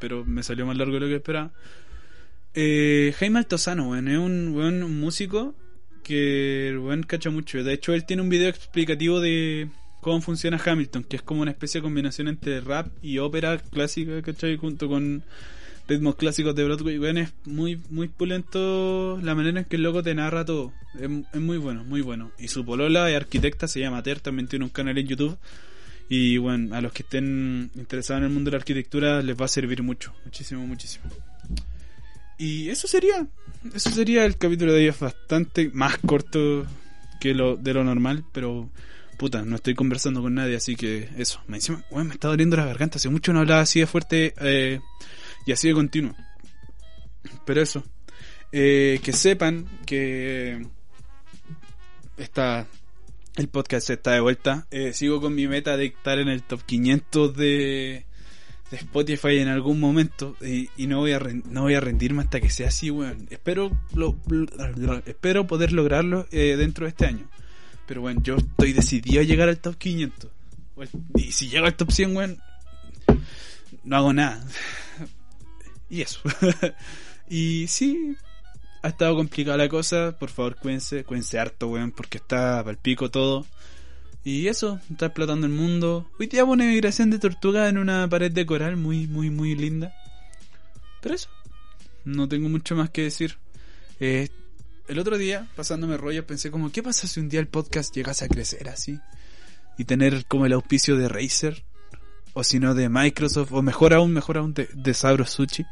Pero 0.00 0.24
me 0.24 0.42
salió 0.42 0.64
más 0.64 0.76
largo 0.78 0.94
de 0.94 1.00
lo 1.00 1.06
que 1.08 1.16
esperaba. 1.16 1.52
Eh, 2.54 3.14
Jaime 3.18 3.40
Altozano, 3.40 3.90
weón, 3.90 4.08
es 4.08 4.18
un 4.18 4.54
buen 4.54 4.98
músico 4.98 5.54
que 6.02 6.74
cacha 7.06 7.28
mucho. 7.28 7.62
De 7.62 7.74
hecho, 7.74 7.92
él 7.92 8.06
tiene 8.06 8.22
un 8.22 8.30
video 8.30 8.48
explicativo 8.48 9.20
de 9.20 9.68
cómo 10.06 10.20
funciona 10.20 10.62
Hamilton, 10.64 11.02
que 11.02 11.16
es 11.16 11.22
como 11.22 11.42
una 11.42 11.50
especie 11.50 11.80
de 11.80 11.82
combinación 11.82 12.28
entre 12.28 12.60
rap 12.60 12.86
y 13.02 13.18
ópera 13.18 13.58
clásica, 13.58 14.22
¿cachai? 14.22 14.56
Junto 14.56 14.86
con 14.88 15.24
ritmos 15.88 16.14
clásicos 16.14 16.54
de 16.54 16.62
Broadway. 16.62 16.96
Weón, 16.96 17.18
es 17.18 17.32
muy, 17.44 17.80
muy 17.90 18.06
pulento 18.06 19.18
la 19.20 19.34
manera 19.34 19.58
en 19.58 19.64
que 19.64 19.74
el 19.74 19.82
loco 19.82 20.04
te 20.04 20.14
narra 20.14 20.44
todo. 20.44 20.72
Es, 20.94 21.10
es 21.32 21.40
muy 21.40 21.58
bueno, 21.58 21.82
muy 21.82 22.02
bueno. 22.02 22.30
Y 22.38 22.46
su 22.46 22.64
polola 22.64 23.10
es 23.10 23.16
arquitecta, 23.16 23.66
se 23.66 23.80
llama 23.80 24.00
Ter, 24.04 24.20
también 24.20 24.46
tiene 24.46 24.64
un 24.64 24.70
canal 24.70 24.96
en 24.96 25.08
YouTube. 25.08 25.36
Y 26.08 26.36
bueno, 26.36 26.76
a 26.76 26.80
los 26.80 26.92
que 26.92 27.02
estén 27.02 27.72
interesados 27.74 28.20
en 28.20 28.28
el 28.28 28.32
mundo 28.32 28.52
de 28.52 28.58
la 28.58 28.60
arquitectura 28.60 29.22
les 29.22 29.36
va 29.36 29.46
a 29.46 29.48
servir 29.48 29.82
mucho, 29.82 30.14
muchísimo, 30.24 30.64
muchísimo. 30.68 31.06
Y 32.38 32.68
eso 32.68 32.86
sería, 32.86 33.26
eso 33.74 33.90
sería 33.90 34.24
el 34.24 34.36
capítulo 34.36 34.72
de 34.72 34.82
hoy, 34.82 34.86
es 34.86 35.00
bastante 35.00 35.68
más 35.74 35.98
corto 35.98 36.64
que 37.18 37.34
lo 37.34 37.56
de 37.56 37.74
lo 37.74 37.82
normal, 37.82 38.22
pero 38.32 38.70
puta, 39.16 39.42
no 39.42 39.56
estoy 39.56 39.74
conversando 39.74 40.22
con 40.22 40.34
nadie, 40.34 40.56
así 40.56 40.76
que 40.76 41.08
eso. 41.16 41.40
Me, 41.46 41.56
encima, 41.56 41.84
me 41.90 42.14
está 42.14 42.28
doliendo 42.28 42.56
la 42.56 42.66
garganta, 42.66 42.96
hace 42.96 43.08
mucho 43.08 43.32
no 43.32 43.40
hablaba 43.40 43.62
así 43.62 43.80
de 43.80 43.86
fuerte 43.86 44.34
eh, 44.40 44.80
y 45.46 45.52
así 45.52 45.68
de 45.68 45.74
continuo. 45.74 46.14
Pero 47.44 47.62
eso, 47.62 47.84
eh, 48.52 49.00
que 49.02 49.12
sepan 49.12 49.66
que 49.84 50.66
está 52.16 52.66
el 53.36 53.48
podcast 53.48 53.90
está 53.90 54.12
de 54.12 54.20
vuelta. 54.20 54.66
Eh, 54.70 54.92
sigo 54.92 55.20
con 55.20 55.34
mi 55.34 55.46
meta 55.46 55.76
de 55.76 55.86
estar 55.86 56.18
en 56.18 56.28
el 56.28 56.42
top 56.42 56.62
500 56.64 57.36
de, 57.36 58.06
de 58.70 58.76
Spotify 58.76 59.38
en 59.38 59.48
algún 59.48 59.78
momento 59.78 60.36
y, 60.40 60.70
y, 60.76 60.86
no 60.86 60.98
voy 60.98 61.12
a 61.12 61.20
no 61.20 61.62
voy 61.62 61.74
a 61.74 61.80
rendirme 61.80 62.22
hasta 62.22 62.40
que 62.40 62.50
sea 62.50 62.68
así, 62.68 62.90
weón. 62.90 63.28
Espero 63.30 63.70
lo, 63.94 64.16
espero 65.04 65.46
poder 65.46 65.72
lograrlo 65.72 66.26
eh, 66.30 66.56
dentro 66.56 66.86
de 66.86 66.90
este 66.90 67.06
año. 67.06 67.28
Pero 67.86 68.00
bueno, 68.00 68.20
yo 68.22 68.36
estoy 68.36 68.72
decidido 68.72 69.20
a 69.20 69.24
llegar 69.24 69.48
al 69.48 69.58
top 69.58 69.76
500. 69.76 70.30
y 71.14 71.32
si 71.32 71.48
llego 71.48 71.66
al 71.66 71.76
top 71.76 71.90
100, 71.90 72.16
weón, 72.16 72.38
no 73.84 73.96
hago 73.96 74.12
nada. 74.12 74.44
y 75.90 76.02
eso. 76.02 76.20
y 77.28 77.66
sí, 77.68 78.16
ha 78.82 78.88
estado 78.88 79.14
complicada 79.14 79.56
la 79.56 79.68
cosa. 79.68 80.16
Por 80.18 80.30
favor, 80.30 80.56
cuídense, 80.56 81.04
cuídense 81.04 81.38
harto, 81.38 81.68
weón, 81.68 81.92
porque 81.92 82.18
está 82.18 82.58
para 82.58 82.72
el 82.72 82.78
pico 82.78 83.10
todo. 83.10 83.46
Y 84.24 84.48
eso, 84.48 84.80
está 84.90 85.06
explotando 85.06 85.46
el 85.46 85.52
mundo. 85.52 86.10
Hoy 86.18 86.26
día 86.26 86.44
una 86.44 86.64
migración 86.64 87.10
de 87.10 87.20
tortuga 87.20 87.68
en 87.68 87.78
una 87.78 88.08
pared 88.08 88.32
de 88.32 88.44
coral 88.44 88.76
muy, 88.76 89.06
muy, 89.06 89.30
muy 89.30 89.54
linda. 89.54 89.94
Pero 91.00 91.14
eso, 91.14 91.28
no 92.04 92.26
tengo 92.26 92.48
mucho 92.48 92.74
más 92.74 92.90
que 92.90 93.02
decir. 93.02 93.38
El 94.88 94.98
otro 94.98 95.18
día, 95.18 95.46
pasándome 95.56 95.96
rollo, 95.96 96.26
pensé 96.26 96.50
como, 96.50 96.70
¿qué 96.70 96.82
pasa 96.82 97.06
si 97.06 97.20
un 97.20 97.28
día 97.28 97.40
el 97.40 97.48
podcast 97.48 97.94
llegase 97.94 98.24
a 98.24 98.28
crecer 98.28 98.68
así? 98.68 98.98
Y 99.78 99.84
tener 99.84 100.24
como 100.26 100.46
el 100.46 100.52
auspicio 100.52 100.96
de 100.96 101.08
Razer, 101.08 101.64
o 102.32 102.44
si 102.44 102.58
no 102.60 102.74
de 102.74 102.88
Microsoft, 102.88 103.52
o 103.52 103.62
mejor 103.62 103.94
aún, 103.94 104.12
mejor 104.12 104.38
aún 104.38 104.54
de, 104.54 104.68
de 104.72 104.94
Sabro 104.94 105.26
Sushi. 105.26 105.64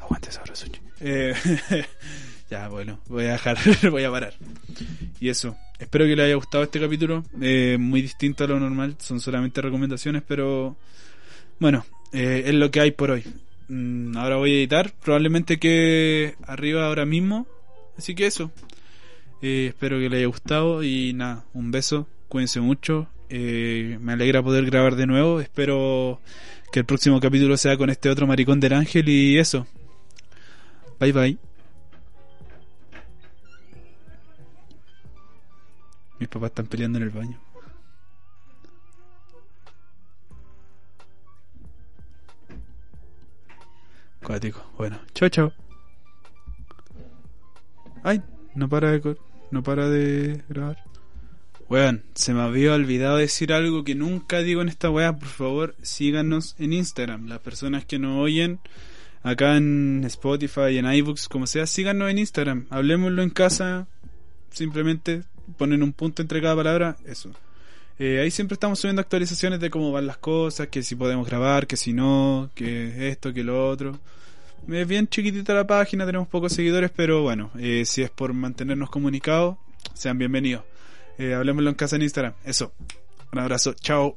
Aguante 0.00 0.30
Sabro 0.30 0.54
Sushi. 0.54 0.80
Eh, 1.00 1.34
ya, 2.50 2.68
bueno, 2.68 3.00
voy 3.08 3.24
a 3.24 3.32
dejar, 3.32 3.58
voy 3.90 4.04
a 4.04 4.10
parar. 4.10 4.34
Y 5.20 5.28
eso, 5.28 5.56
espero 5.78 6.04
que 6.04 6.16
les 6.16 6.26
haya 6.26 6.34
gustado 6.34 6.64
este 6.64 6.80
capítulo. 6.80 7.24
Eh, 7.40 7.76
muy 7.78 8.02
distinto 8.02 8.44
a 8.44 8.46
lo 8.46 8.60
normal, 8.60 8.96
son 8.98 9.20
solamente 9.20 9.60
recomendaciones, 9.60 10.22
pero 10.26 10.76
bueno, 11.58 11.84
eh, 12.12 12.44
es 12.46 12.54
lo 12.54 12.70
que 12.70 12.80
hay 12.80 12.90
por 12.90 13.10
hoy. 13.10 13.24
Mm, 13.68 14.16
ahora 14.16 14.36
voy 14.36 14.52
a 14.52 14.58
editar, 14.58 14.92
probablemente 15.02 15.58
que 15.58 16.34
arriba 16.46 16.86
ahora 16.86 17.04
mismo. 17.04 17.46
Así 17.98 18.14
que 18.14 18.26
eso, 18.26 18.52
eh, 19.42 19.66
espero 19.70 19.98
que 19.98 20.08
les 20.08 20.18
haya 20.18 20.26
gustado 20.28 20.84
y 20.84 21.12
nada, 21.12 21.44
un 21.52 21.72
beso, 21.72 22.08
cuídense 22.28 22.60
mucho. 22.60 23.08
Eh, 23.28 23.98
me 24.00 24.12
alegra 24.12 24.42
poder 24.42 24.64
grabar 24.64 24.94
de 24.94 25.06
nuevo. 25.06 25.40
Espero 25.40 26.20
que 26.72 26.78
el 26.78 26.86
próximo 26.86 27.20
capítulo 27.20 27.56
sea 27.56 27.76
con 27.76 27.90
este 27.90 28.08
otro 28.08 28.26
maricón 28.26 28.60
del 28.60 28.72
ángel 28.74 29.08
y 29.08 29.38
eso. 29.38 29.66
Bye 31.00 31.12
bye. 31.12 31.38
Mis 36.20 36.28
papás 36.28 36.50
están 36.50 36.66
peleando 36.66 36.98
en 36.98 37.04
el 37.04 37.10
baño. 37.10 37.38
Cuático. 44.22 44.64
Bueno, 44.76 45.00
chao, 45.14 45.28
chao. 45.28 45.67
Ay, 48.08 48.22
no 48.54 48.70
para 48.70 48.92
de, 48.92 49.16
no 49.50 49.62
para 49.62 49.86
de 49.90 50.42
grabar. 50.48 50.82
Weón, 51.68 52.04
se 52.14 52.32
me 52.32 52.40
había 52.40 52.72
olvidado 52.72 53.18
decir 53.18 53.52
algo 53.52 53.84
que 53.84 53.94
nunca 53.94 54.38
digo 54.38 54.62
en 54.62 54.70
esta 54.70 54.88
weá. 54.88 55.18
Por 55.18 55.28
favor, 55.28 55.74
síganos 55.82 56.56
en 56.58 56.72
Instagram. 56.72 57.26
Las 57.26 57.40
personas 57.40 57.84
que 57.84 57.98
nos 57.98 58.18
oyen 58.18 58.60
acá 59.22 59.58
en 59.58 60.04
Spotify, 60.06 60.78
en 60.78 60.90
iBooks, 60.90 61.28
como 61.28 61.46
sea, 61.46 61.66
síganos 61.66 62.10
en 62.10 62.16
Instagram. 62.16 62.66
Hablemoslo 62.70 63.22
en 63.22 63.28
casa. 63.28 63.86
Simplemente 64.52 65.24
ponen 65.58 65.82
un 65.82 65.92
punto 65.92 66.22
entre 66.22 66.40
cada 66.40 66.56
palabra. 66.56 66.96
Eso. 67.04 67.30
Eh, 67.98 68.20
ahí 68.20 68.30
siempre 68.30 68.54
estamos 68.54 68.78
subiendo 68.78 69.02
actualizaciones 69.02 69.60
de 69.60 69.68
cómo 69.68 69.92
van 69.92 70.06
las 70.06 70.16
cosas, 70.16 70.68
que 70.68 70.82
si 70.82 70.94
podemos 70.96 71.28
grabar, 71.28 71.66
que 71.66 71.76
si 71.76 71.92
no, 71.92 72.48
que 72.54 73.10
esto, 73.10 73.34
que 73.34 73.44
lo 73.44 73.68
otro. 73.68 74.00
Es 74.66 74.86
bien 74.86 75.08
chiquitita 75.08 75.54
la 75.54 75.66
página, 75.66 76.04
tenemos 76.04 76.28
pocos 76.28 76.52
seguidores, 76.52 76.90
pero 76.94 77.22
bueno, 77.22 77.50
eh, 77.58 77.84
si 77.86 78.02
es 78.02 78.10
por 78.10 78.32
mantenernos 78.32 78.90
comunicados, 78.90 79.56
sean 79.94 80.18
bienvenidos. 80.18 80.64
Eh, 81.18 81.34
hablemoslo 81.34 81.70
en 81.70 81.76
casa 81.76 81.96
en 81.96 82.02
Instagram. 82.02 82.34
Eso. 82.44 82.72
Un 83.32 83.38
abrazo. 83.38 83.74
Chao. 83.74 84.16